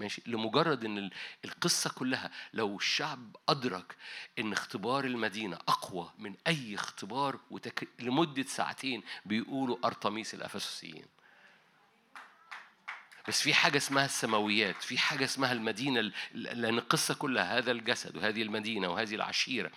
[0.00, 1.10] ماشي؟ لمجرد إن ال-
[1.44, 3.96] القصة كلها لو الشعب أدرك
[4.38, 7.88] إن اختبار المدينة أقوى من أي اختبار وتك...
[7.98, 11.04] لمدة ساعتين بيقولوا أرطميس الافسسيين
[13.28, 18.16] بس في حاجة اسمها السماويات في حاجة اسمها المدينة ال- لأن القصة كلها هذا الجسد
[18.16, 19.70] وهذه المدينة وهذه العشيرة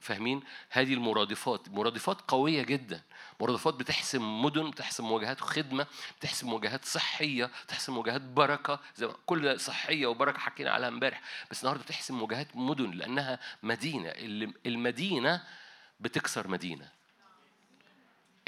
[0.00, 3.02] فاهمين؟ هذه المرادفات مرادفات قوية جدا
[3.40, 5.86] مرادفات بتحسم مدن بتحسم مواجهات خدمة
[6.18, 11.20] بتحسم مواجهات صحية بتحسم مواجهات بركة زي ما كل صحية وبركة حكينا عليها امبارح
[11.50, 14.12] بس النهاردة بتحسم مواجهات مدن لأنها مدينة
[14.66, 15.42] المدينة
[16.00, 16.88] بتكسر مدينة.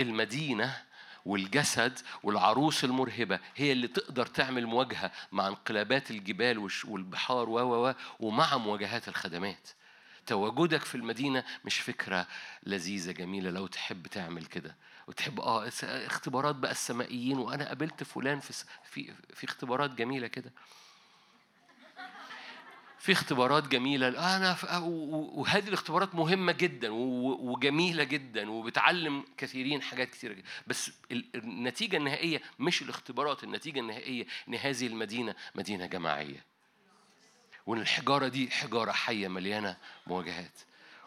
[0.00, 0.82] المدينة
[1.26, 9.08] والجسد والعروس المرهبة هي اللي تقدر تعمل مواجهة مع انقلابات الجبال والبحار و ومع مواجهات
[9.08, 9.68] الخدمات.
[10.26, 12.26] تواجدك في المدينة مش فكرة
[12.62, 14.76] لذيذة جميلة لو تحب تعمل كده.
[15.08, 20.52] وتحب آه اختبارات بقى السمائيين وأنا قابلت فلان في في في اختبارات جميلة كده.
[23.02, 24.08] في اختبارات جميلة.
[24.08, 24.56] أنا
[25.34, 30.48] وهذه الاختبارات مهمة جدا وجميلة جدا وبتعلم كثيرين حاجات كثيرة جدا.
[30.66, 36.44] بس ال- النتيجة النهائية مش الاختبارات النتيجة النهائية إن هذه المدينة مدينة جماعية.
[37.66, 40.58] وإن الحجارة دي حجارة حية مليانة مواجهات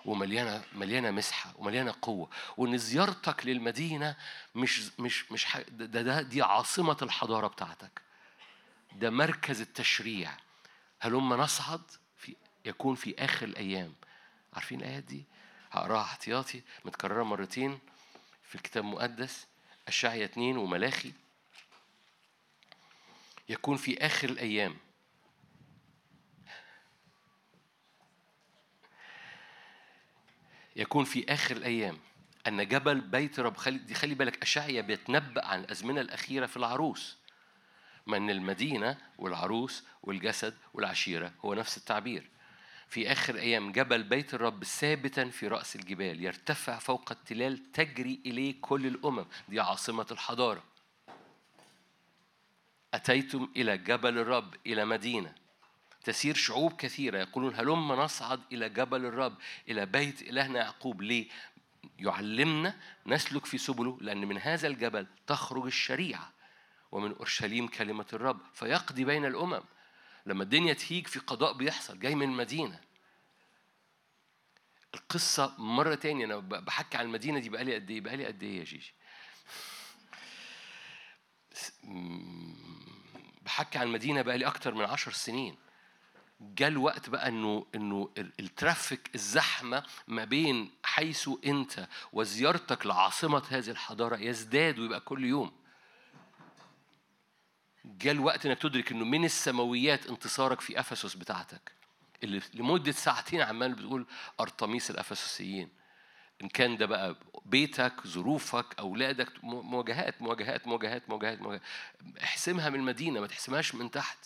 [0.06, 2.30] ومليانة مليانة مسحة ومليانة قوة.
[2.57, 4.15] وإن زيارتك للمدينة
[4.56, 8.01] مش مش مش ده, ده دي عاصمة الحضارة بتاعتك.
[8.95, 10.32] ده مركز التشريع.
[11.06, 11.82] هلما نصعد
[12.17, 12.35] في
[12.66, 13.93] يكون في آخر الأيام؟
[14.53, 15.24] عارفين الآيات دي؟
[15.72, 17.80] هقراها احتياطي متكررة مرتين
[18.43, 19.48] في الكتاب المقدس
[19.88, 21.14] أشعيا اتنين وملاخي.
[23.50, 24.77] يكون في آخر الأيام.
[30.75, 31.98] يكون في آخر الأيام.
[32.48, 37.25] أن جبل بيت رب خلي دي خلي بالك أشعيا بيتنبأ عن الأزمنة الأخيرة في العروس.
[38.08, 41.32] ما ان المدينة والعروس والجسد والعشيرة.
[41.45, 42.30] هو نفس التعبير.
[42.88, 48.56] في آخر أيام جبل بيت الرب ثابتا في رأس الجبال يرتفع فوق التلال تجري إليه
[48.61, 49.25] كل الأمم.
[49.50, 50.64] دي عاصمة الحضارة.
[52.93, 55.35] أتيتم إلى جبل الرب إلى مدينة.
[56.03, 57.17] تسير شعوب كثيرة.
[57.17, 59.35] يقولون هلم نصعد إلى جبل الرب
[59.69, 61.01] إلى بيت إلهنا يعقوب.
[61.01, 61.27] ليه؟
[62.00, 62.75] يعلمنا
[63.08, 66.35] نسلك في سبله لأن من هذا الجبل تخرج الشريعة.
[66.95, 68.40] ومن أورشليم كلمة الرب.
[68.53, 69.61] فيقضي بين الأمم.
[70.25, 72.80] لما الدنيا تهيج في قضاء بيحصل جاي من المدينة
[74.93, 76.25] القصة مرة تانية.
[76.25, 78.93] أنا ب- بحكي عن المدينة دي بقالي قد إيه؟ بقالي قد إيه يا جيجي؟
[83.41, 85.56] بحكي عن المدينة بقالي أكتر من عشر سنين.
[86.40, 93.69] جاء الوقت بقى إنه إنه ال- الترافيك الزحمة ما بين حيث أنت وزيارتك لعاصمة هذه
[93.69, 95.65] الحضارة يزداد ويبقى كل يوم.
[97.86, 101.72] جاء الوقت إنك تدرك إنه من السماويات انتصارك في أفسس بتاعتك.
[102.24, 104.06] اللي لمدة ساعتين عمال بتقول
[104.40, 105.70] أرطميس الأفسسيين.
[106.42, 107.16] إن كان ده بقى
[107.46, 111.62] بيتك ظروفك أولادك مو- مواجهات مواجهات مواجهات مواجهات, مواجهات.
[112.24, 114.18] احسمها من المدينة ما تحسمهاش من تحت.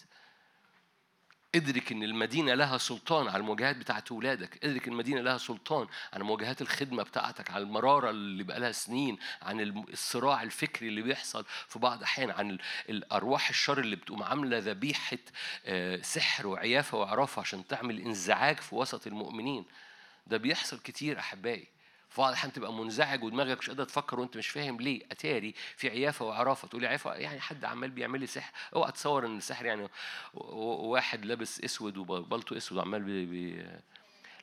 [1.56, 6.24] ادرك إن المدينة لها سلطان على المواجهات بتاعت اولادك ادرك إن المدينة لها سلطان على
[6.24, 11.80] مواجهات الخدمة بتاعتك على المرارة اللي بقى لها سنين عن الصراع الفكري اللي بيحصل في
[11.80, 15.18] بعض الاحيان عن ال- الأرواح الشر اللي بتقوم عاملة ذبيحة
[15.66, 19.66] آه، سحر وعيافة وعرافة عشان تعمل انزعاج في وسط المؤمنين.
[20.28, 21.68] ده بيحصل كتير أحبائي.
[22.10, 25.90] في بعض الاحيان تبقى منزعج ودماغك مش قادر تفكر وأنت مش فاهم ليه أتاري في
[25.90, 26.68] عيافة وعرافة.
[26.68, 28.52] تقولي عيافة يعني حد عمال بيعمل لي سحر.
[28.76, 29.90] أوعى تصور إن السحر يعني
[30.34, 33.66] واحد لابس أسود وبلطو أسود وعمال بي بي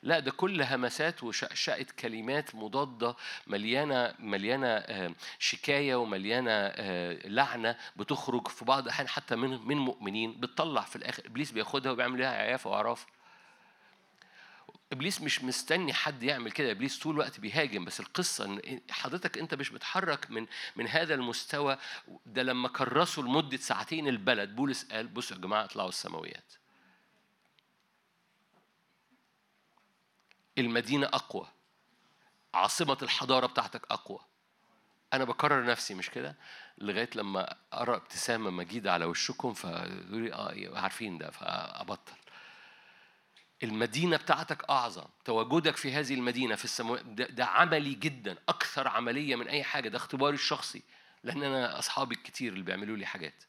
[0.03, 3.15] لا ده كل همسات وشقشقة كلمات مضادة
[3.47, 10.39] مليانة مليانة آه، شكاية ومليانة آه، لعنة بتخرج في بعض الأحيان حتى من من مؤمنين
[10.39, 11.23] بتطلع في الآخر.
[11.25, 13.05] إبليس بياخدها وبيعمل لها عيافة وأعراف
[14.91, 16.71] إبليس مش مستني حد يعمل كده.
[16.71, 21.77] إبليس طول الوقت بيهاجم بس القصة إن حضرتك أنت مش بتحرك من من هذا المستوى.
[22.25, 26.53] ده لما كرسوا لمدة ساعتين البلد بولس قال بصوا يا جماعة اطلعوا السماويات.
[30.57, 31.47] المدينة أقوى.
[32.53, 34.19] عاصمة الحضارة بتاعتك أقوى.
[35.13, 36.35] أنا بكرر نفسي مش كده؟
[36.77, 42.13] لغاية لما ارى ابتسامة مجيدة على وشكم فيقولوا لي آه عارفين ده فأبطل.
[43.63, 45.05] المدينة بتاعتك أعظم.
[45.25, 49.89] تواجدك في هذه المدينة في السماوات ده, ده عملي جدا أكثر عملية من أي حاجة.
[49.89, 50.81] ده اختباري الشخصي
[51.23, 53.43] لأن أنا أصحابي الكتير اللي بيعملوا لي حاجات.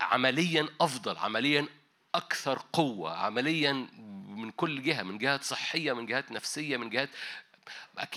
[0.00, 1.66] عمليا أفضل عمليا
[2.14, 3.72] أكثر قوة عمليا
[4.28, 7.08] من كل جهة من جهات صحية من جهات نفسية من جهات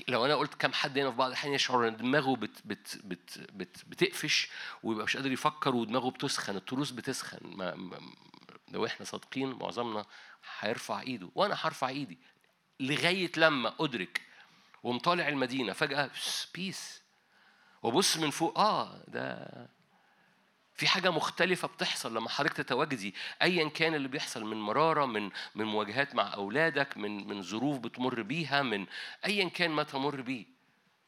[0.07, 3.39] لو أنا قلت كم حد هنا في بعض الأحيان يشعر إن دماغه بت بت بت
[3.53, 4.47] بت بتقفش
[4.83, 7.75] ويبقى مش قادر يفكر ودماغه بتسخن التروس بتسخن ما-
[8.71, 10.05] لو إحنا صادقين معظمنا
[10.59, 11.29] هيرفع ايده.
[11.35, 12.17] وأنا هرفع ايدي
[12.79, 14.21] لغاية لما ادرك
[14.83, 16.11] ومطالع المدينة فجأة
[16.55, 17.01] بيس
[17.83, 19.47] وأبص من فوق آه ده
[20.75, 23.15] في حاجة مختلفة بتحصل لما حضرتك تتواجدي.
[23.41, 28.21] أيا كان اللي بيحصل من مرارة من من مواجهات مع أولادك من من ظروف بتمر
[28.21, 28.85] بيها من
[29.25, 30.54] أيا كان ما تمر بيه.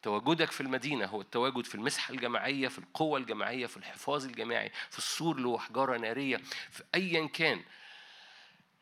[0.07, 4.97] تواجدك في المدينة هو التواجد في المسحة الجماعية في القوة الجماعية في الحفاظ الجماعي في
[4.97, 6.37] السور هو حجارة نارية
[6.71, 7.63] في أيا كان.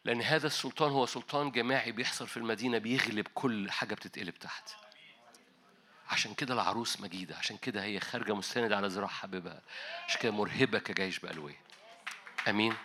[0.04, 4.70] لأن هذا السلطان هو سلطان جماعي بيحصل في المدينة بيغلب كل حاجة بتتقلب تحت.
[6.10, 9.62] عشان كده العروس مجيدة عشان كده هي خارجة مستندة على ذراع حبيبها.
[10.08, 11.60] عشان كده مرهبة كجيش بألوية.
[12.48, 12.76] أمين.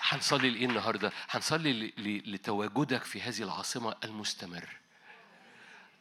[0.00, 1.92] هنصلي لإيه النهاردة؟ هنصلي
[2.26, 4.87] لتواجدك في هذه العاصمة المستمر.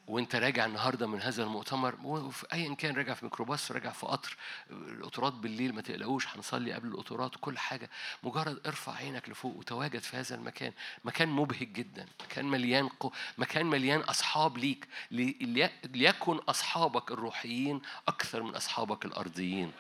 [0.08, 4.38] وانت راجع النهارده من هذا المؤتمر وفي ايا كان راجع في ميكروباص راجع في قطر
[4.72, 7.90] القطارات بالليل ما تقلقوش هنصلي قبل القطارات وكل حاجة.
[8.24, 10.72] مجرد ارفع عينك لفوق وتواجد في هذا المكان.
[11.06, 14.88] مكان مبهج جدا مكان مليان قو مكان مليان أصحاب ليك.
[15.12, 19.72] لي- لي- ليكن أصحابك الروحيين أكثر من أصحابك الأرضيين.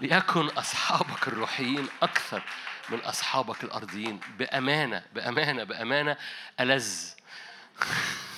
[0.00, 2.42] ليكن أصحابك الروحيين أكثر
[2.88, 4.20] من أصحابك الأرضيين.
[4.38, 6.16] بأمانة بأمانة بأمانة
[6.60, 7.10] ألذ.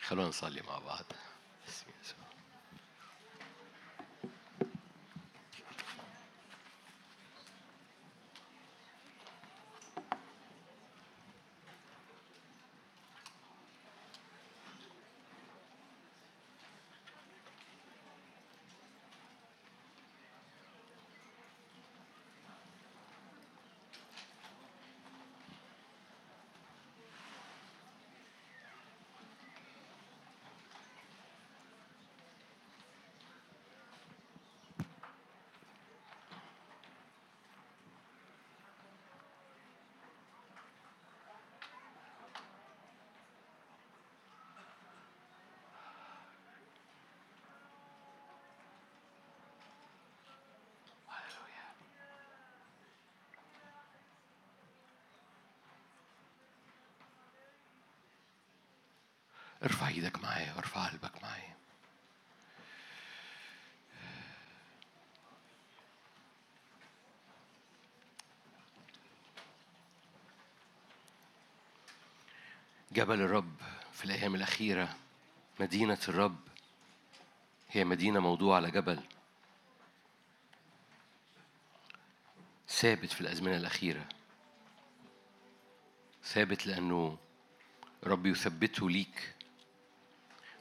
[0.00, 1.04] خلونا نصلي مع بعض
[1.66, 2.30] بسم يسوع
[59.62, 61.56] ارفع إيدك معايا وارفع قلبك معايا.
[72.92, 73.54] جبل الرب
[73.92, 74.96] في الأيام الأخيرة
[75.60, 76.40] مدينة الرب.
[77.70, 79.00] هي مدينة موضوعة على جبل.
[82.68, 84.08] ثابت في الأزمنة الأخيرة.
[86.24, 87.18] ثابت لأنه
[88.04, 89.39] رب يثبته ليك.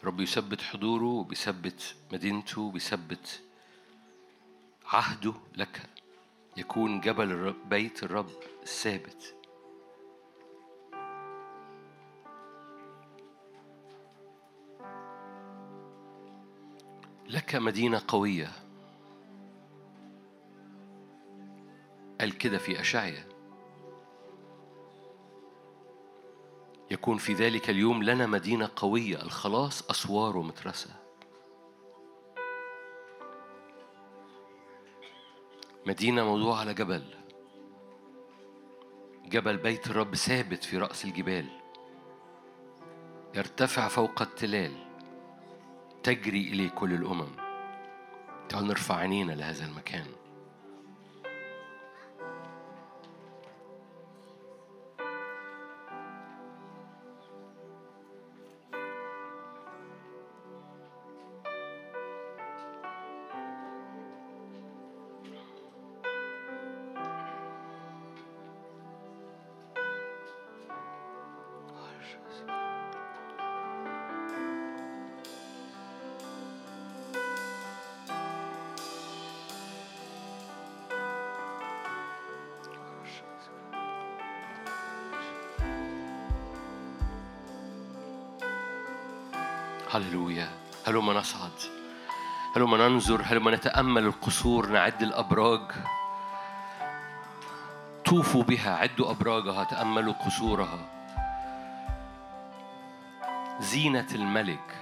[0.04, 3.42] رب يثبت حضوره وبيثبت مدينته وبيثبت
[4.86, 5.90] عهده لك.
[6.58, 8.30] يكون جبل الرب بيت الرب
[8.66, 9.36] ثابت
[17.30, 18.52] لك مدينة قوية.
[22.20, 23.39] قال كده في أشعيا.
[26.92, 29.22] يكون في ذلك اليوم لنا مدينة قوية.
[29.22, 30.90] الخلاص أسواره مترسة.
[35.86, 37.04] مدينة موضوعة على جبل.
[39.26, 41.46] جبل بيت الرب ثابت في رأس الجبال.
[43.36, 44.72] يرتفع فوق التلال.
[46.04, 47.32] تجري إليه كل الأمم.
[48.50, 50.19] تعال نرفع عينينا لهذا المكان.
[91.00, 91.52] هلما نصعد
[92.56, 95.62] هلما ننظر هلما نتأمل القصور نعد الأبراج.
[98.06, 100.80] طوفوا بها عدوا أبراجها تأملوا قصورها.
[103.60, 104.78] زينة الملك.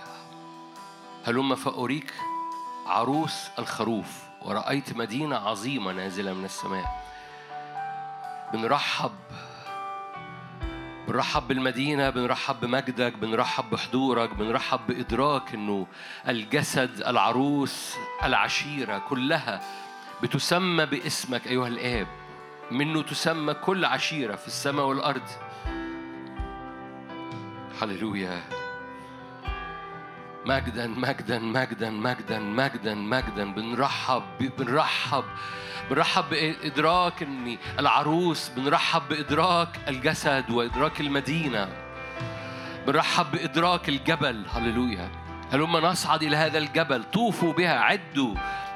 [1.27, 2.13] هلما فأريك
[2.85, 4.23] عروس الخروف.
[4.41, 7.03] ورأيت مدينة عظيمة نازلة من السماء.
[8.53, 9.11] بنرحب
[11.07, 15.87] بنرحب بالمدينة بنرحب بمجدك بنرحب بحضورك بنرحب بإدراك إنه
[16.27, 19.61] الجسد العروس العشيرة كلها
[20.23, 22.07] بتسمى باسمك أيها الآب.
[22.71, 25.27] منه تسمى كل عشيرة في السماء والأرض.
[27.81, 28.41] هللويا
[30.47, 33.53] مجدا مجدا مجدا مجدا مجدا مجدا.
[33.53, 35.23] بنرحب بنرحب.
[35.89, 38.49] بنرحب بإدراك إن العروس.
[38.49, 41.67] بنرحب بإدراك الجسد وإدراك المدينة.
[42.87, 44.45] بنرحب بإدراك الجبل.
[44.53, 45.11] هللويا.
[45.53, 47.03] هلما نصعد إلى هذا الجبل.
[47.03, 48.35] طوفوا بها عدوا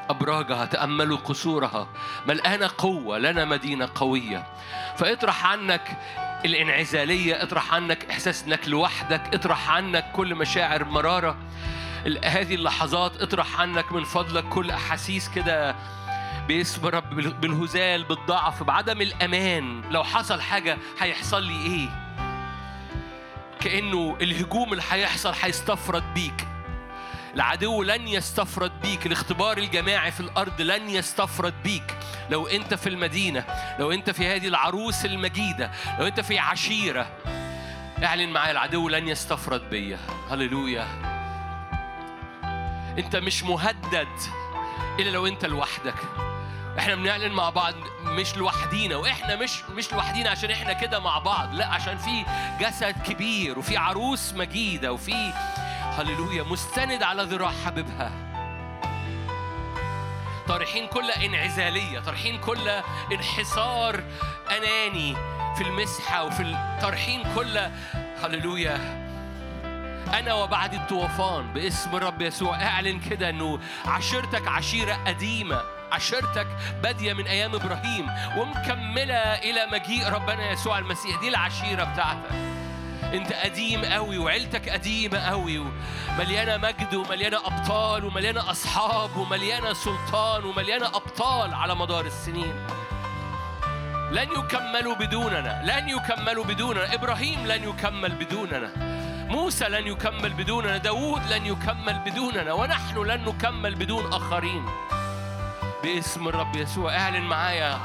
[0.09, 1.87] أبراجها تأملوا قصورها.
[2.27, 4.43] ملقانة قوة لنا مدينة قوية.
[4.97, 5.97] فاطرح عنك
[6.45, 11.37] الإنعزالية اطرح عنك إحساس إنك لوحدك اطرح عنك كل مشاعر مرارة.
[12.23, 15.75] هذه اللحظات اطرح عنك من فضلك كل أحاسيس كده.
[16.47, 19.81] باسم رب بال- بالهزال بالضعف بعدم الأمان.
[19.91, 21.89] لو حصل حاجة هيحصل لي إيه؟
[23.59, 26.47] كأنه الهجوم اللي هيحصل هيستفرد بيك.
[27.35, 31.95] العدو لن يستفرد بيك الاختبار الجماعي في الأرض لن يستفرد بيك.
[32.29, 33.45] لو أنت في المدينة
[33.79, 37.07] لو أنت في هذه العروس المجيدة لو أنت في عشيرة
[38.03, 39.99] اعلن معايا العدو لن يستفرد بيا.
[40.31, 40.87] هللويا.
[42.97, 44.07] أنت مش مهدد
[44.99, 45.95] إلا لو أنت لوحدك.
[46.79, 51.53] إحنا بنعلن مع بعض مش لوحدينا وإحنا مش مش لوحدينا عشان إحنا كده مع بعض
[51.55, 52.25] لا عشان في
[52.59, 55.33] جسد كبير وفي عروس مجيدة وفي
[55.91, 58.11] هللويا مستند على ذراع حبيبها.
[60.47, 62.69] طارحين كل انعزالية طارحين كل
[63.11, 64.03] انحصار
[64.57, 65.15] أناني
[65.57, 67.59] في المسحة وفي طارحين كل
[68.23, 69.01] هللويا.
[70.13, 75.61] أنا وبعد الطوفان باسم الرب يسوع أعلن كده إنه عشيرتك عشيرة قديمة
[75.91, 76.47] عشيرتك
[76.83, 81.19] بادية من أيام إبراهيم ومكملة إلى مجيء ربنا يسوع المسيح.
[81.19, 82.60] دي العشيرة بتاعتك.
[83.13, 90.87] أنت قديم قوي وعيلتك قديمة قوي ومليانة مجد ومليانة أبطال ومليانة أصحاب ومليانة سلطان ومليانة
[90.87, 92.53] أبطال على مدار السنين.
[94.11, 96.93] لن يكملوا بدوننا لن يكملوا بدوننا.
[96.93, 98.71] إبراهيم لن يكمل بدوننا.
[99.27, 100.77] موسى لن يكمل بدوننا.
[100.77, 102.53] داود لن يكمل بدوننا.
[102.53, 104.65] ونحن لن نكمل بدون آخرين.
[105.83, 107.79] باسم الرب يسوع اعلن معايا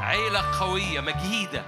[0.00, 1.62] عيلة قوية مجيدة.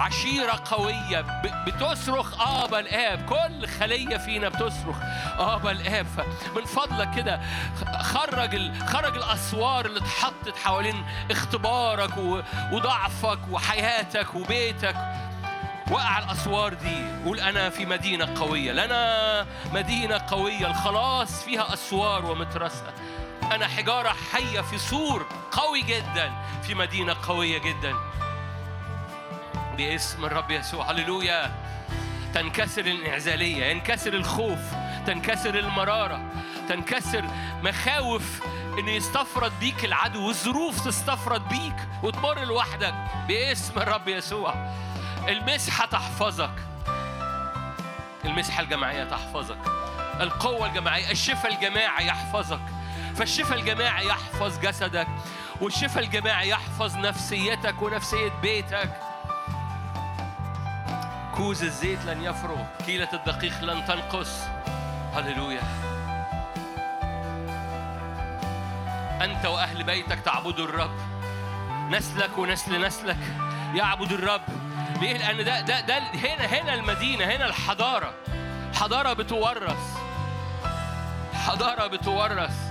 [0.00, 1.42] عشيرة قوية.
[1.66, 3.26] بتصرخ آبا الآب.
[3.26, 4.96] كل خلية فينا بتصرخ
[5.38, 6.06] آبا الآب.
[6.56, 7.40] من فضلك كده
[8.00, 8.88] خرج ال...
[8.88, 12.40] خرج الأسوار اللي اتحطت حوالين اختبارك و...
[12.72, 14.96] وضعفك وحياتك وبيتك.
[15.90, 17.04] وقع الأسوار دي.
[17.24, 18.72] قول أنا في مدينة قوية.
[18.72, 20.66] لنا مدينة قوية.
[20.66, 22.92] الخلاص فيها أسوار ومترسة.
[23.52, 26.32] أنا حجارة حية في سور قوي جدا.
[26.62, 27.94] في مدينة قوية جدا.
[29.80, 30.90] باسم الرب يسوع.
[30.90, 31.50] هللويا.
[32.34, 34.58] تنكسر الانعزالية ينكسر الخوف
[35.06, 36.32] تنكسر المرارة
[36.68, 37.24] تنكسر
[37.62, 38.42] مخاوف
[38.78, 42.94] إن يستفرد بيك العدو والظروف تستفرد بيك وتمر لوحدك
[43.28, 44.54] باسم الرب يسوع.
[45.28, 46.54] المسحة تحفظك.
[48.24, 49.58] المسحة الجماعية تحفظك.
[50.20, 52.60] القوة الجماعية الشفاء الجماعي يحفظك.
[53.16, 55.08] فالشفاء الجماعي يحفظ جسدك
[55.60, 59.09] والشفاء الجماعي يحفظ نفسيتك ونفسية بيتك.
[61.40, 62.64] كوز الزيت لن يفرغ.
[62.86, 64.42] كيلة الدقيق لن تنقص.
[65.14, 65.62] هللويا.
[69.24, 70.96] أنت وأهل بيتك تعبدوا الرب.
[71.90, 73.16] نسلك ونسل نسلك.
[73.74, 74.40] يعبد الرب.
[75.00, 78.14] ليه؟ لأن ده ده ده هنا هنا المدينة هنا الحضارة.
[78.74, 79.98] حضارة بتورث.
[81.34, 82.69] حضارة بتورث.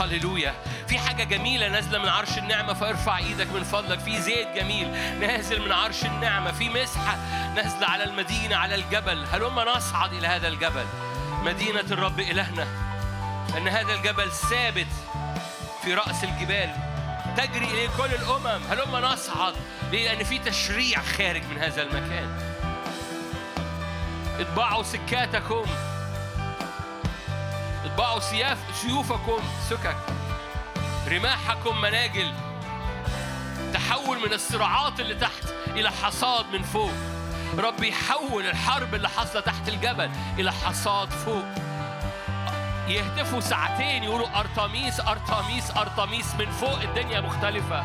[0.00, 0.54] هللويا.
[0.88, 3.98] في حاجة جميلة نازلة من عرش النعمة فارفع إيدك من فضلك.
[3.98, 4.90] في زيت جميل
[5.20, 6.52] نازل من عرش النعمة.
[6.52, 7.16] في مسحة
[7.54, 9.26] نازلة على المدينة على الجبل.
[9.32, 10.84] هلما نصعد إلى هذا الجبل؟
[11.42, 12.66] مدينة الرب إلهنا.
[13.56, 14.86] أن هذا الجبل ثابت
[15.82, 16.70] في رأس الجبال
[17.36, 18.62] تجري إليه كل الأمم.
[18.70, 19.54] هلما نصعد؟
[19.92, 22.52] ليه؟ لأن في تشريع خارج من هذا المكان.
[24.40, 25.64] اطبعوا سكاتكم.
[27.92, 29.96] اطبعوا سياف سيوفكم سكك.
[31.08, 32.32] رماحكم مناجل.
[33.74, 36.92] تحول من الصراعات اللي تحت إلى حصاد من فوق.
[37.58, 41.44] رب يحول الحرب اللي حاصلة تحت الجبل إلى حصاد فوق.
[42.88, 46.34] يهتفوا ساعتين يقولوا أرطميس أرطميس أرطميس.
[46.34, 47.84] من فوق الدنيا مختلفة.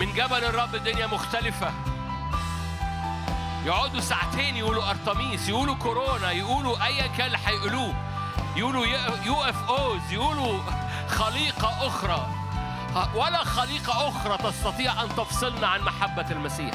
[0.00, 1.72] من جبل الرب الدنيا مختلفة.
[3.64, 7.94] يقعدوا ساعتين يقولوا أرطميس يقولوا كورونا يقولوا أيا كان اللي هيقولوه.
[8.56, 8.86] يقولوا
[9.26, 10.60] يو إف أوز يقولوا
[11.08, 12.26] خليقة أخرى.
[13.14, 16.74] ولا خليقة أخرى تستطيع أن تفصلنا عن محبة المسيح.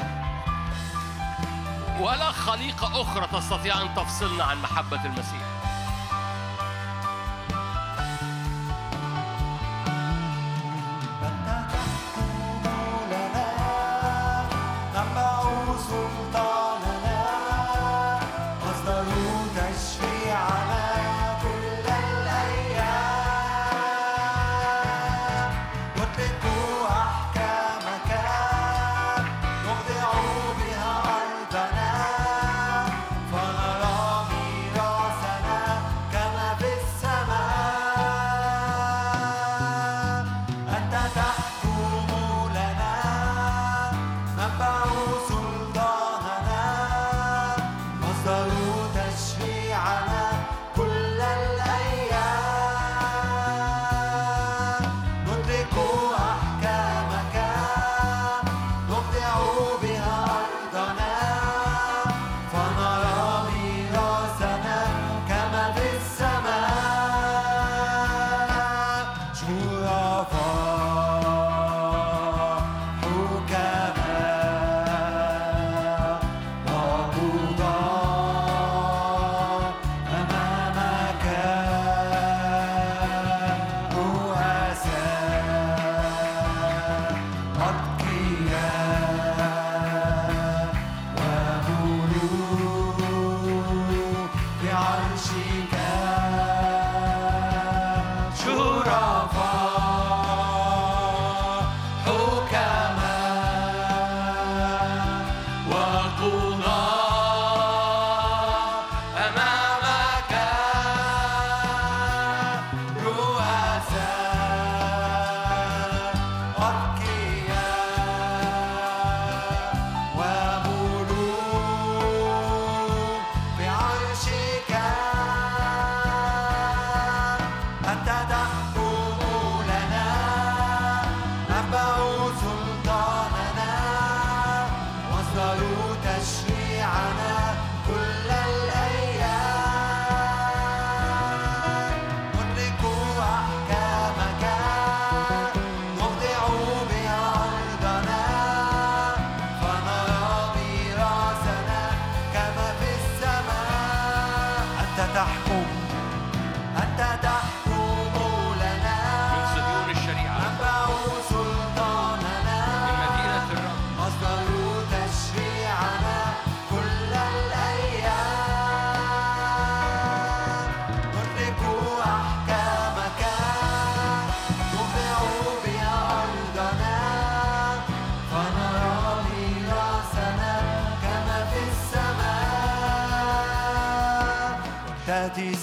[2.00, 5.49] ولا خليقة أخرى تستطيع أن تفصلنا عن محبة المسيح.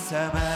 [0.08, 0.47] السماء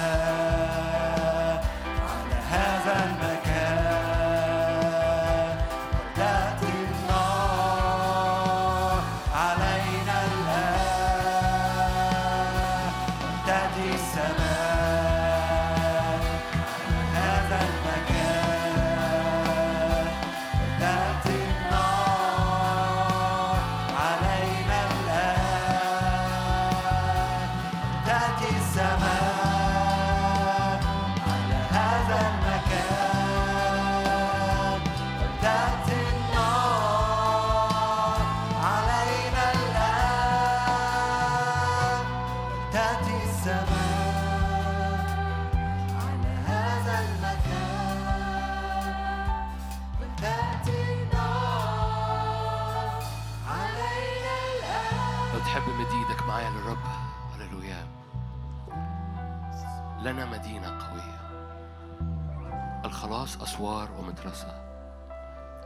[63.62, 64.62] أسوار ومدرسة.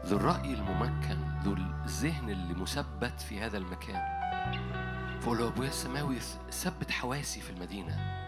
[0.06, 4.02] ذو الرأي الممكن ذو الذهن اللي مثبت في هذا المكان.
[5.22, 6.20] فقول له أبويا السماوي
[6.52, 8.28] ثبت حواسي في المدينة.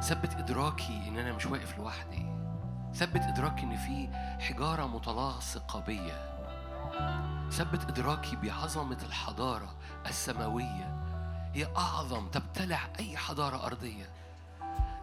[0.00, 2.26] ثبت إدراكي إن أنا مش واقف لوحدي.
[2.94, 4.08] ثبت إدراكي إن في
[4.40, 6.36] حجارة متلاصقة بيا.
[7.50, 9.74] ثبت إدراكي بعظمة الحضارة
[10.06, 11.02] السماوية.
[11.54, 14.10] هي أعظم تبتلع أي حضارة أرضية.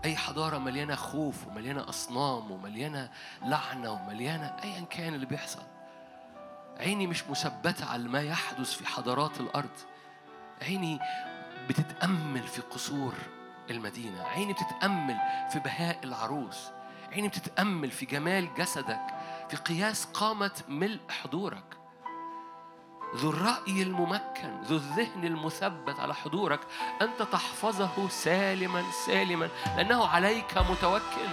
[0.06, 3.10] أي حضارة مليانة خوف ومليانة أصنام ومليانة
[3.42, 5.64] لعنة ومليانة أيا كان اللي بيحصل.
[6.80, 9.70] عيني مش مثبتة على ما يحدث في حضارات الأرض.
[10.62, 11.00] عيني
[11.70, 13.14] بتتأمل في قصور
[13.70, 14.24] المدينة.
[14.24, 15.18] عيني بتتأمل
[15.52, 16.68] في بهاء العروس.
[17.12, 19.06] عيني بتتأمل في جمال جسدك.
[19.50, 21.83] في قياس قامة ملء حضورك.
[23.16, 26.60] ذو الرأي الممكن ذو الذهن المثبت على حضورك
[27.02, 31.30] أنت تحفظه سالما سالما لأنه عليك متوكل.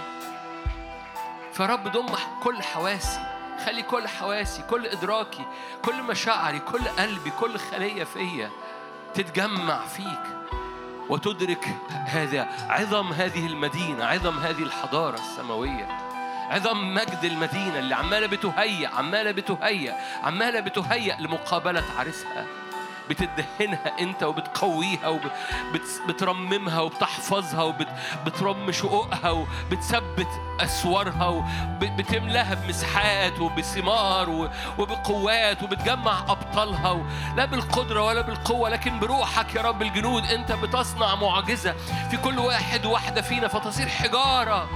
[1.53, 3.19] فرب ضم كل حواسي
[3.65, 5.45] خلي كل حواسي كل إدراكي
[5.85, 8.49] كل مشاعري كل قلبي كل خلية فيا
[9.13, 10.23] تتجمع فيك
[11.09, 11.67] وتدرك
[12.05, 16.10] هذا عظم هذه المدينة عظم هذه الحضارة السماوية.
[16.51, 22.45] عظم مجد المدينة اللي عمالة بتهيأ عمالة بتهيأ عمالة بتهيأ لمقابلة عريسها.
[23.09, 25.19] بتدهنها انت وبتقويها
[26.07, 30.27] وبترممها وبتحفظها وبترم شقوقها وبتثبت
[30.59, 31.27] أسوارها
[31.81, 37.03] وبتملاها بمسحات وبثمار وبقوات وبتجمع أبطالها
[37.35, 40.25] لا بالقدرة ولا بالقوة لكن بروحك يا رب الجنود.
[40.25, 41.75] انت بتصنع معجزة
[42.11, 44.69] في كل واحد وواحدة فينا فتصير حجارة.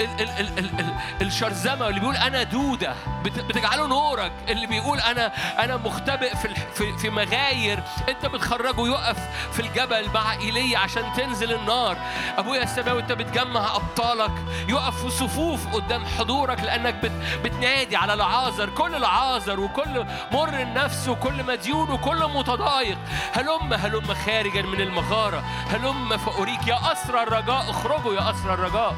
[0.00, 0.94] ال- ال- ال- ال- ال-
[1.26, 2.94] الشرذمة اللي بيقول أنا دودة.
[3.24, 4.32] بت- بتجعله نورك.
[4.48, 5.32] اللي بيقول أنا
[5.64, 7.82] أنا مختبئ في في في مغاير.
[8.08, 9.18] أنت بتخرجه يقف
[9.52, 11.96] في الجبل مع إيليا عشان تنزل النار.
[12.38, 14.32] أبويا السماوي أنت بتجمع أبطالك.
[14.68, 17.12] يقف في صفوف قدام حضورك لأنك بت
[17.44, 18.70] بتنادي على العازر.
[18.70, 22.98] كل العازر وكل مر النفس وكل مديون وكل متضايق.
[23.32, 25.44] هلم هلم خارجا من المغارة.
[25.70, 27.70] هلم فأريك يا أسرى الرجاء.
[27.70, 28.94] اخرجوا يا أسرى الرجاء.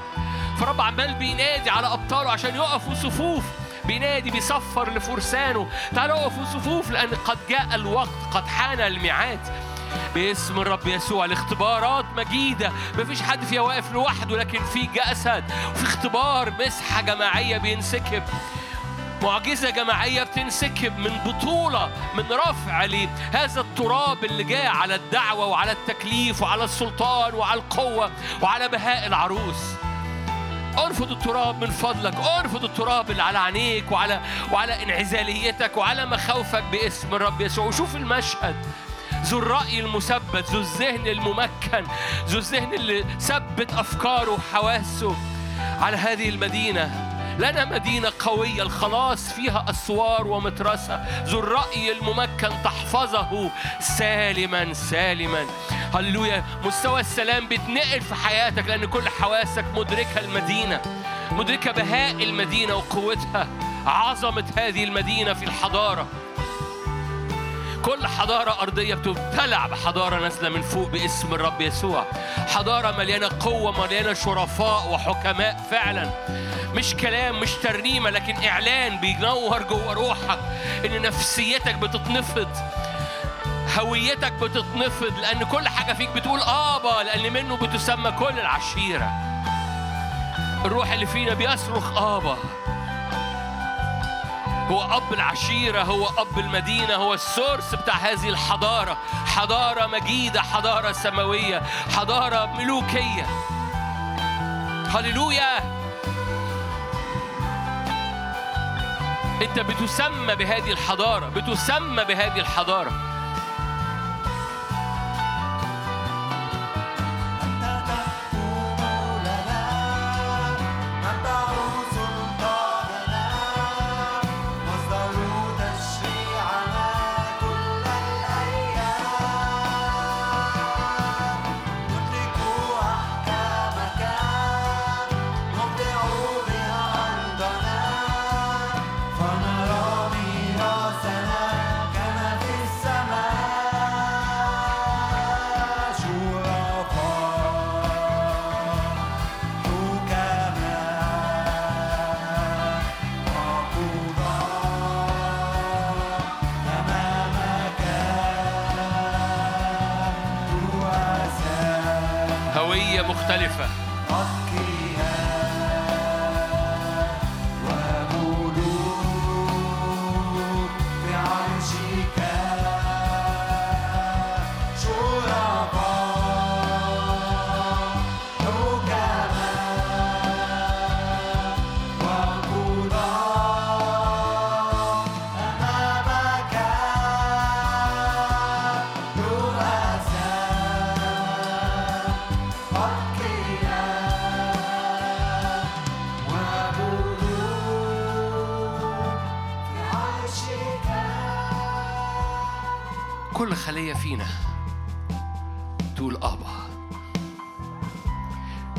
[0.61, 3.45] فرب عمال بينادي على أبطاله عشان يقفوا صفوف.
[3.85, 9.41] بينادي بيصفر لفرسانه تعالوا اقفوا صفوف لأن قد جاء الوقت قد حان الميعاد.
[10.15, 12.73] باسم الرب يسوع الاختبارات مجيدة.
[12.99, 18.23] مفيش حد فيها واقف لوحده لكن في جسد وفي اختبار مسحة جماعية بينسكب.
[19.23, 26.43] معجزة جماعية بتنسكب من بطولة من رفع لهذا التراب اللي جاء على الدعوة وعلى التكليف
[26.43, 28.11] وعلى السلطان وعلى القوة
[28.43, 29.75] وعلى بهاء العروس.
[30.79, 34.21] أرفض التراب من فضلك أرفض التراب اللي على عينيك وعلى
[34.53, 37.67] وعلى انعزاليتك وعلى مخاوفك باسم الرب يسوع.
[37.67, 38.57] وشوف المشهد.
[39.25, 41.87] ذو الرأي المثبت ذو الذهن الممكن
[42.29, 45.17] ذو الذهن اللي ثبت أفكاره وحواسه
[45.81, 47.06] على هذه المدينة.
[47.39, 53.51] لنا مدينة قوية الخلاص فيها أسوار ومترسة ذو الرأي الممكن تحفظه
[53.81, 55.47] سالما سالما.
[55.95, 56.45] هللويا.
[56.65, 60.81] مستوى السلام بيتنقل في حياتك لأن كل حواسك مدركة المدينة
[61.33, 63.49] مدركة بهاء المدينة وقوتها
[63.87, 66.07] عظمة هذه المدينة في الحضارة.
[67.87, 72.05] كل حضارة أرضية بتبتلع بحضارة نازلة من فوق باسم الرب يسوع.
[72.49, 76.11] حضارة مليانة قوة مليانة شرفاء وحكماء فعلا.
[76.75, 80.39] مش كلام مش ترنيمة لكن إعلان بينور جوه روحك
[80.85, 82.49] إن نفسيتك بتتنفض.
[83.79, 89.11] هويتك بتتنفض لأن كل حاجة فيك بتقول آبا لأن منه بتسمى كل العشيرة.
[90.65, 92.37] الروح اللي فينا بيصرخ آبا.
[94.71, 98.99] هو أب العشيرة هو أب المدينة هو السورس بتاع هذه الحضارة.
[99.27, 101.63] حضارة مجيدة حضارة سماوية
[101.97, 103.27] حضارة ملوكية.
[104.89, 105.59] هللويا!
[109.43, 113.16] أنت بتسمى بهذه الحضارة بتسمى بهذه الحضارة.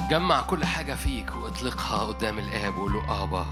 [0.10, 3.46] جمع كل حاجة فيك واطلقها قدام الآب وقول له آبا.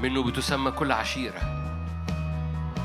[0.00, 1.40] منه بتسمى كل عشيرة.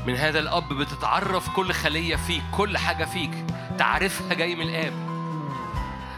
[0.06, 3.44] من هذا الأب بتتعرف كل خلية فيك كل حاجة فيك.
[3.78, 4.92] تعرفها جاي من الآب.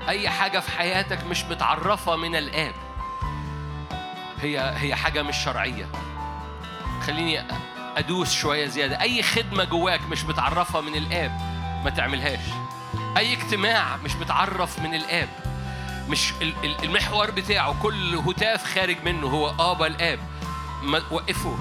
[0.08, 2.74] أي حاجة في حياتك مش متعرفة من الآب.
[4.42, 5.86] هي هي حاجة مش شرعية.
[7.06, 7.42] خليني
[7.96, 9.00] أدوس شوية زيادة.
[9.00, 11.30] أي خدمة جواك مش متعرفها من الآب
[11.84, 12.44] ما تعملهاش.
[13.16, 15.43] أي اجتماع مش متعرف من الآب.
[16.08, 20.18] مش ال- ال- المحور بتاعه كل هتاف خارج منه هو ابا الآب.
[21.10, 21.58] وقفه.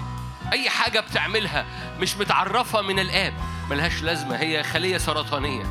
[0.54, 1.66] أي حاجة بتعملها
[2.00, 3.34] مش متعرفة من الآب.
[3.70, 4.36] ملهاش لازمة.
[4.36, 5.64] هي خلية سرطانية.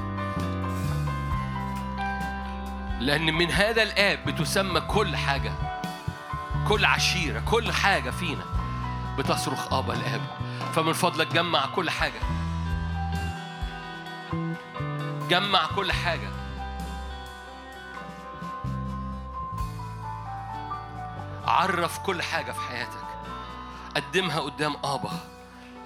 [3.01, 5.53] لأن من هذا الآب بتسمى كل حاجة.
[6.69, 7.41] كل عشيرة.
[7.41, 8.45] كل حاجة فينا
[9.19, 10.21] بتصرخ ابا الآب.
[10.75, 12.21] فمن فضلك جمع كل حاجة.
[15.31, 16.29] جمع كل حاجة.
[21.53, 23.05] عرف كل حاجة في حياتك.
[23.97, 25.11] قدمها قدام آبا.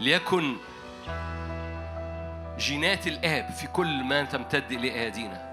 [0.00, 0.56] ليكن
[2.58, 5.46] جينات الآب في كل ما تمتد اليه أيادينا.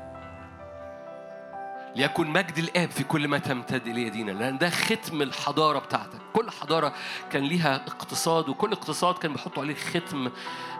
[1.96, 6.20] ليكن مجد الآب في كل ما تمتد اليه ايدينا لأن ده ختم الحضارة بتاعتك.
[6.34, 6.94] كل حضارة
[7.32, 10.32] كان ليها اقتصاد وكل اقتصاد كان بيحطوا عليه ختم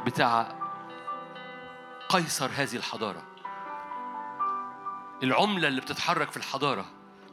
[0.06, 0.48] بتاع
[2.10, 3.22] قيصر هذه الحضارة.
[5.24, 6.86] العملة اللي بتتحرك في الحضارة.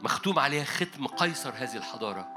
[0.03, 2.29] مختوم عليها ختم قيصر هذه الحضارة.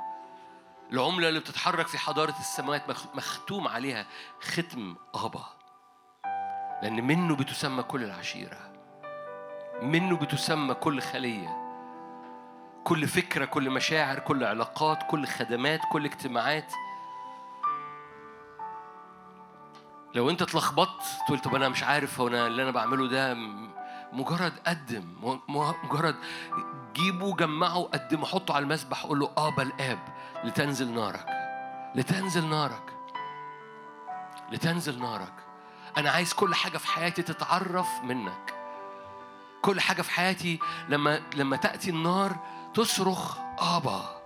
[0.91, 4.05] العملة اللي بتتحرك في حضارة السماوات مخ- مختوم عليها
[4.41, 5.43] ختم أبا.
[6.83, 8.73] لأن منه بتسمى كل العشيرة.
[9.81, 11.59] منه بتسمى كل خلية.
[12.83, 16.73] كل فكرة كل مشاعر كل علاقات كل خدمات كل اجتماعات.
[20.15, 23.33] لو أنت اتلخبطت تقول طب أنا مش عارف هو أنا اللي أنا بعمله ده
[24.13, 25.37] مجرد قدم
[25.83, 26.15] مجرد
[26.93, 29.99] جيبه جمعه قدمه حطه على المسبح قول له ابا الاب
[30.43, 31.25] لتنزل نارك.
[31.95, 32.93] لتنزل نارك.
[34.51, 35.33] لتنزل نارك.
[35.97, 38.53] أنا عايز كل حاجة في حياتي تتعرف منك.
[39.61, 42.37] كل حاجة في حياتي لما لما تأتي النار
[42.73, 44.23] تصرخ آبا.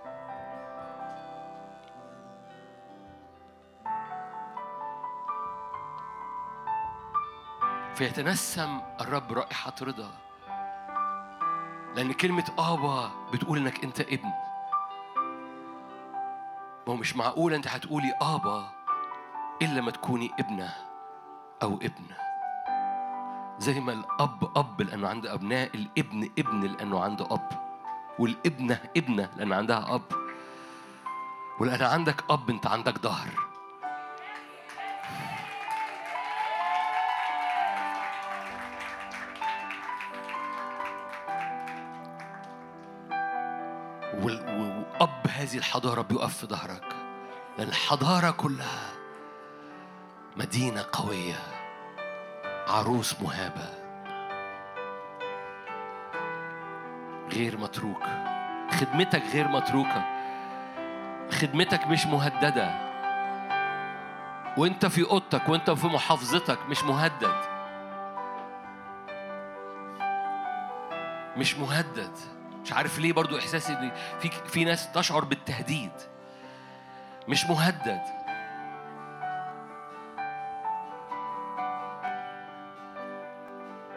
[7.94, 10.27] فيتنسم الرب رائحة رضا.
[11.96, 14.28] لأن كلمة آبا بتقول إنك أنت ابن.
[16.86, 18.70] ما هو مش معقول أنت هتقولي آبا
[19.62, 20.74] إلا ما تكوني ابنة
[21.62, 22.04] أو ابن
[23.58, 27.48] زي ما الأب أب لأنه عنده أبناء الابن ابن لأنه عنده أب.
[28.18, 30.02] والابنة ابنة لأن عندها أب.
[31.60, 33.47] ولأن عندك أب أنت عندك ظهر.
[45.48, 46.84] هذه الحضارة بيقف في ظهرك.
[47.58, 48.90] لأن الحضارة كلها
[50.36, 51.40] مدينة قوية
[52.68, 53.68] عروس مهابة.
[57.32, 58.02] غير متروك.
[58.70, 60.04] خدمتك غير متروكة.
[61.30, 62.70] خدمتك مش مهددة.
[64.56, 67.36] وانت في أوضتك وانت في محافظتك مش مهدد.
[71.36, 72.37] مش مهدد.
[72.68, 75.90] مش عارف ليه برضو احساسي إن في في ناس تشعر بالتهديد.
[77.28, 78.00] مش مهدد.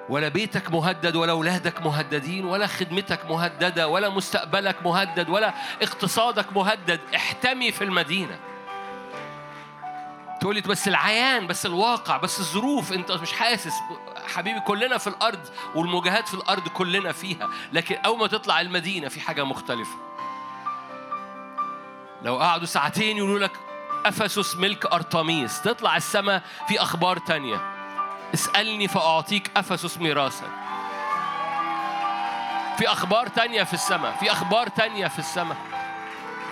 [0.10, 7.00] ولا بيتك مهدد ولا اولادك مهددين ولا خدمتك مهددة ولا مستقبلك مهدد ولا اقتصادك مهدد.
[7.16, 8.40] احتمي في المدينة.
[10.42, 13.74] تقولي بس العيان بس الواقع بس الظروف انت مش حاسس.
[14.32, 15.40] حبيبي كلنا في الأرض
[15.76, 19.96] والمواجهات في الأرض كلنا فيها لكن أول ما تطلع المدينة في حاجة مختلفة.
[22.22, 23.52] لو قعدوا ساعتين يقولوا لك
[24.06, 27.62] أفسس ملك أرطميس تطلع السماء في أخبار تانية.
[28.34, 30.48] اسألني فأعطيك أفسس ميراثا.
[32.78, 35.58] في أخبار تانية في السماء في أخبار تانية في السماء.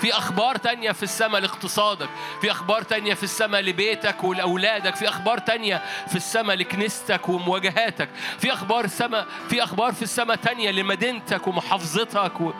[0.01, 2.09] في أخبار تانية في السماء لاقتصادك
[2.41, 8.53] في أخبار تانية في السماء لبيتك ولأولادك في أخبار تانية في السماء لكنيستك ومواجهاتك في
[8.53, 12.51] أخبار سما في أخبار في السماء تانية لمدينتك ومحافظتك و...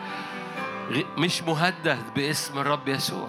[1.16, 3.28] مش مهدد باسم الرب يسوع.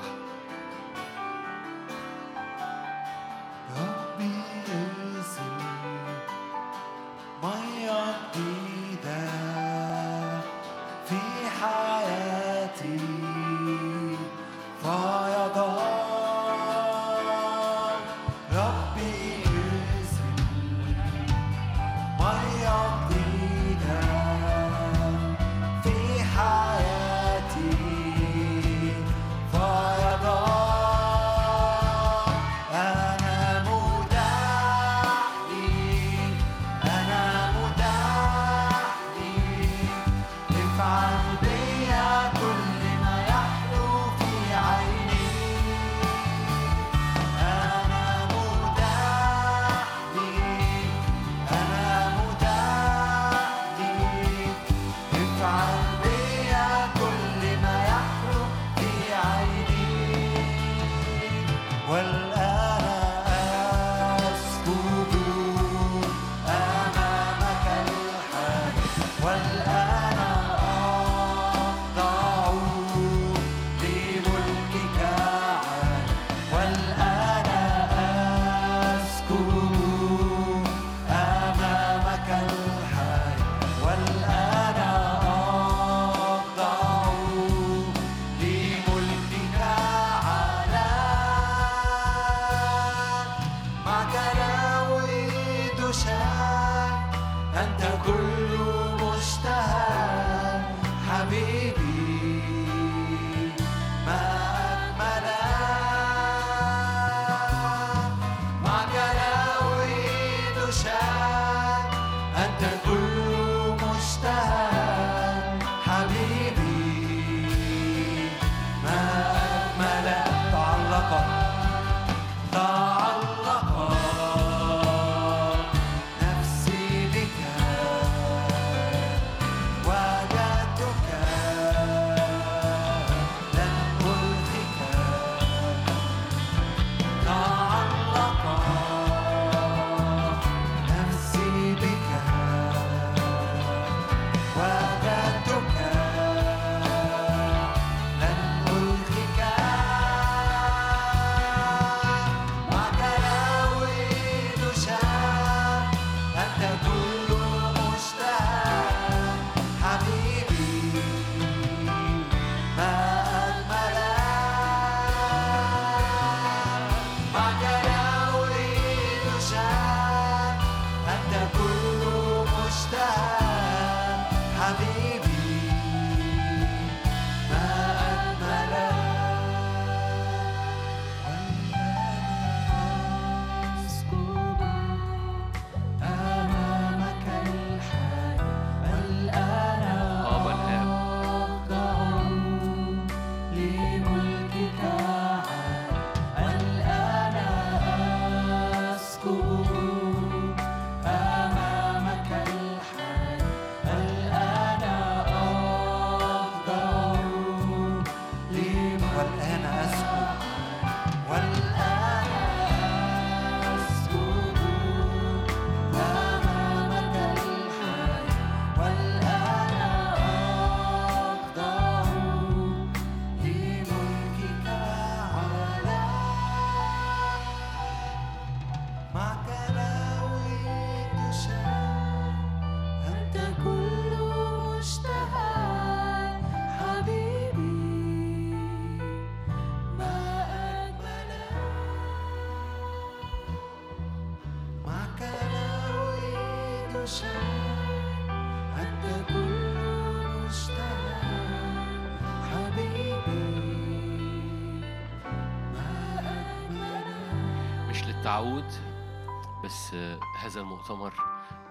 [260.82, 261.14] مؤتمر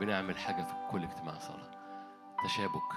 [0.01, 1.71] بنعمل حاجة في كل اجتماع صلاة.
[2.45, 2.93] تشابك.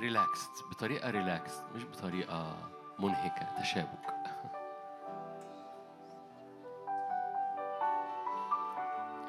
[0.00, 2.56] relaxed بطريقة relaxed مش بطريقة
[2.98, 3.60] منهكة.
[3.60, 4.14] تشابك.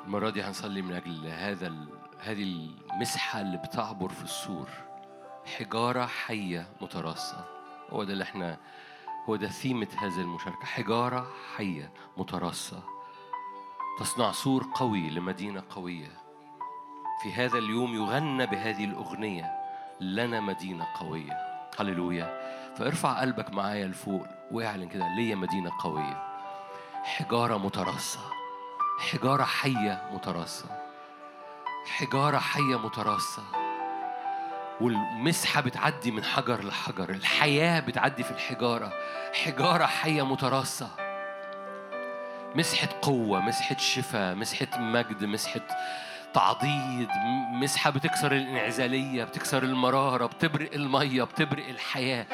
[0.05, 1.87] المرة دي هنصلي من أجل هذا ال...
[2.19, 4.69] هذه المسحة اللي بتعبر في السور.
[5.57, 7.45] حجارة حية متراصة.
[7.89, 8.57] هو ده اللي إحنا
[9.29, 10.65] هو ده ثيمة هذه المشاركة.
[10.65, 12.83] حجارة حية متراصة
[13.99, 16.11] تصنع سور قوي لمدينة قوية.
[17.23, 19.51] في هذا اليوم يغنى بهذه الأغنية
[20.01, 21.67] لنا مدينة قوية.
[21.79, 22.55] هللويا.
[22.77, 26.23] فارفع قلبك معايا لفوق واعلن كده ليا مدينة قوية.
[27.03, 28.19] حجارة متراصة.
[28.99, 30.65] حجارة حية متراصة.
[31.85, 33.64] حجارة حية متراصة.
[34.81, 38.93] والمسحة بتعدي من حجر لحجر الحياة بتعدي في الحجارة
[39.43, 40.89] حجارة حية متراصة.
[42.55, 45.61] مسحة قوة مسحة شفاء مسحة مجد مسحة
[46.33, 47.09] تعضيد
[47.51, 52.25] مسحة بتكسر الانعزالية بتكسر المرارة بتبرق المية بتبرق الحياة.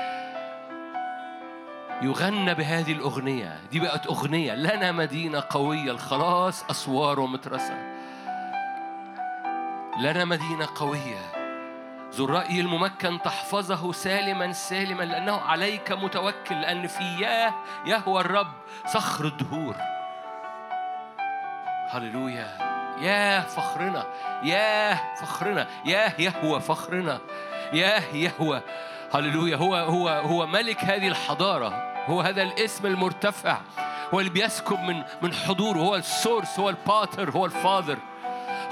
[2.01, 7.77] يغنى بهذه الأغنية دي بقت أغنية لنا مدينة قوية الخلاص أسوار ومترسة
[9.99, 11.40] لنا مدينة قوية.
[12.13, 17.53] ذو الرأي الممكن تحفظه سالما سالما لأنه عليك متوكل لأن في ياه
[17.85, 18.51] يهوى الرب
[18.87, 19.75] صخر الدهور.
[21.89, 22.57] هللويا.
[23.01, 24.05] ياه فخرنا.
[24.43, 25.67] ياه فخرنا.
[25.85, 27.19] ياه يهوى فخرنا.
[27.73, 28.61] ياه يهوى.
[29.13, 29.55] هللويا.
[29.55, 31.93] هو هو هو ملك هذه الحضارة.
[32.05, 33.57] هو هذا الاسم المرتفع.
[34.13, 35.77] هو اللي بيسكب من من حضوره.
[35.77, 36.59] هو ال source.
[36.59, 37.31] هو ال Pater.
[37.31, 37.97] هو ال Father.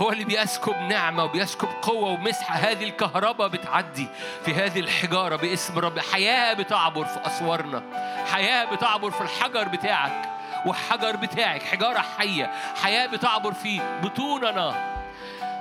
[0.02, 2.56] هو اللي بيسكب نعمة وبيسكب قوة ومسحة.
[2.56, 4.08] هذه الكهرباء بتعدي
[4.45, 7.84] في هذه الحجارة باسم رب حياة بتعبر في أسوارنا.
[8.32, 10.30] حياة بتعبر في الحجر بتاعك
[10.66, 11.64] والحجر بتاعك.
[11.64, 12.52] حجارة حية.
[12.84, 15.00] حياة بتعبر في بطوننا.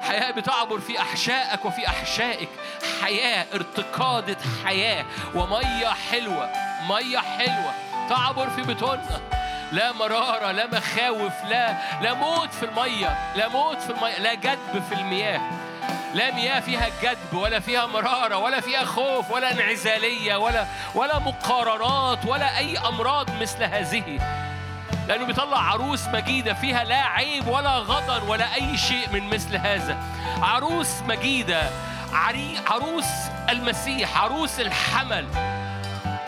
[0.02, 2.48] حياة بتعبر في أحشائك وفي أحشائك.
[3.02, 5.04] حياة ارتقادة حياة.
[5.34, 6.50] ومية حلوة
[6.88, 7.72] مية حلوة
[8.08, 9.20] تعبر في بطوننا.
[9.72, 14.82] لا مرارة لا مخاوف لا لا موت في المية لا موت في المية لا جدب
[14.88, 15.40] في المياه.
[16.14, 22.26] لا مياه فيها جدب ولا فيها مرارة ولا فيها خوف ولا انعزالية ولا ولا مقارنات
[22.26, 24.20] ولا أي أمراض مثل هذه.
[25.08, 29.96] لأنه بيطلع عروس مجيدة فيها لا عيب ولا غضن ولا أي شيء من مثل هذا.
[30.42, 31.70] عروس مجيدة
[32.66, 33.08] عروس
[33.48, 35.26] المسيح عروس الحمل.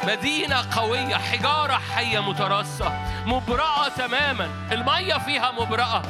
[0.04, 2.92] مدينة قوية حجارة حية متراصة
[3.26, 4.48] مبرأة تماما.
[4.72, 6.02] المية فيها مبرأة.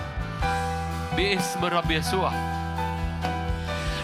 [1.16, 2.32] باسم الرب يسوع.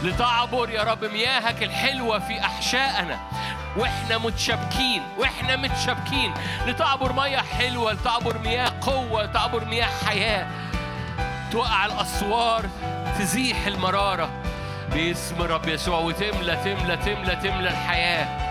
[0.02, 3.18] لتعبر يا رب مياهك الحلوة في أحشائنا.
[3.76, 6.34] وإحنا متشابكين وإحنا متشابكين.
[6.66, 10.46] لتعبر مياه حلوة لتعبر مياه قوة تعبر مياه حياة.
[11.52, 12.64] توقع الأسوار
[13.18, 14.28] تزيح المرارة.
[14.92, 18.45] باسم الرب يسوع وتملى تملى تملى تملى الحياة.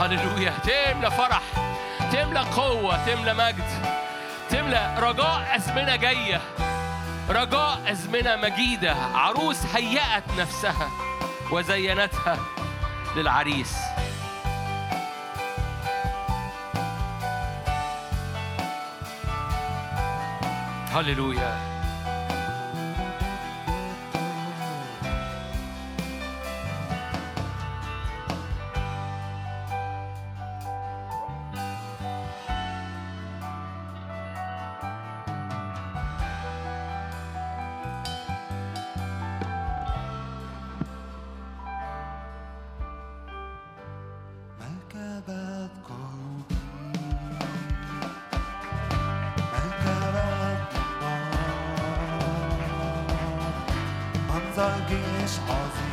[0.00, 0.50] هللويا.
[0.50, 1.42] تملى فرح
[2.12, 3.64] تملى قوة تملى مجد
[4.50, 6.40] تملى رجاء أزمنة جاية
[7.30, 8.96] رجاء أزمنة مجيدة.
[9.14, 10.90] عروس هيأت نفسها
[11.50, 12.38] وزينتها
[13.16, 13.76] للعريس.
[20.94, 21.75] هللويا.
[54.56, 55.85] منظر جيش عظيم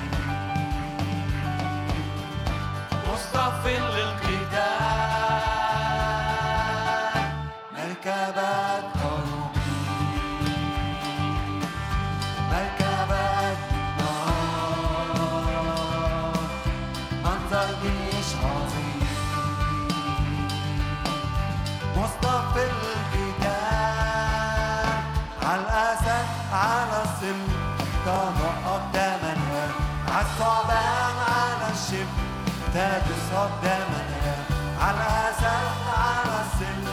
[32.74, 34.36] تدوس قدامنا
[34.82, 36.84] على الأسد على السم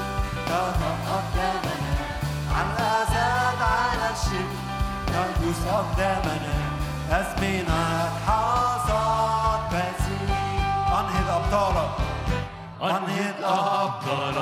[0.49, 1.97] طبق قدامنا
[2.55, 4.51] على الأسد على الشب
[5.07, 6.59] تدوس قدامنا
[7.11, 10.31] أزمنة حصاد بسيط
[10.99, 11.91] أنهض أبطالك
[12.83, 14.41] أنهض أبطالك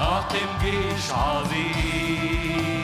[0.00, 2.83] أقم جيش عظيم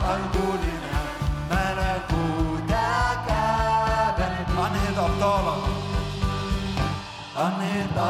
[7.43, 8.09] अनेता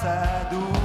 [0.00, 0.79] passado.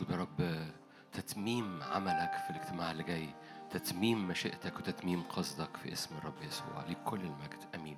[0.00, 0.66] اطلب يا رب
[1.12, 3.28] تتميم عملك في الاجتماع اللي جاي
[3.70, 7.64] تتميم مشيئتك وتتميم قصدك في اسم الرب يسوع لكل المجد.
[7.74, 7.96] آمين.